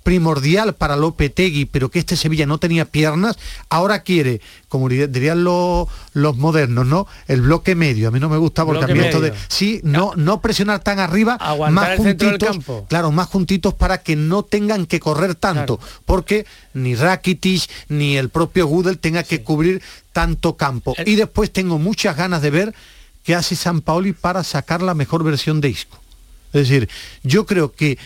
primordial 0.03 0.75
para 0.75 0.97
Lopetegui, 0.97 1.65
pero 1.67 1.91
que 1.91 1.99
este 1.99 2.17
Sevilla 2.17 2.47
no 2.47 2.59
tenía 2.59 2.85
piernas, 2.85 3.39
ahora 3.69 4.01
quiere, 4.03 4.41
como 4.69 4.89
dir- 4.89 5.09
dirían 5.09 5.45
los, 5.45 5.89
los 6.13 6.37
modernos, 6.37 6.87
¿no? 6.87 7.07
El 7.29 7.43
bloque 7.43 7.75
medio. 7.75 8.09
A 8.09 8.11
mí 8.11 8.21
no 8.21 8.29
me 8.29 8.37
gusta 8.37 8.65
porque 8.65 8.79
Bloque 8.85 8.93
a 8.93 8.95
mí 8.97 9.05
esto 9.05 9.21
de 9.21 9.33
sí, 9.49 9.81
no, 9.85 10.13
no 10.17 10.41
presionar 10.41 10.81
tan 10.81 10.99
arriba, 10.99 11.35
Aguantar 11.35 11.91
más 11.91 11.97
juntitos, 11.99 12.49
campo. 12.49 12.87
claro, 12.89 13.13
más 13.13 13.29
juntitos 13.29 13.75
para 13.75 13.99
que 14.03 14.17
no 14.17 14.43
tengan 14.43 14.87
que 14.87 15.01
correr 15.01 15.35
tanto, 15.35 15.79
porque 16.05 16.47
ni 16.75 16.95
Rakitic 16.95 17.69
ni 17.89 18.17
el 18.17 18.29
propio 18.29 18.67
Gudel 18.67 18.99
tenga 18.99 19.23
que 19.23 19.43
cubrir 19.43 19.83
tanto 20.13 20.57
campo. 20.57 20.95
Y 21.07 21.15
después 21.15 21.53
tengo 21.53 21.79
muchas 21.79 22.17
ganas 22.17 22.43
de 22.43 22.51
ver 22.51 22.75
qué 23.25 23.35
hace 23.35 23.55
San 23.57 23.81
Paoli 23.83 24.13
para 24.13 24.43
sacar 24.43 24.83
la 24.83 24.95
mejor 24.95 25.23
versión 25.25 25.61
de 25.61 25.69
Isco. 25.71 25.99
Es 26.53 26.69
decir, 26.69 26.89
yo 27.23 27.47
creo 27.47 27.73
que 27.73 27.97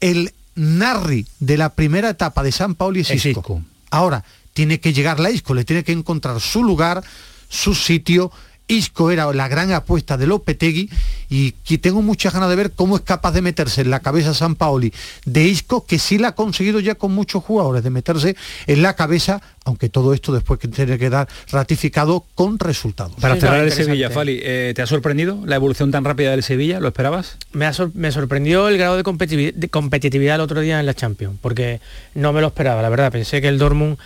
el 0.00 0.32
Narri 0.56 1.26
de 1.38 1.56
la 1.56 1.74
primera 1.74 2.10
etapa 2.10 2.42
de 2.42 2.52
San 2.52 2.74
Paoli 2.74 3.00
es, 3.00 3.10
Es 3.10 3.24
Isco. 3.24 3.40
Isco. 3.40 3.62
Ahora, 3.90 4.24
tiene 4.52 4.80
que 4.80 4.92
llegar 4.92 5.20
la 5.20 5.30
Isco, 5.30 5.54
le 5.54 5.64
tiene 5.64 5.84
que 5.84 5.92
encontrar 5.92 6.40
su 6.40 6.64
lugar, 6.64 7.04
su 7.48 7.74
sitio. 7.74 8.32
Isco 8.68 9.10
era 9.10 9.32
la 9.32 9.48
gran 9.48 9.72
apuesta 9.72 10.16
de 10.16 10.26
Lopetegui 10.26 10.90
y 11.28 11.52
que 11.52 11.78
tengo 11.78 12.02
muchas 12.02 12.32
ganas 12.32 12.48
de 12.48 12.56
ver 12.56 12.72
cómo 12.72 12.96
es 12.96 13.02
capaz 13.02 13.32
de 13.32 13.42
meterse 13.42 13.80
en 13.82 13.90
la 13.90 14.00
cabeza 14.00 14.34
San 14.34 14.54
Paoli 14.56 14.92
de 15.24 15.44
Isco, 15.44 15.84
que 15.86 15.98
sí 15.98 16.18
la 16.18 16.28
ha 16.28 16.34
conseguido 16.34 16.80
ya 16.80 16.94
con 16.96 17.12
muchos 17.12 17.42
jugadores, 17.44 17.82
de 17.84 17.90
meterse 17.90 18.36
en 18.66 18.82
la 18.82 18.94
cabeza, 18.94 19.40
aunque 19.64 19.88
todo 19.88 20.14
esto 20.14 20.32
después 20.32 20.58
que 20.60 20.68
tiene 20.68 20.98
que 20.98 21.10
dar 21.10 21.28
ratificado 21.50 22.24
con 22.34 22.58
resultados. 22.58 23.14
Para 23.20 23.36
cerrar 23.36 23.64
el. 23.64 23.72
Sevilla, 23.72 24.10
Fali, 24.10 24.40
eh, 24.42 24.72
¿te 24.74 24.82
ha 24.82 24.86
sorprendido 24.86 25.40
la 25.44 25.56
evolución 25.56 25.90
tan 25.90 26.04
rápida 26.04 26.30
del 26.30 26.42
Sevilla? 26.42 26.80
¿Lo 26.80 26.88
esperabas? 26.88 27.36
Me, 27.52 27.66
ha 27.66 27.72
sor- 27.72 27.90
me 27.94 28.10
sorprendió 28.12 28.68
el 28.68 28.78
grado 28.78 28.96
de, 28.96 29.52
de 29.54 29.68
competitividad 29.68 30.34
el 30.36 30.40
otro 30.40 30.60
día 30.60 30.80
en 30.80 30.86
la 30.86 30.94
Champions, 30.94 31.36
porque 31.40 31.80
no 32.14 32.32
me 32.32 32.40
lo 32.40 32.48
esperaba, 32.48 32.82
la 32.82 32.88
verdad. 32.88 33.10
Pensé 33.12 33.40
que 33.40 33.48
el 33.48 33.58
Dortmund, 33.58 33.96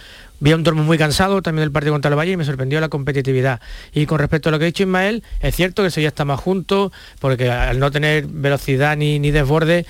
vi 0.41 0.53
a 0.53 0.57
un 0.57 0.64
Dortmund 0.64 0.86
muy 0.86 0.99
cansado 0.99 1.43
también 1.43 1.64
del 1.64 1.72
partido 1.72 1.93
contra 1.93 2.09
el 2.11 2.18
Valle 2.18 2.32
y 2.32 2.36
me 2.36 2.45
sorprendió 2.45 2.80
la 2.80 2.88
competitividad. 2.88 3.61
Y 3.93 4.07
con 4.07 4.18
respecto 4.18 4.49
a 4.49 4.53
lo 4.53 4.59
que 4.59 4.64
ha 4.64 4.66
dicho 4.66 4.82
Ismael, 4.82 5.22
es 5.41 5.55
cierto 5.55 5.82
que 5.82 5.86
el 5.86 5.93
Sevilla 5.93 6.09
está 6.09 6.24
más 6.24 6.41
junto, 6.41 6.93
porque 7.20 7.51
al 7.51 7.78
no 7.78 7.91
tener 7.91 8.26
velocidad 8.26 8.97
ni, 8.97 9.18
ni 9.18 9.30
desborde, 9.30 9.86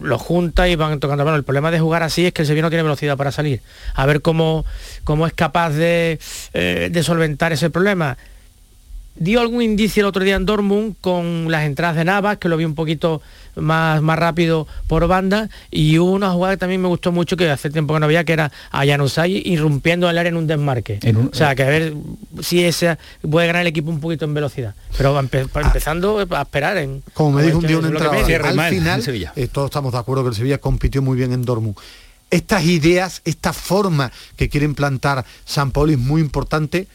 lo 0.00 0.18
junta 0.18 0.68
y 0.68 0.76
van 0.76 1.00
tocando 1.00 1.24
bueno 1.24 1.36
el 1.36 1.44
problema 1.44 1.70
de 1.70 1.78
jugar 1.78 2.02
así 2.02 2.24
es 2.24 2.32
que 2.32 2.42
el 2.42 2.48
Sevilla 2.48 2.62
no 2.62 2.70
tiene 2.70 2.82
velocidad 2.82 3.16
para 3.16 3.32
salir. 3.32 3.60
A 3.94 4.06
ver 4.06 4.22
cómo, 4.22 4.64
cómo 5.04 5.26
es 5.26 5.32
capaz 5.34 5.70
de, 5.70 6.18
eh, 6.54 6.88
de 6.90 7.02
solventar 7.02 7.52
ese 7.52 7.70
problema. 7.70 8.16
Dio 9.14 9.40
algún 9.40 9.60
indicio 9.60 10.00
el 10.00 10.06
otro 10.06 10.24
día 10.24 10.36
en 10.36 10.46
Dortmund 10.46 10.96
con 11.02 11.50
las 11.50 11.64
entradas 11.64 11.96
de 11.96 12.04
Navas, 12.04 12.38
que 12.38 12.48
lo 12.48 12.56
vi 12.56 12.64
un 12.64 12.74
poquito 12.74 13.20
más, 13.56 14.00
más 14.02 14.18
rápido 14.18 14.66
por 14.86 15.06
banda, 15.06 15.48
y 15.70 15.98
hubo 15.98 16.12
una 16.12 16.30
jugada 16.30 16.54
que 16.54 16.60
también 16.60 16.80
me 16.80 16.88
gustó 16.88 17.12
mucho, 17.12 17.36
que 17.36 17.48
hace 17.50 17.70
tiempo 17.70 17.94
que 17.94 18.00
no 18.00 18.06
había, 18.06 18.24
que 18.24 18.32
era 18.32 18.50
a 18.70 18.86
Januzaj 18.86 19.28
irrumpiendo 19.28 20.08
el 20.08 20.18
área 20.18 20.30
en 20.30 20.36
un 20.36 20.46
desmarque. 20.46 20.98
o 21.30 21.34
sea, 21.34 21.54
que 21.54 21.62
a 21.62 21.68
ver 21.68 21.94
si 22.40 22.64
ese 22.64 22.98
puede 23.28 23.46
ganar 23.46 23.62
el 23.62 23.68
equipo 23.68 23.90
un 23.90 24.00
poquito 24.00 24.24
en 24.24 24.34
velocidad. 24.34 24.74
Pero 24.96 25.14
va 25.14 25.22
empe- 25.22 25.48
va 25.54 25.60
empezando 25.62 26.18
a 26.30 26.42
esperar 26.42 26.76
en... 26.76 27.02
Como 27.14 27.32
me 27.32 27.42
dijo 27.42 27.58
un 27.58 27.66
día 27.66 27.78
un 27.78 27.86
entrenador, 27.86 28.16
al 28.46 28.70
final, 28.70 29.02
eh, 29.36 29.48
todos 29.48 29.66
estamos 29.66 29.92
de 29.92 29.98
acuerdo 29.98 30.22
que 30.22 30.30
el 30.30 30.34
Sevilla 30.34 30.58
compitió 30.58 31.02
muy 31.02 31.16
bien 31.16 31.32
en 31.32 31.42
Dortmund. 31.44 31.76
Estas 32.30 32.64
ideas, 32.64 33.20
esta 33.26 33.52
forma 33.52 34.10
que 34.36 34.48
quiere 34.48 34.64
implantar 34.64 35.24
San 35.44 35.70
Pauli 35.70 35.94
es 35.94 35.98
muy 35.98 36.22
importante 36.22 36.86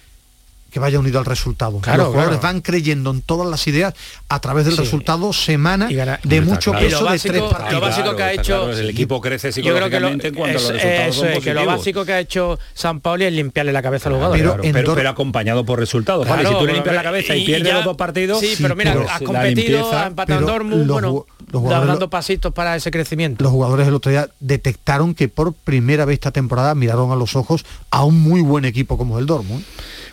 que 0.72 0.80
vaya 0.80 0.99
unido 0.99 1.20
al 1.20 1.26
resultado. 1.26 1.80
Claro, 1.80 1.97
Los 2.03 2.07
jugadores 2.13 2.39
claro. 2.39 2.53
van 2.55 2.61
creyendo 2.61 3.11
en 3.11 3.22
todas 3.22 3.47
las 3.49 3.65
ideas 3.68 3.93
a 4.30 4.39
través 4.39 4.65
del 4.65 4.76
Sí. 4.76 4.82
resultado 4.82 5.32
semana 5.34 5.88
de 5.88 6.41
mucho 6.41 6.72
claro. 6.72 6.86
peso 6.86 7.03
lo 7.03 7.11
de 7.11 7.20
tres 7.20 7.41
lo 7.41 7.49
partidos. 7.49 7.82
básico 7.82 8.15
que 8.15 8.24
ha 8.24 8.34
hecho- 8.34 8.43
claro, 8.65 8.78
el 8.78 8.89
equipo 8.89 9.22
crece 9.22 9.51
Yo 9.51 9.76
creo 9.76 9.89
que 9.89 9.99
lo, 9.99 10.07
psicológicamente 10.09 10.32
cuando 10.34 10.53
los 10.59 10.68
resultados 10.74 11.07
eso 11.09 11.20
son 11.22 11.30
es, 11.30 11.43
que 11.43 11.53
lo 11.53 11.65
básico 11.65 12.05
que 12.05 12.13
ha 12.13 12.20
hecho 12.20 12.59
San 12.74 12.99
Pauli 12.99 13.26
es 13.26 13.34
limpiarle 13.34 13.72
la 13.74 13.82
cabeza 13.82 14.09
a 14.09 14.11
los 14.11 14.18
jugadores. 14.18 14.43
Claro, 14.43 14.63
pero, 14.74 14.95
pero 14.95 15.09
acompañado 15.09 15.65
por 15.65 15.80
resultados. 15.80 16.28
Vale, 16.28 16.43
si 16.47 16.53
tú 16.53 16.59
le 16.59 16.65
pero 16.65 16.74
limpias 16.76 16.95
la 16.95 17.03
cabeza 17.03 17.36
y, 17.36 17.41
y 17.41 17.45
pierdes 17.45 17.68
ya- 17.68 17.74
los 17.76 17.86
dos 17.86 17.97
partidos... 17.97 18.39
Sí, 18.39 18.55
pero 18.61 18.76
mira, 18.76 18.93
pues 18.93 19.09
has 19.09 19.22
competido, 19.22 19.78
limpieza- 19.80 20.01
has 20.01 20.07
empatado 20.07 20.39
en 20.39 20.45
pero 20.45 20.53
Dortmund, 20.57 20.91
bueno, 20.91 21.26
los 21.51 21.61
jugadores 21.61 21.87
dando 21.87 22.09
pasitos 22.09 22.53
para 22.53 22.75
ese 22.75 22.91
crecimiento. 22.91 23.43
Los 23.43 23.53
jugadores 23.53 23.87
el 23.87 23.93
otro 23.93 24.11
día 24.11 24.29
detectaron 24.39 25.15
que 25.15 25.29
por 25.29 25.53
primera 25.53 26.05
vez 26.05 26.15
esta 26.15 26.31
temporada 26.31 26.75
miraron 26.75 27.11
a 27.11 27.15
los 27.15 27.35
ojos 27.35 27.65
a 27.89 28.03
un 28.03 28.21
muy 28.21 28.41
buen 28.41 28.65
equipo 28.65 28.97
como 28.97 29.17
el 29.17 29.25
Dortmund. 29.25 29.63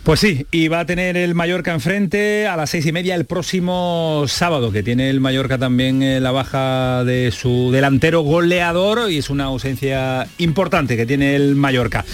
Pues 0.03 0.19
sí, 0.19 0.45
y 0.51 0.67
va 0.67 0.81
a 0.81 0.85
tener 0.85 1.17
el 1.17 1.33
Mallorca 1.33 1.73
enfrente 1.73 2.47
a 2.47 2.55
las 2.55 2.69
seis 2.69 2.85
y 2.85 2.91
media 2.91 3.15
el 3.15 3.25
próximo 3.25 4.23
sábado, 4.27 4.71
que 4.71 4.83
tiene 4.83 5.09
el 5.09 5.19
Mallorca 5.19 5.57
también 5.57 6.03
eh, 6.03 6.21
la 6.21 6.31
baja 6.31 7.03
de 7.03 7.31
su 7.31 7.71
delantero 7.71 8.21
goleador 8.21 9.09
y 9.09 9.17
es 9.17 9.29
una 9.29 9.45
ausencia 9.45 10.27
importante 10.37 10.95
que 10.95 11.05
tiene 11.05 11.35
el 11.35 11.55
Mallorca. 11.55 12.05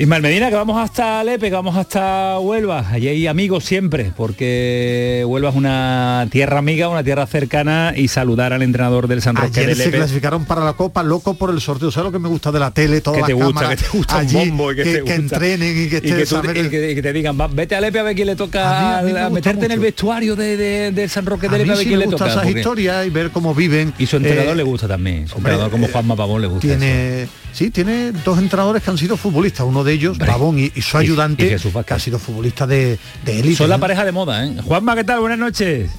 Ismael 0.00 0.22
Medina, 0.22 0.48
que 0.48 0.54
vamos 0.54 0.78
hasta 0.82 1.22
Lepe, 1.22 1.50
que 1.50 1.54
vamos 1.54 1.76
hasta 1.76 2.38
Huelva. 2.38 2.88
Allí 2.90 3.06
hay 3.08 3.26
amigos 3.26 3.64
siempre, 3.66 4.12
porque 4.16 5.22
Huelva 5.28 5.50
es 5.50 5.54
una 5.56 6.26
tierra 6.30 6.56
amiga, 6.58 6.88
una 6.88 7.04
tierra 7.04 7.26
cercana 7.26 7.92
y 7.94 8.08
saludar 8.08 8.54
al 8.54 8.62
entrenador 8.62 9.08
del 9.08 9.20
San 9.20 9.36
Roque 9.36 9.50
de 9.60 9.60
Ayer 9.66 9.76
se 9.76 9.84
Lepe. 9.84 9.98
clasificaron 9.98 10.46
para 10.46 10.64
la 10.64 10.72
Copa, 10.72 11.02
loco 11.02 11.34
por 11.34 11.50
el 11.50 11.60
sorteo. 11.60 11.90
¿Sabes 11.90 12.06
lo 12.06 12.12
que 12.12 12.18
me 12.18 12.30
gusta 12.30 12.50
de 12.50 12.60
la 12.60 12.70
tele? 12.70 13.02
Todas 13.02 13.20
que 13.20 13.26
te 13.26 13.32
las 13.38 13.44
gusta, 13.44 13.60
cámaras 13.60 13.78
que 13.82 13.84
te 13.90 13.96
gusta 13.98 14.18
allí, 14.20 14.36
un 14.36 14.48
bombo 14.48 14.72
y 14.72 14.76
que, 14.76 14.84
te 14.84 14.92
que 14.92 15.00
gusta. 15.02 15.14
entrenen 15.16 15.68
y 15.84 15.88
que 15.90 15.96
estén 15.98 16.24
tú- 16.24 16.50
y 16.50 16.68
que- 16.70 16.90
y 16.92 16.94
que 16.94 17.02
te 17.02 17.12
digan, 17.12 17.38
"Va, 17.38 17.48
vete 17.48 17.74
a 17.76 17.80
Lepe 17.82 17.98
a 17.98 18.02
ver 18.02 18.14
quién 18.14 18.26
le 18.28 18.36
toca 18.36 18.78
A 18.78 18.80
mí- 18.80 18.98
a 19.00 19.02
mí 19.06 19.12
me 19.12 19.20
a 19.20 19.28
meterte 19.28 19.66
en 19.66 19.72
el 19.72 19.78
mucho. 19.80 19.86
vestuario 19.86 20.34
de, 20.34 20.56
de- 20.56 20.92
del 20.92 21.10
San 21.10 21.26
Roque 21.26 21.46
de 21.46 21.58
Lepe 21.58 21.72
a 21.72 21.74
ver 21.74 21.82
sí 21.82 21.88
quién 21.88 21.98
le 21.98 22.06
toca. 22.06 22.26
esas 22.26 22.48
historias 22.48 23.06
y 23.06 23.10
ver 23.10 23.30
cómo 23.32 23.54
viven. 23.54 23.92
Y 23.98 24.06
su 24.06 24.16
entrenador 24.16 24.54
Eh, 24.54 24.56
le 24.56 24.62
gusta 24.62 24.88
también. 24.88 25.28
Su 25.28 25.36
hombre, 25.36 25.52
entrenador 25.52 25.70
como 25.70 25.86
eh, 25.88 25.90
Juanma 25.92 26.16
Pavón 26.16 26.40
le 26.40 26.46
gusta. 26.46 26.66
eso. 26.68 26.78
Tiene, 26.78 27.28
sí, 27.52 27.68
tiene 27.70 28.12
dos 28.24 28.38
entrenadores 28.38 28.82
que 28.82 28.90
han 28.90 28.96
sido 28.96 29.18
futbolistas, 29.18 29.66
uno 29.66 29.84
de 29.84 29.89
ellos, 29.92 30.18
Pavón, 30.18 30.58
y, 30.58 30.72
y 30.74 30.82
su 30.82 30.96
ayudante, 30.96 31.46
y 31.46 31.50
Jesús 31.50 31.72
que 31.86 31.94
ha 31.94 31.98
sido 31.98 32.18
futbolista 32.18 32.66
de, 32.66 32.98
de 33.24 33.40
élite. 33.40 33.56
Son 33.56 33.68
la 33.68 33.76
¿no? 33.76 33.80
pareja 33.80 34.04
de 34.04 34.12
moda, 34.12 34.44
¿eh? 34.44 34.56
Juanma, 34.64 34.94
¿qué 34.94 35.04
tal? 35.04 35.20
Buenas 35.20 35.38
noches. 35.38 35.90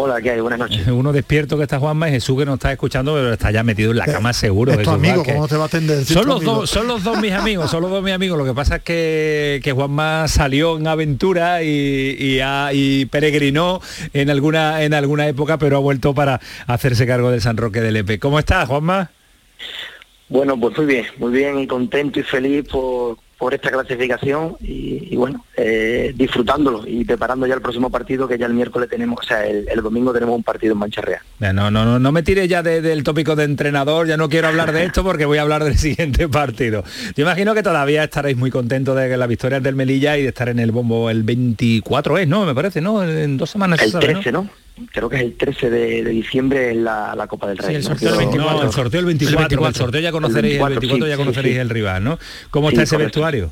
Hola, 0.00 0.22
¿qué 0.22 0.30
hay? 0.30 0.40
Buenas 0.40 0.60
noches. 0.60 0.86
Uno 0.86 1.12
despierto 1.12 1.56
que 1.56 1.64
está 1.64 1.80
Juanma 1.80 2.08
y 2.08 2.12
Jesús 2.12 2.38
que 2.38 2.46
nos 2.46 2.54
está 2.54 2.70
escuchando, 2.70 3.14
pero 3.14 3.32
está 3.32 3.50
ya 3.50 3.64
metido 3.64 3.90
en 3.90 3.96
la 3.96 4.06
cama 4.06 4.32
seguro. 4.32 4.72
Es 4.72 4.82
tu 4.82 4.90
amigo. 4.90 5.24
¿cómo 5.24 5.48
te 5.48 5.56
va 5.56 5.64
a 5.64 5.66
atender? 5.66 6.04
Son 6.04 6.24
los, 6.24 6.36
amigo. 6.36 6.54
dos, 6.54 6.70
son 6.70 6.86
los 6.86 7.02
dos 7.02 7.20
mis 7.20 7.32
amigos, 7.32 7.68
son 7.68 7.82
los 7.82 7.90
dos 7.90 8.04
mis 8.04 8.14
amigos. 8.14 8.38
Lo 8.38 8.44
que 8.44 8.54
pasa 8.54 8.76
es 8.76 8.82
que, 8.82 9.60
que 9.64 9.72
Juanma 9.72 10.28
salió 10.28 10.78
en 10.78 10.86
aventura 10.86 11.64
y, 11.64 12.40
y, 12.72 13.06
peregrinó 13.06 13.80
en 14.12 14.30
alguna, 14.30 14.84
en 14.84 14.94
alguna 14.94 15.26
época, 15.26 15.58
pero 15.58 15.78
ha 15.78 15.80
vuelto 15.80 16.14
para 16.14 16.40
hacerse 16.68 17.04
cargo 17.04 17.32
del 17.32 17.40
San 17.40 17.56
Roque 17.56 17.80
del 17.80 17.94
Lepe. 17.94 18.20
¿Cómo 18.20 18.38
estás, 18.38 18.68
Juanma? 18.68 19.10
Bueno, 20.28 20.58
pues 20.58 20.76
muy 20.76 20.86
bien, 20.86 21.06
muy 21.18 21.32
bien 21.32 21.58
y 21.58 21.66
contento 21.66 22.20
y 22.20 22.22
feliz 22.22 22.66
por, 22.68 23.16
por 23.38 23.54
esta 23.54 23.70
clasificación 23.70 24.56
y, 24.60 25.16
bueno, 25.16 25.44
eh, 25.56 26.12
disfrutándolo 26.14 26.82
y 26.86 27.04
preparando 27.04 27.46
ya 27.46 27.54
el 27.54 27.62
próximo 27.62 27.88
partido 27.88 28.26
que 28.26 28.36
ya 28.36 28.46
el 28.46 28.52
miércoles 28.52 28.90
tenemos, 28.90 29.20
o 29.20 29.26
sea, 29.26 29.46
el, 29.46 29.80
domingo 29.80 30.12
tenemos 30.12 30.34
un 30.34 30.42
partido 30.42 30.72
en 30.72 30.78
Mancha 30.80 31.00
Real. 31.00 31.20
No, 31.38 31.70
no, 31.70 31.84
no, 31.84 31.98
no 31.98 32.12
me 32.12 32.22
tire 32.24 32.48
ya 32.48 32.62
del 32.62 33.04
tópico 33.04 33.36
de 33.36 33.44
entrenador, 33.44 34.08
ya 34.08 34.16
no 34.16 34.28
quiero 34.28 34.48
hablar 34.48 34.72
de 34.72 34.84
esto 34.86 35.04
porque 35.04 35.24
voy 35.24 35.38
a 35.38 35.42
hablar 35.42 35.62
del 35.62 35.78
siguiente 35.78 36.28
partido. 36.28 36.82
Yo 37.16 37.22
imagino 37.22 37.54
que 37.54 37.62
todavía 37.62 38.04
estaréis 38.04 38.36
muy 38.36 38.50
contentos 38.50 38.96
de 38.96 39.08
que 39.08 39.16
la 39.16 39.28
victoria 39.28 39.60
del 39.60 39.76
Melilla 39.76 40.18
y 40.18 40.22
de 40.22 40.28
estar 40.28 40.48
en 40.48 40.58
el 40.58 40.72
bombo 40.72 41.08
el 41.08 41.22
24 41.22 42.18
es, 42.18 42.28
¿no? 42.28 42.44
Me 42.44 42.54
parece, 42.54 42.80
¿no? 42.80 43.04
En 43.04 43.36
dos 43.36 43.50
semanas. 43.50 43.80
El 43.80 43.92
13, 43.92 44.32
¿no? 44.32 44.48
Creo 44.92 45.08
que 45.08 45.16
es 45.16 45.22
el 45.22 45.36
13 45.36 45.70
de, 45.70 46.04
diciembre 46.04 46.70
en 46.70 46.84
la, 46.84 47.26
Copa 47.28 47.48
del 47.48 47.58
Rey. 47.58 47.76
el 47.76 47.82
sorteo, 47.82 48.10
el 48.12 48.18
24. 48.18 48.62
el 48.62 48.72
sorteo 48.72 49.00
el 49.00 49.06
24, 49.06 49.66
el, 49.68 49.74
sorteo 49.74 50.00
ya 50.00 50.12
conoceréis 50.12 50.60
el, 50.60 50.68
24, 50.68 51.06
ya 51.06 51.16
conoceréis 51.16 51.56
el 51.58 51.70
rival, 51.70 52.04
¿no? 52.04 52.18
¿Cómo 52.50 52.68
está 52.70 52.82
ese 52.82 52.96
vestuario? 52.96 53.50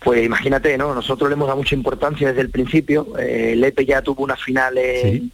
Pues 0.00 0.24
imagínate, 0.24 0.76
¿no? 0.76 0.94
Nosotros 0.94 1.30
le 1.30 1.34
hemos 1.34 1.46
dado 1.46 1.58
mucha 1.58 1.74
importancia 1.74 2.28
desde 2.28 2.40
el 2.40 2.50
principio. 2.50 3.16
Eh, 3.18 3.54
Lepe 3.56 3.86
ya 3.86 4.02
tuvo 4.02 4.24
una 4.24 4.36
final 4.36 4.76
en, 4.76 5.30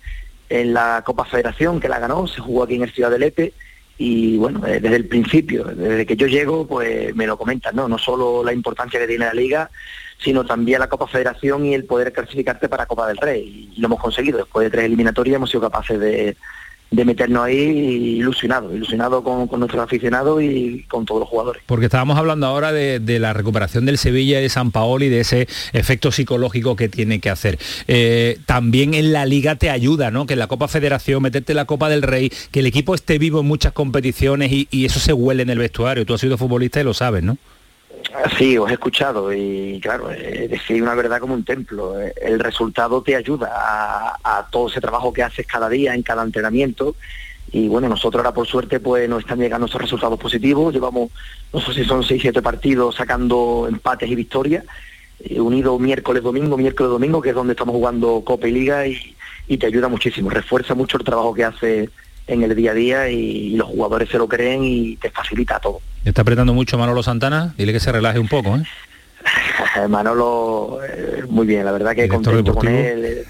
la 0.75 1.03
Copa 1.05 1.25
Federación 1.25 1.81
que 1.81 1.89
la 1.89 1.99
ganó, 1.99 2.27
se 2.27 2.41
jugó 2.41 2.65
aquí 2.65 2.75
en 2.75 2.83
el 2.83 2.93
Ciudad 2.93 3.11
de 3.11 3.19
Lepe 3.19 3.53
y 3.99 4.37
bueno, 4.37 4.65
eh, 4.65 4.79
desde 4.81 4.97
el 4.97 5.09
principio, 5.09 5.65
desde 5.65 6.07
que 6.07 6.17
yo 6.17 6.29
llego, 6.29 6.67
pues 6.67 7.15
me 7.17 7.27
lo 7.27 7.37
comentan, 7.37 7.75
¿no? 7.75 7.89
No 7.89 7.99
solo 7.99 8.45
la 8.45 8.53
importancia 8.53 9.01
que 9.01 9.09
tiene 9.09 9.27
la 9.27 9.35
liga, 9.35 9.71
sino 10.19 10.47
también 10.47 10.79
la 10.79 10.89
Copa 10.89 11.09
Federación 11.09 11.67
y 11.67 11.75
el 11.75 11.85
poder 11.85 12.13
clasificarte 12.13 12.69
para 12.69 12.87
Copa 12.87 13.09
del 13.09 13.17
Rey. 13.17 13.71
Y 13.75 13.81
lo 13.81 13.87
hemos 13.87 14.01
conseguido. 14.01 14.39
Después 14.39 14.67
de 14.67 14.71
tres 14.71 14.85
eliminatorias 14.85 15.37
hemos 15.37 15.51
sido 15.51 15.63
capaces 15.63 15.99
de, 15.99 16.37
meternos 16.91 17.45
ahí 17.45 17.57
ilusionado, 18.19 18.75
ilusionado 18.75 19.23
con, 19.23 19.49
nuestros 19.59 19.83
aficionados 19.83 20.43
y 20.43 20.85
con 20.89 21.05
todos 21.05 21.21
los 21.21 21.29
jugadores. 21.29 21.63
Porque 21.67 21.87
estábamos 21.87 22.19
hablando 22.19 22.47
ahora 22.47 22.73
de, 22.73 23.19
la 23.19 23.33
recuperación 23.33 23.85
del 23.85 23.99
Sevilla 23.99 24.39
y 24.39 24.43
de 24.43 24.49
San 24.49 24.71
Paolo 24.71 25.05
y 25.05 25.09
de 25.09 25.21
ese 25.21 25.49
efecto 25.73 26.13
psicológico 26.13 26.77
que 26.77 26.89
tiene 26.89 27.21
que 27.21 27.31
hacer. 27.31 27.59
Eh, 27.89 28.39
también 28.47 28.95
en 28.95 29.13
la 29.13 29.27
liga 29.27 29.57
te 29.57 29.71
ayuda, 29.71 30.11
¿no? 30.11 30.27
Que 30.27 30.35
en 30.35 30.39
la 30.39 30.47
Copa 30.47 30.69
Federación, 30.69 31.23
meterte 31.23 31.53
en 31.53 31.57
la 31.57 31.65
Copa 31.65 31.89
del 31.89 32.03
Rey, 32.03 32.31
que 32.51 32.61
el 32.61 32.67
equipo 32.67 32.95
esté 32.95 33.19
vivo 33.19 33.41
en 33.41 33.47
muchas 33.47 33.73
competiciones 33.73 34.53
y, 34.53 34.69
y 34.71 34.85
eso 34.85 35.01
se 35.01 35.13
huele 35.13 35.43
en 35.43 35.51
el 35.51 35.59
vestuario. 35.59 36.07
Tú 36.07 36.15
has 36.15 36.21
sido 36.21 36.39
futbolista 36.39 36.81
y 36.81 36.85
lo 36.85 36.95
sabes, 36.95 37.23
¿no? 37.23 37.37
Sí, 38.37 38.57
os 38.57 38.71
he 38.71 38.75
escuchado 38.75 39.33
y 39.33 39.79
claro, 39.83 40.11
eh, 40.11 40.49
decir 40.49 40.83
una 40.83 40.95
verdad 40.95 41.21
como 41.21 41.35
un 41.35 41.45
templo. 41.45 42.01
Eh, 42.01 42.15
el 42.23 42.41
resultado 42.41 43.03
te 43.03 43.15
ayuda 43.15 43.51
a, 44.25 44.47
todo 44.51 44.69
ese 44.69 44.81
trabajo 44.81 45.13
que 45.13 45.23
haces 45.23 45.47
cada 45.47 45.69
día, 45.69 45.95
en 45.95 46.03
cada 46.03 46.23
entrenamiento. 46.23 46.97
Y 47.51 47.69
bueno, 47.69 47.89
nosotros 47.89 48.21
ahora 48.21 48.35
por 48.35 48.47
suerte 48.47 48.81
pues 48.81 49.09
nos 49.09 49.21
están 49.21 49.39
llegando 49.39 49.67
esos 49.67 49.81
resultados 49.81 50.19
positivos. 50.19 50.73
Llevamos, 50.73 51.11
no 51.53 51.61
sé 51.61 51.75
si 51.75 51.85
son 51.85 52.03
6, 52.03 52.21
7 52.21 52.43
partidos 52.43 52.97
sacando 52.97 53.67
empates 53.69 54.11
y 54.11 54.15
victorias. 54.15 54.65
Eh, 55.21 55.41
unido 55.41 55.79
miércoles, 55.79 56.23
domingo, 56.23 56.57
miércoles, 56.57 56.91
domingo, 56.91 57.21
que 57.21 57.31
es 57.31 57.35
donde 57.35 57.53
estamos 57.53 57.75
jugando 57.75 58.23
Copa 58.25 58.49
y 58.49 58.53
Liga 58.53 58.87
y, 58.87 59.17
y 59.49 59.59
te 59.59 59.67
ayuda 59.67 59.89
muchísimo. 59.89 60.31
Refuerza 60.31 60.75
mucho 60.75 60.97
el 60.97 61.05
trabajo 61.05 61.35
que 61.35 61.45
hace 61.45 61.91
en 62.29 62.43
el 62.43 62.55
día 62.55 62.71
a 62.71 62.75
día 62.75 63.09
y, 63.11 63.57
los 63.57 63.69
jugadores 63.69 64.09
se 64.09 64.19
lo 64.19 64.29
creen 64.29 64.63
y 64.63 64.97
te 64.97 65.11
facilita 65.11 65.59
todo. 65.59 65.81
¿Está 66.05 66.23
apretando 66.23 66.55
mucho 66.55 66.79
Manolo 66.79 67.03
Santana? 67.03 67.55
Dile 67.57 67.73
que 67.73 67.81
se 67.81 67.93
relaje 67.93 68.19
un 68.19 68.29
poco, 68.29 68.57
¿eh? 68.57 68.63
Manolo, 69.89 70.81
eh, 70.85 71.25
muy 71.29 71.47
bien, 71.47 71.65
la 71.65 71.73
verdad 71.73 71.95
que 71.95 72.09
contento 72.09 72.55
con 72.55 72.69
él. 72.69 73.05
Eh, 73.05 73.25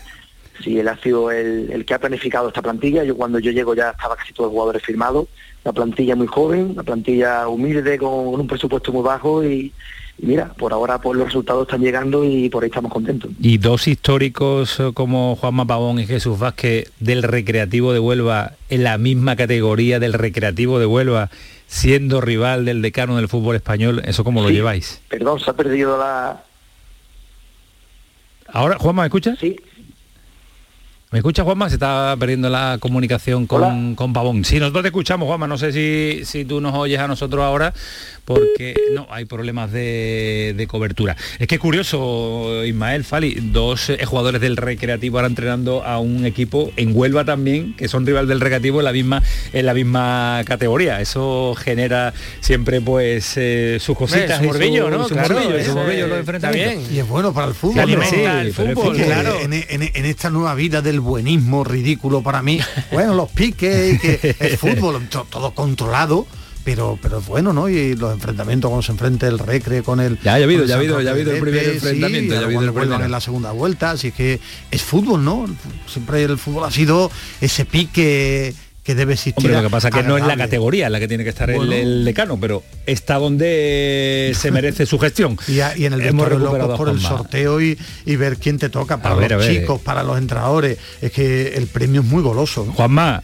sí, 0.63 0.79
él 0.79 0.89
ha 0.89 0.97
sido 0.99 1.31
el, 1.31 1.85
que 1.85 1.95
ha 1.95 1.99
planificado 1.99 2.49
esta 2.49 2.63
plantilla. 2.63 3.05
Yo 3.05 3.17
cuando 3.17 3.39
yo 3.39 3.51
llego 3.51 3.75
ya 3.75 3.91
estaba 3.91 4.17
casi 4.17 4.33
todos 4.33 4.49
los 4.49 4.53
jugadores 4.53 4.83
firmados. 4.83 5.29
Una 5.65 5.73
plantilla 5.73 6.17
muy 6.17 6.27
joven, 6.27 6.71
una 6.73 6.83
plantilla 6.83 7.49
humilde 7.49 7.99
con 7.99 8.41
un 8.41 8.47
presupuesto 8.47 8.93
muy 8.93 9.03
bajo 9.03 9.45
y, 9.45 9.73
y 10.19 10.27
mira, 10.27 10.53
por 10.55 10.73
ahora 10.73 11.01
pues, 11.01 11.17
los 11.17 11.27
resultados 11.27 11.69
están 11.69 11.81
llegando 11.81 12.25
y 12.25 12.49
por 12.49 12.65
ahí 12.65 12.69
estamos 12.69 12.93
contentos. 12.93 13.31
Y 13.41 13.59
dos 13.59 13.87
históricos 13.87 14.81
eh, 14.81 14.91
como 14.93 15.37
Juanma 15.37 15.65
Pavón 15.65 16.01
y 16.01 16.07
Jesús 16.07 16.39
Vázquez 16.39 16.91
del 16.99 17.23
Recreativo 17.23 17.93
de 17.93 18.01
Huelva 18.01 18.53
en 18.69 18.83
la 18.83 18.99
misma 18.99 19.37
categoría 19.37 20.01
del 20.01 20.15
Recreativo 20.15 20.81
de 20.81 20.87
Huelva, 20.87 21.31
siendo 21.69 22.21
rival 22.21 22.65
del 22.65 22.83
decano 22.83 23.17
del 23.17 23.29
fútbol 23.29 23.55
español, 23.57 24.03
¿eso 24.05 24.25
cómo 24.25 24.43
lo 24.43 24.51
lleváis? 24.51 25.01
Perdón, 25.09 25.39
se 25.39 25.51
ha 25.51 25.55
perdido 25.55 25.97
la... 25.97 26.43
Ahora, 28.49 28.77
Juanma, 28.79 29.03
¿me 29.03 29.07
escuchas? 29.07 29.39
Sí. 29.39 29.57
¿Me 31.11 31.21
escucha 31.21 31.43
Juanma? 31.43 31.71
Se 31.71 31.77
está 31.77 32.15
perdiendo 32.21 32.51
la 32.51 32.77
comunicación 32.81 33.47
con, 33.47 33.95
con, 33.95 34.13
Pavón. 34.13 34.45
Sí, 34.45 34.59
nosotros 34.59 34.83
te 34.83 34.89
escuchamos, 34.89 35.27
Juanma. 35.27 35.47
No 35.47 35.57
sé 35.57 35.73
si, 35.73 36.27
si 36.27 36.45
tú 36.45 36.61
nos 36.61 36.75
oyes 36.75 37.01
a 37.01 37.09
nosotros 37.09 37.43
ahora, 37.43 37.73
porque 38.29 38.75
no, 38.93 39.07
hay 39.09 39.25
problemas 39.25 39.73
de, 39.73 40.67
cobertura. 40.69 41.17
Es 41.39 41.49
que 41.49 41.55
es 41.55 41.61
curioso, 41.63 42.63
Ismael 42.63 43.05
Fali, 43.05 43.39
dos 43.41 43.89
eh, 43.89 44.05
jugadores 44.05 44.43
del 44.43 44.59
Recreativo 44.59 45.17
ahora 45.17 45.29
entrenando 45.29 45.83
a 45.83 45.99
un 45.99 46.27
equipo 46.27 46.71
en 46.77 46.95
Huelva 46.95 47.25
también, 47.25 47.75
que 47.75 47.89
son 47.89 48.05
rival 48.05 48.29
del 48.29 48.41
Recreativo 48.41 48.81
en 48.81 48.85
la 48.85 48.93
misma, 48.93 49.23
en 49.55 49.65
la 49.65 49.73
misma 49.73 50.43
categoría. 50.45 51.01
Eso 51.01 51.55
genera 51.57 52.13
siempre 52.41 52.83
pues 52.83 53.33
eh, 53.37 53.79
sus 53.81 53.97
cositas. 53.97 54.43
¿no? 54.43 54.51
claro, 55.07 55.41
Y 56.93 56.99
es 56.99 57.09
bueno 57.09 57.33
para 57.33 57.49
el 57.49 57.55
fútbol. 57.55 57.89
el 57.89 58.53
fútbol, 58.53 58.95
claro. 58.95 59.41
En, 59.41 59.55
en, 59.55 60.05
esta 60.05 60.29
nueva 60.29 60.55
vida 60.55 60.83
del 60.83 60.98
buenismo 61.01 61.65
ridículo 61.65 62.23
para 62.23 62.43
mí, 62.43 62.61
bueno, 62.93 63.15
los 63.15 63.31
piques, 63.31 64.01
que 64.01 64.37
el 64.41 64.59
fútbol, 64.59 65.09
todo 65.09 65.53
controlado 65.53 66.27
pero 66.69 66.99
pero 67.01 67.23
bueno, 67.23 67.55
¿no? 67.55 67.71
Y 67.71 67.97
los 67.97 68.13
enfrentamientos 68.13 68.69
cuando 68.69 68.83
se 68.83 68.93
enfrenta 68.93 69.27
el 69.27 69.39
Recre 69.39 69.83
con 69.83 70.01
el 70.01 70.19
Ya 70.21 70.33
ha 70.33 70.35
habido, 70.35 70.67
ya 70.67 70.75
ha 70.75 70.79
habido, 70.79 71.01
ya 71.01 71.11
ha 71.11 71.13
habido 71.15 71.33
el 71.33 71.41
primer 71.41 71.67
enfrentamiento, 71.67 72.35
ya 72.35 72.41
ha 72.41 72.45
habido 72.45 72.61
el 72.61 72.73
primer. 72.75 73.01
en 73.01 73.11
la 73.11 73.23
segunda 73.23 73.53
vuelta, 73.53 73.93
así 73.93 74.13
que 74.13 74.39
es 74.71 74.83
fútbol, 74.83 75.25
¿no? 75.25 75.47
Siempre 75.87 76.23
el 76.25 76.37
fútbol 76.37 76.65
ha 76.65 76.71
sido 76.71 77.11
ese 77.41 77.65
pique 77.65 78.55
que 78.89 78.95
debe 78.95 79.13
existir. 79.13 79.51
lo 79.51 79.63
que 79.63 79.69
pasa 79.69 79.89
es 79.89 79.95
que 79.95 80.03
no 80.03 80.17
es 80.17 80.25
la 80.25 80.35
categoría 80.35 80.87
en 80.87 80.93
la 80.93 80.99
que 80.99 81.07
tiene 81.07 81.23
que 81.23 81.29
estar 81.29 81.51
el, 81.51 82.07
decano, 82.07 82.41
pero 82.41 82.63
está 82.87 83.17
donde 83.17 84.33
se 84.35 84.51
merece 84.51 84.87
su 84.87 84.99
gestión. 84.99 85.37
Y, 85.77 85.85
en 85.85 85.93
el 85.93 86.01
Hemos 86.01 86.27
recuperado 86.27 86.75
por 86.75 86.89
el 86.89 86.99
sorteo 86.99 87.61
y, 87.61 87.77
ver 88.17 88.39
quién 88.39 88.59
te 88.59 88.71
toca 88.71 88.97
para 89.03 89.29
los 89.29 89.47
chicos, 89.47 89.79
para 89.83 90.03
los 90.03 90.17
entrenadores. 90.17 90.79
Es 91.03 91.13
que 91.13 91.49
el 91.49 91.67
premio 91.67 92.01
es 92.01 92.07
muy 92.07 92.23
goloso. 92.23 92.65
Juanma. 92.65 93.23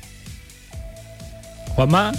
Juanma 1.76 2.12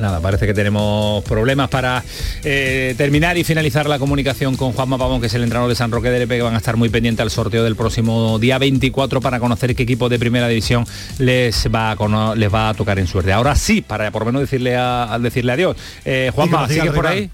nada, 0.00 0.20
parece 0.20 0.46
que 0.46 0.54
tenemos 0.54 1.24
problemas 1.24 1.68
para 1.68 2.02
eh, 2.44 2.94
terminar 2.96 3.36
y 3.38 3.44
finalizar 3.44 3.88
la 3.88 3.98
comunicación 3.98 4.56
con 4.56 4.72
Juanma 4.72 4.98
Pavón, 4.98 5.20
que 5.20 5.26
es 5.26 5.34
el 5.34 5.42
entrenador 5.42 5.68
de 5.68 5.76
San 5.76 5.90
Roque 5.90 6.10
de 6.10 6.20
Lepe, 6.20 6.36
que 6.36 6.42
van 6.42 6.54
a 6.54 6.58
estar 6.58 6.76
muy 6.76 6.88
pendientes 6.88 7.22
al 7.22 7.30
sorteo 7.30 7.64
del 7.64 7.76
próximo 7.76 8.38
día 8.38 8.58
24 8.58 9.20
para 9.20 9.40
conocer 9.40 9.74
qué 9.74 9.82
equipo 9.82 10.08
de 10.08 10.18
primera 10.18 10.48
división 10.48 10.86
les 11.18 11.68
va 11.74 11.92
a, 11.92 12.34
les 12.34 12.52
va 12.52 12.70
a 12.70 12.74
tocar 12.74 12.98
en 12.98 13.06
suerte. 13.06 13.32
Ahora 13.32 13.54
sí, 13.54 13.82
para 13.82 14.10
por 14.10 14.22
lo 14.22 14.26
menos 14.26 14.42
decirle 14.42 14.76
a, 14.76 15.18
decirle 15.20 15.52
adiós. 15.52 15.76
Eh, 16.04 16.30
Juanma, 16.34 16.68
¿sigues 16.68 16.92
por 16.92 17.06
ahí? 17.06 17.30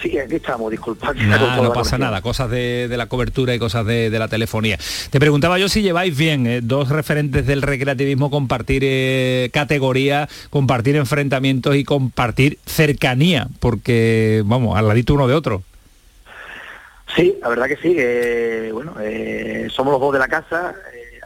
Sí, 0.00 0.18
aquí 0.18 0.36
estamos, 0.36 0.70
disculpad. 0.70 1.14
no 1.14 1.72
pasa 1.72 1.98
nada, 1.98 2.22
cosas 2.22 2.50
de, 2.50 2.88
la 2.88 3.06
cobertura 3.06 3.54
y 3.54 3.58
cosas 3.58 3.84
de, 3.86 4.10
la 4.10 4.28
telefonía. 4.28 4.78
Te 5.10 5.18
preguntaba 5.18 5.58
yo 5.58 5.68
si 5.68 5.82
lleváis 5.82 6.16
bien 6.16 6.46
eh, 6.46 6.60
dos 6.62 6.88
referentes 6.88 7.46
del 7.46 7.62
recreativismo, 7.62 8.30
compartir 8.30 8.82
eh, 8.84 9.50
categoría, 9.52 10.28
compartir 10.50 10.96
enfrentamientos 10.96 11.76
y 11.76 11.84
compartir 11.84 12.58
cercanía, 12.64 13.48
porque, 13.60 14.42
vamos, 14.44 14.78
al 14.78 14.88
ladito 14.88 15.14
uno 15.14 15.28
de 15.28 15.34
otro. 15.34 15.62
Sí, 17.14 17.36
la 17.42 17.48
verdad 17.48 17.66
que 17.66 17.76
sí, 17.76 18.72
bueno, 18.72 18.94
eh, 19.02 19.68
somos 19.70 19.92
los 19.92 20.00
dos 20.00 20.14
de 20.14 20.18
la 20.18 20.28
casa, 20.28 20.74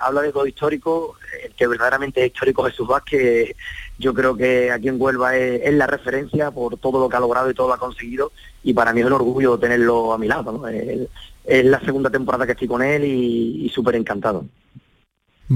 habla 0.01 0.23
de 0.23 0.33
dos 0.33 0.49
históricos, 0.49 1.17
el 1.45 1.53
que 1.53 1.67
verdaderamente 1.69 2.21
es 2.21 2.33
histórico 2.33 2.65
Jesús 2.65 2.89
Vázquez, 2.89 3.55
yo 3.99 4.15
creo 4.15 4.37
que 4.37 4.71
aquí 4.71 4.89
en 4.89 5.01
Huelva 5.01 5.37
es, 5.37 5.73
la 5.75 5.87
referencia 5.87 6.51
por 6.51 6.77
todo 6.79 7.01
lo 7.01 7.09
que 7.09 7.17
ha 7.17 7.21
logrado 7.21 7.51
y 7.51 7.55
todo 7.55 7.69
lo 7.69 7.75
ha 7.75 7.79
conseguido 7.79 8.33
y 8.63 8.75
para 8.75 8.93
mí 8.93 9.01
es 9.01 9.07
un 9.07 9.13
orgullo 9.13 9.59
tenerlo 9.59 10.13
a 10.13 10.19
mi 10.19 10.29
lado. 10.29 10.67
Es, 10.69 11.65
la 11.65 11.81
segunda 11.81 12.11
temporada 12.11 12.45
que 12.45 12.53
estoy 12.53 12.67
con 12.67 12.83
él 12.83 13.05
y 13.05 13.69
súper 13.73 13.95
encantado. 13.95 14.45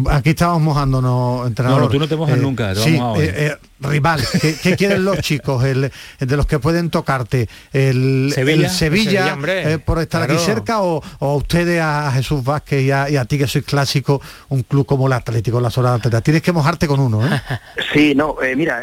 Aquí 0.09 0.31
estamos 0.31 0.63
mojándonos, 0.63 1.49
entrenador. 1.49 1.83
No, 1.83 1.89
tú 1.89 1.99
no 1.99 2.07
te 2.07 2.15
mojas 2.15 2.39
eh, 2.39 2.41
nunca. 2.41 2.75
sí, 2.77 2.97
eh, 2.97 3.19
eh, 3.19 3.57
rival, 3.81 4.21
¿qué, 4.63 4.77
quieren 4.77 5.05
los 5.05 5.19
chicos? 5.21 5.65
El, 5.65 5.91
de 6.21 6.37
los 6.37 6.47
que 6.47 6.61
pueden 6.61 6.91
tocarte. 6.91 7.49
¿El 7.73 8.33
Sevilla, 8.71 9.37
por 9.85 9.99
estar 9.99 10.23
aquí 10.23 10.39
cerca 10.39 10.81
o, 10.81 11.03
a 11.19 11.35
ustedes, 11.35 11.81
a 11.83 12.13
Jesús 12.13 12.45
Vázquez 12.45 12.83
y 12.83 12.91
a, 12.93 13.25
ti 13.25 13.37
que 13.37 13.49
sois 13.49 13.65
clásico, 13.65 14.23
un 14.49 14.63
club 14.63 14.87
como 14.87 15.09
el 15.09 15.13
Atlético, 15.13 15.61
la 15.61 15.71
Sola 15.71 15.95
Atlética? 15.95 16.21
Tienes 16.21 16.43
que 16.43 16.53
mojarte 16.53 16.87
con 16.87 17.01
uno, 17.01 17.27
¿eh? 17.27 17.41
Sí, 17.93 18.15
no, 18.15 18.37
mira, 18.57 18.83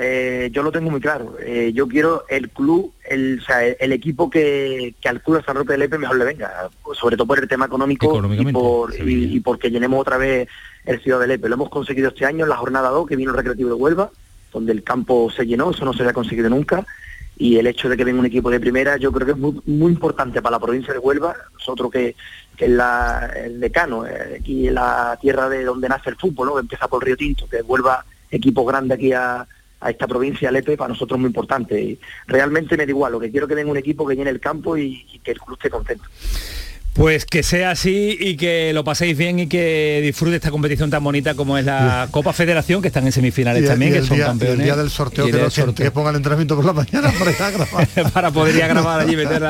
yo 0.50 0.62
lo 0.62 0.74
tengo 0.74 0.92
muy 0.92 1.00
claro. 1.00 1.38
yo 1.74 1.88
quiero 1.88 2.26
el 2.28 2.50
club, 2.50 2.92
el, 3.10 3.42
el 3.80 3.92
equipo 3.94 4.30
que, 4.30 4.94
al 5.06 5.22
club 5.22 5.38
de 5.38 5.44
San 5.44 5.56
Roque 5.56 5.72
de 5.72 5.78
Lepe 5.78 5.98
mejor 5.98 6.18
le 6.18 6.26
venga, 6.26 6.70
sobre 7.00 7.16
todo 7.16 7.28
por 7.28 7.40
el 7.40 7.48
tema 7.48 7.68
económico 7.68 8.22
y, 8.34 8.52
por, 8.52 8.94
y 9.00 9.40
porque 9.40 9.70
llenemos 9.70 10.02
otra 10.02 10.18
vez 10.18 10.50
el 10.88 11.02
Ciudad 11.02 11.20
de 11.20 11.28
Lepe. 11.28 11.50
Lo 11.50 11.56
hemos 11.56 11.70
conseguido 11.70 12.10
este 12.10 12.26
año 12.26 12.46
en 12.46 12.50
la 12.50 12.58
jornada 12.58 12.90
2, 12.90 13.08
que 13.08 13.16
vino 13.16 13.32
el 13.32 13.38
Recreativo 13.38 13.70
de 13.70 13.76
Huelva, 13.76 14.10
donde 14.52 14.72
el 14.72 14.84
campo 14.84 15.30
se 15.30 15.46
llenó, 15.46 15.70
eso 15.70 15.86
no 15.86 15.94
se 15.94 16.02
había 16.02 16.14
conseguido 16.14 16.50
nunca. 16.50 16.86
y 17.40 17.58
el 17.58 17.68
hecho 17.68 17.88
de 17.88 17.96
que 17.96 18.04
venga 18.04 18.20
un 18.20 18.26
equipo 18.26 18.50
de 18.50 18.60
primera 18.60 18.98
yo 18.98 19.12
creo 19.12 19.28
que 19.28 19.34
es 19.34 19.38
muy, 19.38 19.92
importante 19.92 20.42
para 20.42 20.56
la 20.56 20.60
provincia 20.60 20.92
de 20.92 21.00
Huelva, 21.00 21.36
nosotros 21.54 21.92
que, 21.92 22.16
que 22.56 22.66
es 22.66 22.72
la, 22.72 23.32
el 23.36 23.60
decano, 23.60 24.08
eh, 24.08 24.38
aquí 24.40 24.68
en 24.68 24.74
la 24.74 25.18
tierra 25.22 25.48
de 25.48 25.64
donde 25.64 25.88
nace 25.88 26.10
el 26.10 26.16
fútbol, 26.16 26.48
¿no? 26.48 26.54
que 26.56 26.62
empieza 26.62 26.88
por 26.88 27.04
Río 27.04 27.16
Tinto, 27.16 27.48
que 27.48 27.62
vuelva 27.62 28.04
equipo 28.32 28.66
grande 28.66 28.96
aquí 28.96 29.14
a, 29.14 29.46
esta 29.88 30.08
provincia, 30.08 30.50
Lepe, 30.52 30.76
para 30.76 30.90
nosotros 30.90 31.18
es 31.18 31.22
muy 31.22 31.28
importante. 31.28 31.80
Y 31.80 32.00
realmente 32.26 32.76
me 32.76 32.88
da 32.88 32.90
igual, 32.90 33.12
lo 33.12 33.20
que 33.20 33.30
quiero 33.30 33.48
que 33.48 33.54
venga 33.54 33.70
un 33.70 33.78
equipo 33.78 34.08
que 34.08 34.16
llene 34.16 34.32
el 34.32 34.40
campo 34.40 34.76
y, 34.76 35.06
y 35.14 35.20
que 35.20 35.34
el 35.34 35.40
club 35.40 35.56
esté 35.56 35.70
contento. 35.70 36.06
Pues 36.98 37.28
que 37.28 37.44
sea 37.44 37.70
así 37.70 38.18
y 38.20 38.38
que 38.38 38.74
lo 38.74 38.84
paséis 38.84 39.16
bien 39.16 39.38
y 39.38 39.46
que 39.46 40.00
disfrute 40.02 40.38
esta 40.38 40.50
competición 40.50 40.90
tan 40.90 41.04
bonita 41.04 41.36
como 41.36 41.56
es 41.56 41.64
la 41.64 42.08
Copa 42.10 42.34
Federación, 42.34 42.82
que 42.82 42.88
están 42.88 43.06
en 43.06 43.12
semifinales 43.12 43.68
también, 43.68 43.94
que 43.94 44.02
son 44.02 44.18
campeones. 44.18 44.58
el 44.58 44.66
día 44.66 44.76
del 44.76 44.90
sorteo 44.90 45.28
que, 45.28 45.64
lo 45.64 45.76
que 45.76 45.92
ponga 45.92 46.10
el 46.10 46.16
entrenamiento 46.16 46.56
por 46.56 46.66
la 46.66 46.74
mañana 46.74 47.14
para 47.20 47.52
grabar. 47.52 47.88
para 48.14 48.32
poder 48.32 48.56
ir 48.56 48.64
a 48.64 48.68
grabar 48.68 49.02
allí 49.02 49.14
y 49.14 49.16
meter 49.16 49.44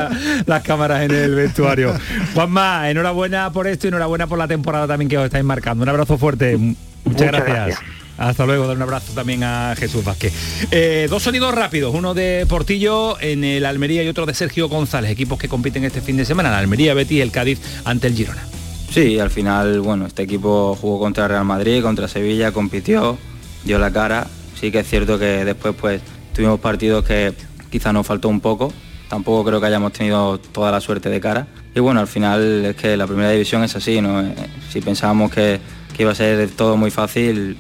las 0.46 0.64
cámaras 0.64 1.04
en 1.04 1.12
el 1.12 1.36
vestuario. 1.36 1.98
Juanma, 2.34 2.90
enhorabuena 2.90 3.50
por 3.54 3.66
esto 3.68 3.88
y 3.88 3.90
enhorabuena 3.90 4.28
por 4.28 4.38
la 4.38 4.48
temporada 4.50 4.86
también 4.86 5.08
que 5.08 5.18
os 5.18 5.24
estáis 5.24 5.46
marcando. 5.46 5.84
Un 5.84 5.90
abrazo 5.90 6.18
fuerte. 6.18 6.58
Muchas, 7.06 7.32
gracias. 7.32 7.80
Hasta 8.18 8.46
luego, 8.46 8.68
dar 8.68 8.76
un 8.76 8.82
abrazo 8.82 9.14
también 9.14 9.44
a 9.44 9.76
Jesús 9.78 10.04
Vázquez. 10.04 10.34
Eh, 10.72 11.08
dos 11.10 11.24
sonidos 11.24 11.54
rápidos, 11.54 11.94
uno 11.94 12.14
de 12.14 12.46
Portillo 12.50 13.20
en 13.22 13.44
el 13.44 13.66
Almería 13.66 14.04
y 14.04 14.08
otro 14.08 14.26
de 14.26 14.34
Sergio 14.34 14.68
González, 14.70 15.12
equipos 15.12 15.38
que 15.38 15.48
compiten 15.48 15.84
este 15.84 16.02
fin 16.02 16.18
de 16.18 16.26
semana, 16.26 16.50
la 16.50 16.58
Almería, 16.58 16.94
Betty 16.94 17.18
y 17.18 17.22
el 17.22 17.32
Cádiz 17.32 17.62
ante 17.86 18.08
el 18.08 18.16
Girona. 18.16 18.48
Sí, 18.90 19.20
al 19.20 19.30
final, 19.30 19.82
bueno, 19.82 20.08
este 20.08 20.24
equipo 20.24 20.76
jugó 20.80 21.00
contra 21.00 21.28
Real 21.28 21.46
Madrid, 21.46 21.82
contra 21.82 22.08
Sevilla, 22.08 22.52
compitió, 22.52 23.18
dio 23.64 23.80
la 23.80 23.92
cara. 23.92 24.28
Sí 24.60 24.72
que 24.72 24.80
es 24.80 24.90
cierto 24.90 25.20
que 25.20 25.46
después 25.46 25.76
pues 25.80 26.02
tuvimos 26.34 26.60
partidos 26.60 27.06
que 27.06 27.34
quizá 27.70 27.94
nos 27.94 28.08
faltó 28.08 28.30
un 28.30 28.40
poco. 28.40 28.74
Tampoco 29.10 29.46
creo 29.46 29.62
que 29.62 29.68
hayamos 29.68 29.94
tenido 29.94 30.40
toda 30.40 30.72
la 30.72 30.82
suerte 30.82 31.10
de 31.10 31.20
cara. 31.20 31.48
Y 31.76 31.80
bueno, 31.80 32.00
al 32.00 32.08
final 32.08 32.66
es 32.66 32.76
que 32.76 32.98
la 32.98 33.06
primera 33.06 33.30
división 33.30 33.64
es 33.64 33.76
así, 33.76 34.02
¿no? 34.02 34.22
Eh, 34.22 34.34
si 34.72 34.82
pensábamos 34.82 35.32
que, 35.32 35.60
que 35.96 36.04
iba 36.04 36.12
a 36.12 36.16
ser 36.16 36.50
todo 36.50 36.76
muy 36.76 36.90
fácil, 36.90 37.56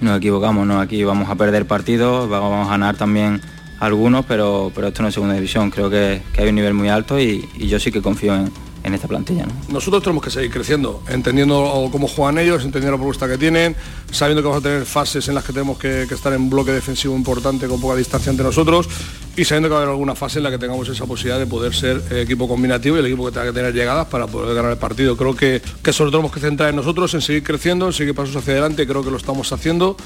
nos 0.00 0.18
equivocamos, 0.18 0.66
¿no? 0.66 0.80
Aquí 0.80 1.04
vamos 1.04 1.28
a 1.30 1.34
perder 1.34 1.66
partidos, 1.66 2.28
vamos 2.28 2.66
a 2.66 2.70
ganar 2.70 2.96
también 2.96 3.40
algunos, 3.80 4.24
pero, 4.24 4.72
pero 4.74 4.88
esto 4.88 5.02
no 5.02 5.08
es 5.08 5.14
segunda 5.14 5.34
división, 5.34 5.70
creo 5.70 5.90
que, 5.90 6.22
hay 6.38 6.48
un 6.48 6.54
nivel 6.54 6.74
muy 6.74 6.88
alto 6.88 7.20
y, 7.20 7.48
yo 7.58 7.78
sí 7.78 7.92
que 7.92 8.02
confío 8.02 8.34
en, 8.34 8.52
esta 8.94 9.08
plantilla. 9.08 9.46
Nosotros 9.68 10.02
tenemos 10.02 10.22
que 10.22 10.30
seguir 10.30 10.50
creciendo, 10.50 11.02
entendiendo 11.08 11.88
cómo 11.90 12.08
juegan 12.08 12.38
ellos, 12.38 12.64
entendiendo 12.64 12.92
la 12.92 12.98
propuesta 12.98 13.28
que 13.28 13.38
tienen, 13.38 13.76
sabiendo 14.10 14.42
que 14.42 14.48
vamos 14.48 14.64
a 14.64 14.68
tener 14.68 14.84
fases 14.84 15.26
en 15.28 15.34
las 15.34 15.44
que 15.44 15.52
tenemos 15.52 15.78
que, 15.78 16.02
estar 16.02 16.32
en 16.32 16.48
bloque 16.48 16.72
defensivo 16.72 17.14
importante 17.14 17.66
con 17.66 17.80
poca 17.80 17.96
distancia 17.96 18.30
entre 18.30 18.44
nosotros 18.44 18.88
y 19.36 19.44
sabiendo 19.44 19.68
que 19.68 19.74
va 19.74 19.80
a 19.80 19.82
haber 19.82 19.92
alguna 19.92 20.14
fase 20.14 20.38
en 20.38 20.44
la 20.44 20.50
que 20.50 20.58
tengamos 20.58 20.88
esa 20.88 21.04
posibilidad 21.04 21.38
de 21.38 21.46
poder 21.46 21.74
ser 21.74 22.02
equipo 22.10 22.48
combinativo 22.48 22.96
y 22.96 23.00
el 23.00 23.06
equipo 23.06 23.26
que 23.26 23.32
tenga 23.32 23.46
que 23.46 23.52
tener 23.52 23.74
llegadas 23.74 24.06
para 24.06 24.26
poder 24.26 24.54
ganar 24.54 24.72
el 24.72 24.78
partido. 24.78 25.16
Creo 25.16 25.36
que, 25.36 25.60
que 25.82 25.92
sobre 25.92 26.10
tenemos 26.10 26.32
que 26.32 26.40
centrar 26.40 26.70
en 26.70 26.76
nosotros, 26.76 27.12
en 27.14 27.20
seguir 27.20 27.42
creciendo, 27.42 27.86
en 27.86 27.92
seguir 27.92 28.14
pasos 28.14 28.34
hacia 28.36 28.52
adelante, 28.52 28.86
creo 28.86 29.02
que 29.04 29.10
lo 29.10 29.16
estamos 29.16 29.52
haciendo 29.52 29.96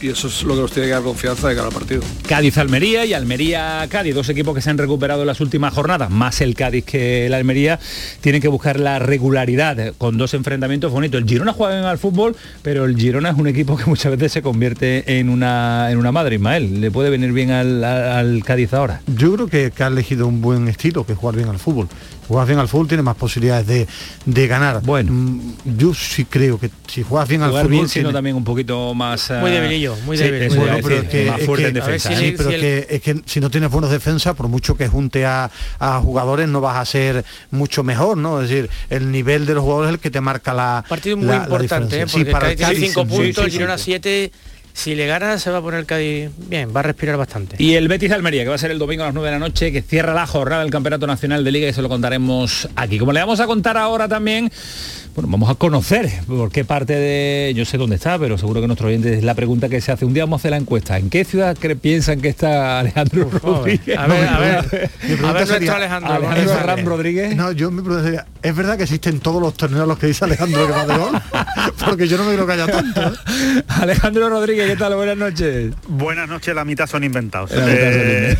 y 0.00 0.08
eso 0.08 0.28
es 0.28 0.42
lo 0.42 0.54
que 0.54 0.60
nos 0.60 0.72
tiene 0.72 0.88
que 0.88 0.94
dar 0.94 1.02
confianza 1.02 1.48
de 1.48 1.54
cara 1.54 1.68
al 1.68 1.74
partido. 1.74 2.02
Cádiz-Almería 2.28 3.04
y 3.04 3.12
Almería-Cádiz, 3.12 4.14
dos 4.14 4.28
equipos 4.28 4.54
que 4.54 4.60
se 4.60 4.70
han 4.70 4.78
recuperado 4.78 5.22
en 5.22 5.26
las 5.26 5.40
últimas 5.40 5.74
jornadas, 5.74 6.10
más 6.10 6.40
el 6.40 6.54
Cádiz 6.54 6.84
que 6.84 7.26
el 7.26 7.34
Almería, 7.34 7.78
tienen 8.20 8.40
que 8.40 8.48
buscar 8.48 8.80
la 8.80 8.98
regularidad 8.98 9.94
con 9.98 10.18
dos 10.18 10.34
enfrentamientos 10.34 10.92
bonitos. 10.92 11.20
El 11.20 11.28
Girona 11.28 11.52
juega 11.52 11.74
bien 11.74 11.86
al 11.86 11.98
fútbol, 11.98 12.36
pero 12.62 12.84
el 12.84 12.96
Girona 12.96 13.30
es 13.30 13.36
un 13.36 13.46
equipo 13.46 13.76
que 13.76 13.84
muchas 13.86 14.12
veces 14.12 14.32
se 14.32 14.42
convierte 14.42 15.18
en 15.18 15.28
una, 15.28 15.90
en 15.90 15.98
una 15.98 16.12
madre, 16.12 16.36
Ismael. 16.36 16.80
¿Le 16.80 16.90
puede 16.90 17.10
venir 17.10 17.32
bien 17.32 17.50
al, 17.50 18.42
Cádiz 18.44 18.72
ahora? 18.72 19.02
Yo 19.06 19.34
creo 19.34 19.48
que, 19.48 19.70
que 19.70 19.82
ha 19.82 19.88
elegido 19.88 20.26
un 20.26 20.40
buen 20.40 20.68
estilo, 20.68 21.04
que 21.04 21.14
jugar 21.14 21.36
bien 21.36 21.48
al 21.48 21.58
fútbol 21.58 21.88
juegas 22.30 22.46
bien 22.46 22.60
al 22.60 22.68
fútbol 22.68 22.86
tiene 22.86 23.02
más 23.02 23.16
posibilidades 23.16 23.88
de, 24.24 24.46
ganar. 24.46 24.82
Bueno, 24.82 25.10
mm, 25.12 25.54
yo 25.76 25.92
sí 25.92 26.26
creo 26.26 26.60
que 26.60 26.70
si 26.86 27.02
juegas 27.02 27.28
bien 27.28 27.42
al 27.42 27.50
fútbol 27.50 27.68
bien, 27.68 27.88
sino 27.88 28.12
también 28.12 28.36
un 28.36 28.44
poquito 28.44 28.94
más 28.94 29.32
muy 29.40 29.50
debilillo, 29.50 29.96
muy 30.06 30.16
débil, 30.16 30.48
pero 30.80 31.08
que, 31.08 31.26
más 31.26 31.42
fuerte 31.42 31.68
en 31.68 31.74
defensa. 31.74 32.16
sí, 32.16 32.34
pero 32.36 32.50
que, 32.50 32.86
es 32.88 33.02
que 33.02 33.20
si 33.26 33.40
no 33.40 33.50
tienes 33.50 33.68
buenos 33.68 33.90
defensa, 33.90 34.34
por 34.34 34.46
mucho 34.46 34.76
que 34.76 34.86
junte 34.86 35.26
a, 35.26 35.50
jugadores, 36.04 36.48
no 36.48 36.60
vas 36.60 36.76
a 36.76 36.84
ser 36.84 37.24
mucho 37.50 37.82
mejor, 37.82 38.16
¿no? 38.16 38.40
Es 38.40 38.48
decir, 38.48 38.70
el 38.90 39.10
nivel 39.10 39.44
de 39.44 39.54
los 39.54 39.64
jugadores 39.64 39.88
es 39.88 39.94
el 39.94 40.00
que 40.00 40.10
te 40.10 40.20
marca 40.20 40.54
la 40.54 40.84
partido 40.88 41.16
muy 41.16 41.34
importante, 41.34 42.02
¿eh? 42.02 42.06
porque 42.06 42.26
sí, 42.26 42.30
para 42.30 42.52
el 42.52 42.56
Cádiz, 42.56 42.78
cinco 42.78 43.06
puntos, 43.06 43.44
el 43.44 43.50
Girona 43.50 43.76
7 43.76 44.30
si 44.80 44.94
le 44.94 45.06
gana 45.06 45.38
se 45.38 45.50
va 45.50 45.58
a 45.58 45.60
poner 45.60 45.84
Cádiz 45.84 46.30
bien, 46.48 46.74
va 46.74 46.80
a 46.80 46.84
respirar 46.84 47.18
bastante. 47.18 47.56
Y 47.58 47.74
el 47.74 47.86
Betis 47.86 48.08
de 48.08 48.14
Almería, 48.14 48.44
que 48.44 48.48
va 48.48 48.54
a 48.54 48.58
ser 48.58 48.70
el 48.70 48.78
domingo 48.78 49.02
a 49.02 49.06
las 49.06 49.14
9 49.14 49.28
de 49.28 49.32
la 49.32 49.38
noche, 49.38 49.72
que 49.72 49.82
cierra 49.82 50.14
la 50.14 50.26
jornada 50.26 50.62
del 50.62 50.70
Campeonato 50.70 51.06
Nacional 51.06 51.44
de 51.44 51.52
Liga 51.52 51.68
y 51.68 51.74
se 51.74 51.82
lo 51.82 51.90
contaremos 51.90 52.66
aquí. 52.76 52.98
Como 52.98 53.12
le 53.12 53.20
vamos 53.20 53.40
a 53.40 53.46
contar 53.46 53.76
ahora 53.76 54.08
también 54.08 54.50
bueno, 55.14 55.28
vamos 55.32 55.50
a 55.50 55.56
conocer 55.56 56.08
por 56.26 56.52
qué 56.52 56.64
parte 56.64 56.94
de... 56.94 57.52
Yo 57.56 57.64
sé 57.64 57.76
dónde 57.76 57.96
está, 57.96 58.16
pero 58.16 58.38
seguro 58.38 58.60
que 58.60 58.68
nuestro 58.68 58.86
oyente 58.86 59.14
es 59.14 59.24
la 59.24 59.34
pregunta 59.34 59.68
que 59.68 59.80
se 59.80 59.90
hace. 59.90 60.04
Un 60.04 60.14
día 60.14 60.22
vamos 60.22 60.38
a 60.38 60.40
hacer 60.40 60.52
la 60.52 60.56
encuesta. 60.56 60.98
¿En 60.98 61.10
qué 61.10 61.24
ciudad 61.24 61.56
piensan 61.80 62.20
que 62.20 62.28
está 62.28 62.78
Alejandro 62.78 63.28
Rodríguez? 63.28 63.98
A 63.98 64.06
ver, 64.06 64.28
a 64.28 64.38
ver. 64.38 64.56
a 65.24 65.32
ver 65.32 65.48
nuestro 65.48 65.74
Alejandro. 65.74 66.12
Alejandro 66.12 66.60
Ram 66.64 66.84
Rodríguez. 66.84 67.34
No, 67.34 67.50
yo 67.50 67.72
mi 67.72 67.82
pregunta 67.82 68.04
sería, 68.04 68.26
¿es 68.40 68.54
verdad 68.54 68.76
que 68.76 68.84
existen 68.84 69.18
todos 69.18 69.42
los 69.42 69.54
torneos 69.54 69.88
los 69.88 69.98
que 69.98 70.06
dice 70.06 70.24
Alejandro 70.24 70.64
que 70.66 70.72
va 70.72 70.86
de 70.86 70.96
gol? 70.96 71.22
Porque 71.84 72.06
yo 72.06 72.16
no 72.16 72.24
me 72.24 72.34
creo 72.34 72.46
que 72.46 72.52
haya 72.52 72.66
tanto. 72.68 73.12
Alejandro 73.68 74.28
Rodríguez, 74.28 74.69
¿qué 74.70 74.76
tal? 74.76 74.94
Buenas 74.94 75.16
noches. 75.16 75.72
Buenas 75.88 76.28
noches, 76.28 76.54
la 76.54 76.64
mitad 76.64 76.86
son 76.86 77.02
inventados. 77.02 77.50
La, 77.50 77.64
eh, 77.68 78.36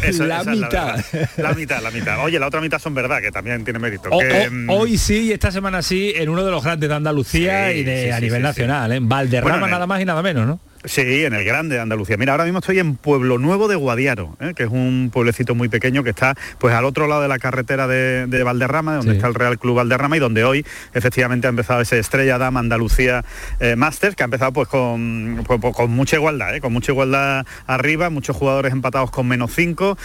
mitad. 0.47 1.05
la, 1.37 1.55
mitad, 1.55 1.83
la 1.83 1.91
mitad. 1.91 2.25
Oye, 2.25 2.39
la 2.39 2.47
otra 2.47 2.61
mitad 2.61 2.79
son 2.79 2.95
verdad, 2.95 3.21
que 3.21 3.33
también 3.33 3.65
tiene 3.65 3.79
mérito. 3.79 4.11
Mm, 4.11 4.71
hoy 4.71 4.97
sí, 4.97 5.27
y 5.27 5.33
esta 5.33 5.51
semana 5.51 5.83
sí, 5.83 6.13
en 6.15 6.29
uno 6.29 6.45
de 6.45 6.51
los 6.53 6.63
grandes 6.63 6.89
de 6.89 6.95
Andalucía 6.95 7.73
y 7.73 7.83
de, 7.83 8.13
a 8.13 8.21
nivel 8.21 8.43
nacional, 8.43 8.93
en 8.93 9.05
¿eh? 9.05 9.07
Valderrama 9.09 9.69
nada 9.69 9.87
más 9.87 10.01
y 10.01 10.05
nada 10.05 10.23
menos, 10.23 10.47
¿no? 10.47 10.61
Sí, 10.85 11.25
en 11.25 11.35
el 11.35 11.45
grande 11.45 11.75
de 11.75 11.83
Andalucía. 11.83 12.17
Mira, 12.17 12.33
ahora 12.33 12.45
mismo 12.45 12.61
estoy 12.61 12.79
en 12.79 12.97
Pueblo 12.97 13.37
Nuevo 13.37 13.69
de 13.69 13.77
Guadiaro, 13.77 14.35
¿eh? 14.41 14.55
que 14.57 14.63
es 14.63 14.71
un 14.71 15.11
pueblecito 15.13 15.55
muy 15.55 15.69
pequeño 15.69 16.03
que 16.03 16.09
está 16.09 16.35
pues 16.59 16.75
al 16.75 16.87
otro 16.87 17.07
lado 17.07 17.21
de 17.21 17.29
la 17.29 17.39
carretera 17.39 17.87
de, 17.87 18.43
Valderrama, 18.43 18.97
donde 18.97 19.13
está 19.13 19.27
el 19.27 19.35
Real 19.35 19.59
Club 19.59 19.77
Valderrama 19.77 20.17
y 20.17 20.21
donde 20.21 20.43
hoy 20.43 20.65
efectivamente 20.95 21.47
ha 21.47 21.51
empezado 21.51 21.83
ese 21.83 21.99
Estrella 21.99 22.39
Dama 22.39 22.61
Andalucía 22.61 23.27
eh, 23.59 23.77
Masters, 23.77 24.17
que 24.17 24.23
ha 24.23 24.25
empezado 24.25 24.55
pues 24.55 24.69
con, 24.69 25.43
pues, 25.47 25.61
pues, 25.61 25.77
con 25.77 25.91
mucha 25.91 26.17
igualdad, 26.17 26.55
¿eh? 26.55 26.63
con 26.63 26.73
mucha 26.73 26.93
igualdad 26.93 27.45
arriba, 27.67 28.09
muchos 28.09 28.35
jugadores 28.35 28.73
empatados 28.73 29.11
con 29.11 29.29
menos 29.29 29.53
5 29.55 29.99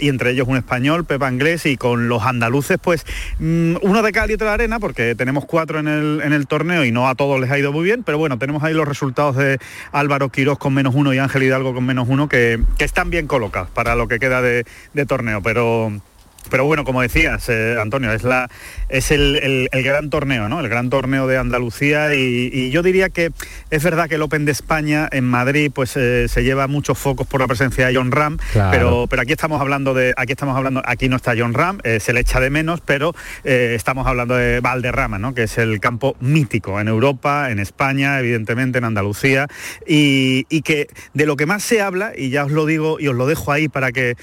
y 0.00 0.08
entre 0.08 0.32
ellos 0.32 0.46
un 0.46 0.58
español, 0.58 1.06
Pepa 1.06 1.32
Inglés, 1.32 1.64
y 1.64 1.78
con 1.78 2.08
los 2.08 2.22
andaluces 2.22 2.76
pues 2.82 3.06
mm, 3.38 3.76
uno 3.80 4.02
de 4.02 4.12
cal 4.12 4.30
y 4.30 4.34
otro 4.34 4.46
de 4.46 4.52
arena, 4.52 4.78
porque 4.78 5.14
tenemos 5.14 5.46
cuatro 5.46 5.78
en 5.78 5.88
el, 5.88 6.20
en 6.22 6.34
el 6.34 6.46
torneo 6.46 6.84
y 6.84 6.92
no 6.92 7.08
a 7.08 7.14
todos 7.14 7.40
les 7.40 7.50
ha 7.50 7.58
ido 7.58 7.72
muy 7.72 7.84
bien, 7.84 8.02
pero 8.02 8.18
bueno, 8.18 8.38
tenemos 8.38 8.62
ahí 8.62 8.74
los 8.74 8.86
resultados 8.86 9.34
de 9.34 9.58
Álvaro 9.92 10.17
Álvaro 10.18 10.58
con 10.58 10.74
menos 10.74 10.96
uno 10.96 11.14
y 11.14 11.18
Ángel 11.18 11.44
Hidalgo 11.44 11.74
con 11.74 11.86
menos 11.86 12.08
uno, 12.08 12.28
que, 12.28 12.60
están 12.78 13.08
bien 13.10 13.28
colocados 13.28 13.70
para 13.70 13.94
lo 13.94 14.08
que 14.08 14.18
queda 14.18 14.42
de 14.42 14.64
torneo, 15.06 15.42
pero 15.42 15.92
pero 16.48 16.64
bueno, 16.64 16.84
como 16.84 17.02
decías, 17.02 17.48
eh, 17.48 17.76
Antonio, 17.80 18.12
es, 18.12 18.22
la, 18.22 18.48
es 18.88 19.10
el, 19.10 19.68
gran 19.72 20.10
torneo, 20.10 20.48
¿no? 20.48 20.60
El 20.60 20.68
gran 20.68 20.90
torneo 20.90 21.26
de 21.26 21.38
Andalucía 21.38 22.14
y, 22.14 22.70
yo 22.70 22.82
diría 22.82 23.08
que 23.08 23.30
es 23.70 23.82
verdad 23.82 24.08
que 24.08 24.16
el 24.16 24.22
Open 24.22 24.44
de 24.44 24.52
España 24.52 25.08
en 25.10 25.24
Madrid 25.24 25.70
pues 25.72 25.96
eh, 25.96 26.26
se 26.28 26.44
lleva 26.44 26.66
muchos 26.66 26.98
focos 26.98 27.26
por 27.26 27.40
la 27.40 27.46
presencia 27.46 27.86
de 27.86 27.96
John 27.96 28.12
Ram, 28.12 28.38
pero, 28.52 29.06
pero 29.08 29.22
aquí 29.22 29.32
estamos 29.32 29.60
hablando 29.60 29.94
de, 29.94 30.12
aquí 30.16 30.32
estamos 30.32 30.56
hablando, 30.56 30.82
aquí 30.84 31.08
no 31.08 31.16
está 31.16 31.34
John 31.36 31.54
Ram, 31.54 31.78
eh, 31.84 32.00
se 32.00 32.12
le 32.12 32.20
echa 32.20 32.40
de 32.40 32.50
menos, 32.50 32.80
pero 32.80 33.14
estamos 33.44 34.06
hablando 34.06 34.34
de 34.34 34.60
Valderrama, 34.60 35.18
¿no? 35.18 35.34
Que 35.34 35.44
es 35.44 35.58
el 35.58 35.80
campo 35.80 36.16
mítico 36.20 36.80
en 36.80 36.88
Europa, 36.88 37.50
en 37.50 37.58
España, 37.58 38.18
evidentemente 38.18 38.78
en 38.78 38.84
Andalucía, 38.84 39.46
y, 39.86 40.44
que 40.62 40.88
de 41.14 41.24
lo 41.24 41.36
que 41.36 41.46
más 41.46 41.62
se 41.62 41.80
habla, 41.80 42.12
y 42.16 42.30
ya 42.30 42.44
os 42.44 42.52
lo 42.52 42.66
digo 42.66 43.00
y 43.00 43.08
os 43.08 43.14
lo 43.14 43.26
dejo 43.26 43.52
ahí 43.52 43.68
para 43.68 43.92
que, 43.92 44.16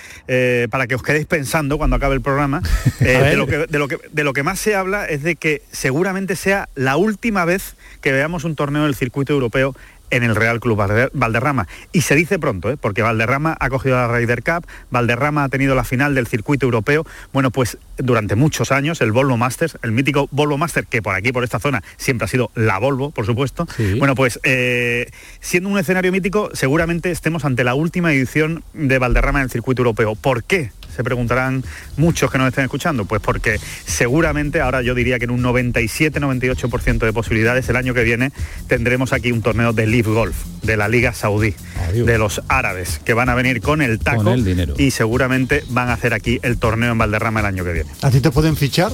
para 0.70 0.88
que 0.88 0.96
os 0.96 1.04
quedéis 1.04 1.26
pensando 1.26 1.78
cuando 1.78 1.96
acabe 1.96 2.14
el 2.16 2.22
programa, 2.22 2.61
eh, 2.99 3.05
de, 3.05 3.36
lo 3.36 3.47
que, 3.47 3.68
de, 3.68 3.80
lo 3.80 3.88
que, 3.88 3.99
de 4.11 4.24
lo 4.24 4.34
que 4.34 4.43
más 4.43 4.59
se 4.59 4.76
habla 4.76 5.05
es 5.05 5.24
de 5.24 5.36
que 5.36 5.61
seguramente 5.72 6.36
sea 6.36 6.70
la 6.76 6.97
última 6.97 7.45
vez 7.45 7.76
que 8.01 8.11
veamos 8.11 8.43
un 8.43 8.55
torneo 8.55 8.84
del 8.84 8.95
circuito 8.95 9.34
europeo 9.34 9.76
en 10.09 10.24
el 10.24 10.36
Real 10.36 10.59
Club 10.59 11.09
Valderrama. 11.13 11.68
Y 11.91 12.01
se 12.01 12.16
dice 12.16 12.39
pronto, 12.39 12.72
¿eh? 12.72 12.78
porque 12.78 13.01
Valderrama 13.01 13.55
ha 13.59 13.70
cogido 13.70 13.95
la 13.95 14.07
Ryder 14.07 14.43
Cup, 14.43 14.66
Valderrama 14.89 15.43
ha 15.43 15.49
tenido 15.49 15.76
la 15.76 15.84
final 15.84 16.16
del 16.16 16.28
circuito 16.28 16.66
europeo. 16.66 17.05
Bueno, 17.34 17.51
pues 17.51 17.78
durante 17.97 18.36
muchos 18.36 18.72
años 18.72 19.01
el 19.01 19.11
Volvo 19.11 19.38
Masters, 19.38 19.78
el 19.82 19.91
mítico 19.91 20.28
Volvo 20.32 20.57
Master, 20.57 20.86
que 20.86 21.01
por 21.01 21.16
aquí, 21.16 21.32
por 21.32 21.43
esta 21.43 21.59
zona, 21.59 21.84
siempre 21.97 22.26
ha 22.26 22.28
sido 22.28 22.51
la 22.55 22.78
Volvo, 22.80 23.11
por 23.11 23.26
supuesto. 23.26 23.68
Bueno, 23.97 24.16
pues 24.16 24.39
eh, 24.43 25.09
siendo 25.39 25.70
un 25.70 25.78
escenario 25.78 26.11
mítico, 26.11 26.49
seguramente 26.53 27.11
estemos 27.11 27.45
ante 27.45 27.63
la 27.63 27.76
última 27.76 28.13
edición 28.13 28.63
de 28.74 28.99
Valderrama 28.99 29.39
en 29.39 29.45
el 29.45 29.51
circuito 29.51 29.82
europeo. 29.82 30.16
¿Por 30.16 30.43
qué? 30.43 30.72
Se 30.96 31.04
preguntarán 31.04 31.64
muchos 31.98 32.32
que 32.32 32.38
nos 32.38 32.48
estén 32.48 32.64
escuchando. 32.64 33.06
Pues 33.06 33.22
porque 33.22 33.60
seguramente, 33.86 34.62
ahora 34.62 34.82
yo 34.82 34.96
diría 34.96 35.20
que 35.20 35.26
en 35.26 35.32
un 35.32 35.43
97-98% 35.43 37.00
de 37.00 37.14
posibilidades, 37.14 37.68
el 37.70 37.76
año 37.76 37.93
que 37.93 38.04
viene 38.04 38.32
tendremos 38.68 39.14
aquí 39.14 39.32
un 39.32 39.41
torneo 39.41 39.74
de 39.74 39.88
Live 39.88 40.12
Golf, 40.12 40.36
de 40.64 40.78
la 40.78 40.88
Liga 40.88 41.14
Saudí, 41.14 41.54
de 41.93 42.18
los 42.18 42.41
árabes, 42.48 43.00
que 43.04 43.14
van 43.14 43.30
a 43.30 43.36
venir 43.36 43.62
con 43.62 43.82
el 43.82 44.00
taco 44.00 44.32
el 44.32 44.43
dinero. 44.46 44.74
y 44.78 44.91
seguramente 44.91 45.64
van 45.70 45.89
a 45.89 45.93
hacer 45.93 46.14
aquí 46.14 46.39
el 46.43 46.58
torneo 46.58 46.91
en 46.91 46.98
Valderrama 46.98 47.41
el 47.41 47.46
año 47.46 47.64
que 47.64 47.74
viene. 47.74 47.89
¿A 48.02 48.10
ti 48.12 48.22
te 48.22 48.32
pueden 48.32 48.56
fichar? 48.56 48.91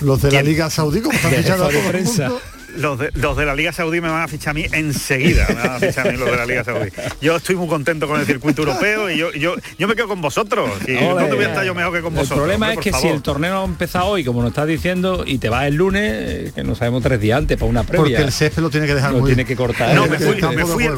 Los 0.00 0.22
de 0.22 0.32
la 0.32 0.42
Liga 0.42 0.70
Saudí, 0.70 1.00
como 1.00 1.14
están 1.14 1.32
fichando 1.36 1.64
a 1.64 1.68
todo 1.68 1.90
el 1.90 2.04
mundo? 2.04 2.40
Los 2.76 2.98
de, 2.98 3.10
los 3.14 3.36
de 3.36 3.44
la 3.46 3.54
Liga 3.54 3.72
Saudí 3.72 4.00
me 4.00 4.08
van 4.08 4.22
a 4.22 4.28
fichar 4.28 4.50
a 4.50 4.54
mí 4.54 4.66
enseguida, 4.72 5.46
me 5.48 5.54
van 5.54 5.70
a 5.70 5.78
fichar 5.78 6.08
a 6.08 6.12
mí 6.12 6.16
los 6.16 6.30
de 6.30 6.36
la 6.36 6.46
Liga 6.46 6.64
Saudí. 6.64 6.90
Yo 7.20 7.36
estoy 7.36 7.56
muy 7.56 7.68
contento 7.68 8.06
con 8.06 8.20
el 8.20 8.26
circuito 8.26 8.62
europeo 8.62 9.10
y 9.10 9.18
yo, 9.18 9.32
yo, 9.32 9.54
yo 9.78 9.88
me 9.88 9.94
quedo 9.94 10.08
con 10.08 10.20
vosotros. 10.20 10.70
Y 10.86 10.96
Ole. 10.96 11.22
¿Dónde 11.22 11.36
voy 11.36 11.44
a 11.44 11.48
estar 11.48 11.64
yo 11.64 11.74
mejor 11.74 11.92
que 11.94 12.00
con 12.00 12.12
El 12.12 12.18
vosotros? 12.20 12.38
problema 12.38 12.68
hombre, 12.70 12.90
es 12.90 12.96
que 12.96 13.00
si 13.00 13.08
el 13.08 13.22
torneo 13.22 13.60
ha 13.60 13.64
empezado 13.64 14.06
hoy, 14.06 14.24
como 14.24 14.40
nos 14.42 14.50
estás 14.50 14.66
diciendo, 14.66 15.24
y 15.26 15.38
te 15.38 15.48
vas 15.48 15.66
el 15.66 15.74
lunes, 15.74 16.02
eh, 16.04 16.52
que 16.54 16.64
no 16.64 16.74
sabemos 16.74 17.02
tres 17.02 17.20
días 17.20 17.38
antes 17.38 17.56
para 17.56 17.70
una 17.70 17.82
previa. 17.82 18.02
Porque 18.02 18.22
el 18.22 18.32
césped 18.32 18.62
lo 18.62 18.70
tiene 18.70 18.86
que 18.86 18.94
dejar 18.94 19.12
Lo 19.12 19.18
muy 19.18 19.28
tiene 19.28 19.44
que 19.44 19.56
cortar. 19.56 19.94
No, 19.94 20.06
¿eh? 20.06 20.08
me 20.10 20.18
fui, 20.18 20.40
me 20.40 20.64
fui 20.64 20.84
el. 20.84 20.94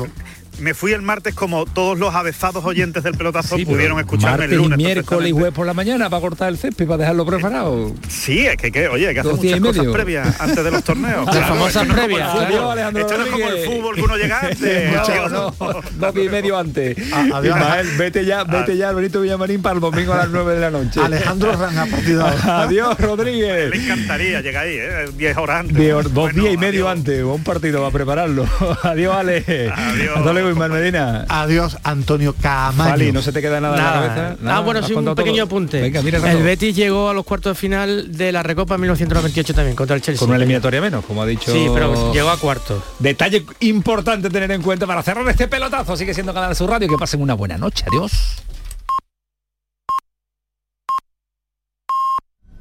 Me 0.63 0.75
fui 0.75 0.93
el 0.93 1.03
martes 1.03 1.35
como 1.35 1.67
todos 1.67 1.99
los 1.99 2.15
avezados 2.15 2.65
oyentes 2.65 3.03
del 3.03 3.15
pelotazo 3.17 3.57
Sí, 3.57 3.65
pudieron 3.65 3.99
escucharme 3.99 4.47
el 4.47 4.57
lunes. 4.57 4.79
y 4.79 4.83
miércoles 4.83 5.29
y 5.29 5.33
jueves 5.33 5.53
por 5.53 5.67
la 5.67 5.75
mañana 5.75 6.09
para 6.09 6.21
cortar 6.21 6.49
el 6.49 6.57
césped 6.59 6.85
y 6.85 6.89
para 6.89 6.99
dejarlo 6.99 7.27
preparado. 7.27 7.93
Sí, 8.09 8.47
es 8.47 8.57
que, 8.57 8.71
que, 8.73 8.89
oye, 8.89 9.09
hay 9.09 9.15
que 9.15 9.21
hacer 9.21 9.33
Dos 9.33 9.41
días 9.41 9.61
muchas 9.61 9.77
y 9.77 9.79
cosas 9.79 9.85
medio. 9.85 9.93
previas 9.93 10.41
antes 10.41 10.65
de 10.65 10.71
los 10.71 10.85
torneos. 10.85 11.27
Las 11.35 11.49
famosas 11.49 11.83
esto 11.83 11.85
no 11.85 11.93
es 11.95 12.01
como 12.01 12.07
previas, 12.07 12.29
el 12.29 12.33
fútbol. 12.39 12.47
claro, 12.53 12.71
Alejandro 12.71 13.01
Esto 13.03 13.19
no 13.19 13.25
es 13.25 13.31
como 13.31 13.49
el 13.49 13.59
fútbol 13.67 13.95
que 13.97 14.01
uno 14.03 14.17
llega 14.17 14.41
antes. 14.43 14.93
no, 14.93 15.29
no, 15.29 15.55
dos 15.99 16.15
días 16.15 16.27
y 16.27 16.29
medio 16.31 16.59
antes. 16.59 17.13
A- 17.13 17.21
adiós. 17.39 17.57
Ismael, 17.57 17.89
vete 17.99 18.25
ya, 18.25 18.45
vete 18.45 18.77
ya 18.77 18.89
al 18.91 18.95
Benito 18.95 19.21
Villamarín 19.21 19.63
para 19.63 19.75
el 19.75 19.81
domingo 19.81 20.13
a 20.13 20.17
las 20.19 20.29
9 20.31 20.55
de 20.55 20.61
la 20.61 20.71
noche. 20.71 21.01
Alejandro 21.03 21.53
Ranga, 21.57 21.87
partido. 21.87 22.27
Adiós, 22.45 22.99
Rodríguez. 23.01 23.71
Le 23.71 23.77
encantaría 23.85 24.41
llegar 24.41 24.65
ahí, 24.67 24.77
¿eh? 24.79 25.07
10 25.17 25.37
horas 25.39 25.61
antes. 25.61 25.93
Dos 25.93 26.13
Bueno, 26.13 26.43
días 26.43 26.55
y 26.55 26.57
medio 26.57 26.89
adiós. 26.89 26.99
antes, 26.99 27.23
un 27.25 27.43
partido 27.43 27.81
para 27.81 27.93
prepararlo. 27.93 28.47
Adiós, 28.83 29.15
Ale. 29.17 29.45
Adiós. 29.75 30.17
Hasta 30.17 30.33
luego, 30.33 30.49
Ismael 30.53 30.73
Medina. 30.73 31.25
Adiós, 31.29 31.77
Antonio 31.83 32.35
Camaño. 32.41 32.91
Fali, 32.91 33.13
no 33.13 33.23
se 33.23 33.33
te 33.33 33.41
queda 33.41 33.61
nada, 33.61 33.77
en 33.77 33.83
la 33.85 33.91
Nada. 33.91 34.09
cabeza. 34.09 34.37
Ah, 34.47 34.61
bueno, 34.61 34.83
sí, 34.87 34.93
un 34.95 35.15
pequeño 35.15 35.37
todo. 35.37 35.45
apunte. 35.47 35.81
Venga, 35.81 36.03
mira, 36.03 36.19
el. 36.31 36.43
Betis 36.43 36.75
llegó 36.77 37.09
a 37.09 37.15
los 37.15 37.25
cuartos 37.25 37.53
de 37.57 37.61
final 37.61 38.17
de 38.17 38.33
la 38.33 38.43
Recopa 38.43 38.79
1998 38.79 39.55
también, 39.55 39.77
contra 39.77 39.97
el 39.97 40.03
Chelsea. 40.03 40.19
con 40.21 40.29
una 40.29 40.37
eliminatoria 40.37 40.81
menos, 40.81 41.05
como 41.05 41.23
ha 41.23 41.27
dicho. 41.27 41.53
Sí, 41.53 41.67
pero 41.73 42.13
llegó 42.13 42.31
a 42.31 42.37
cuartos. 42.39 42.83
Detalle 42.99 43.45
importante 43.61 44.31
tener 44.31 44.51
en 44.53 44.63
cuenta 44.63 44.87
para 44.87 45.03
cerrar 45.03 45.29
este 45.29 45.49
pelotazo. 45.49 45.97
Sigue 45.97 46.15
siendo 46.15 46.33
Canal 46.35 46.55
Sur 46.57 46.71
Radio. 46.71 46.89
Que 46.89 46.97
pasen 46.99 47.21
una 47.21 47.35
buena 47.35 47.59
noche. 47.59 47.85
Adiós. 47.91 48.13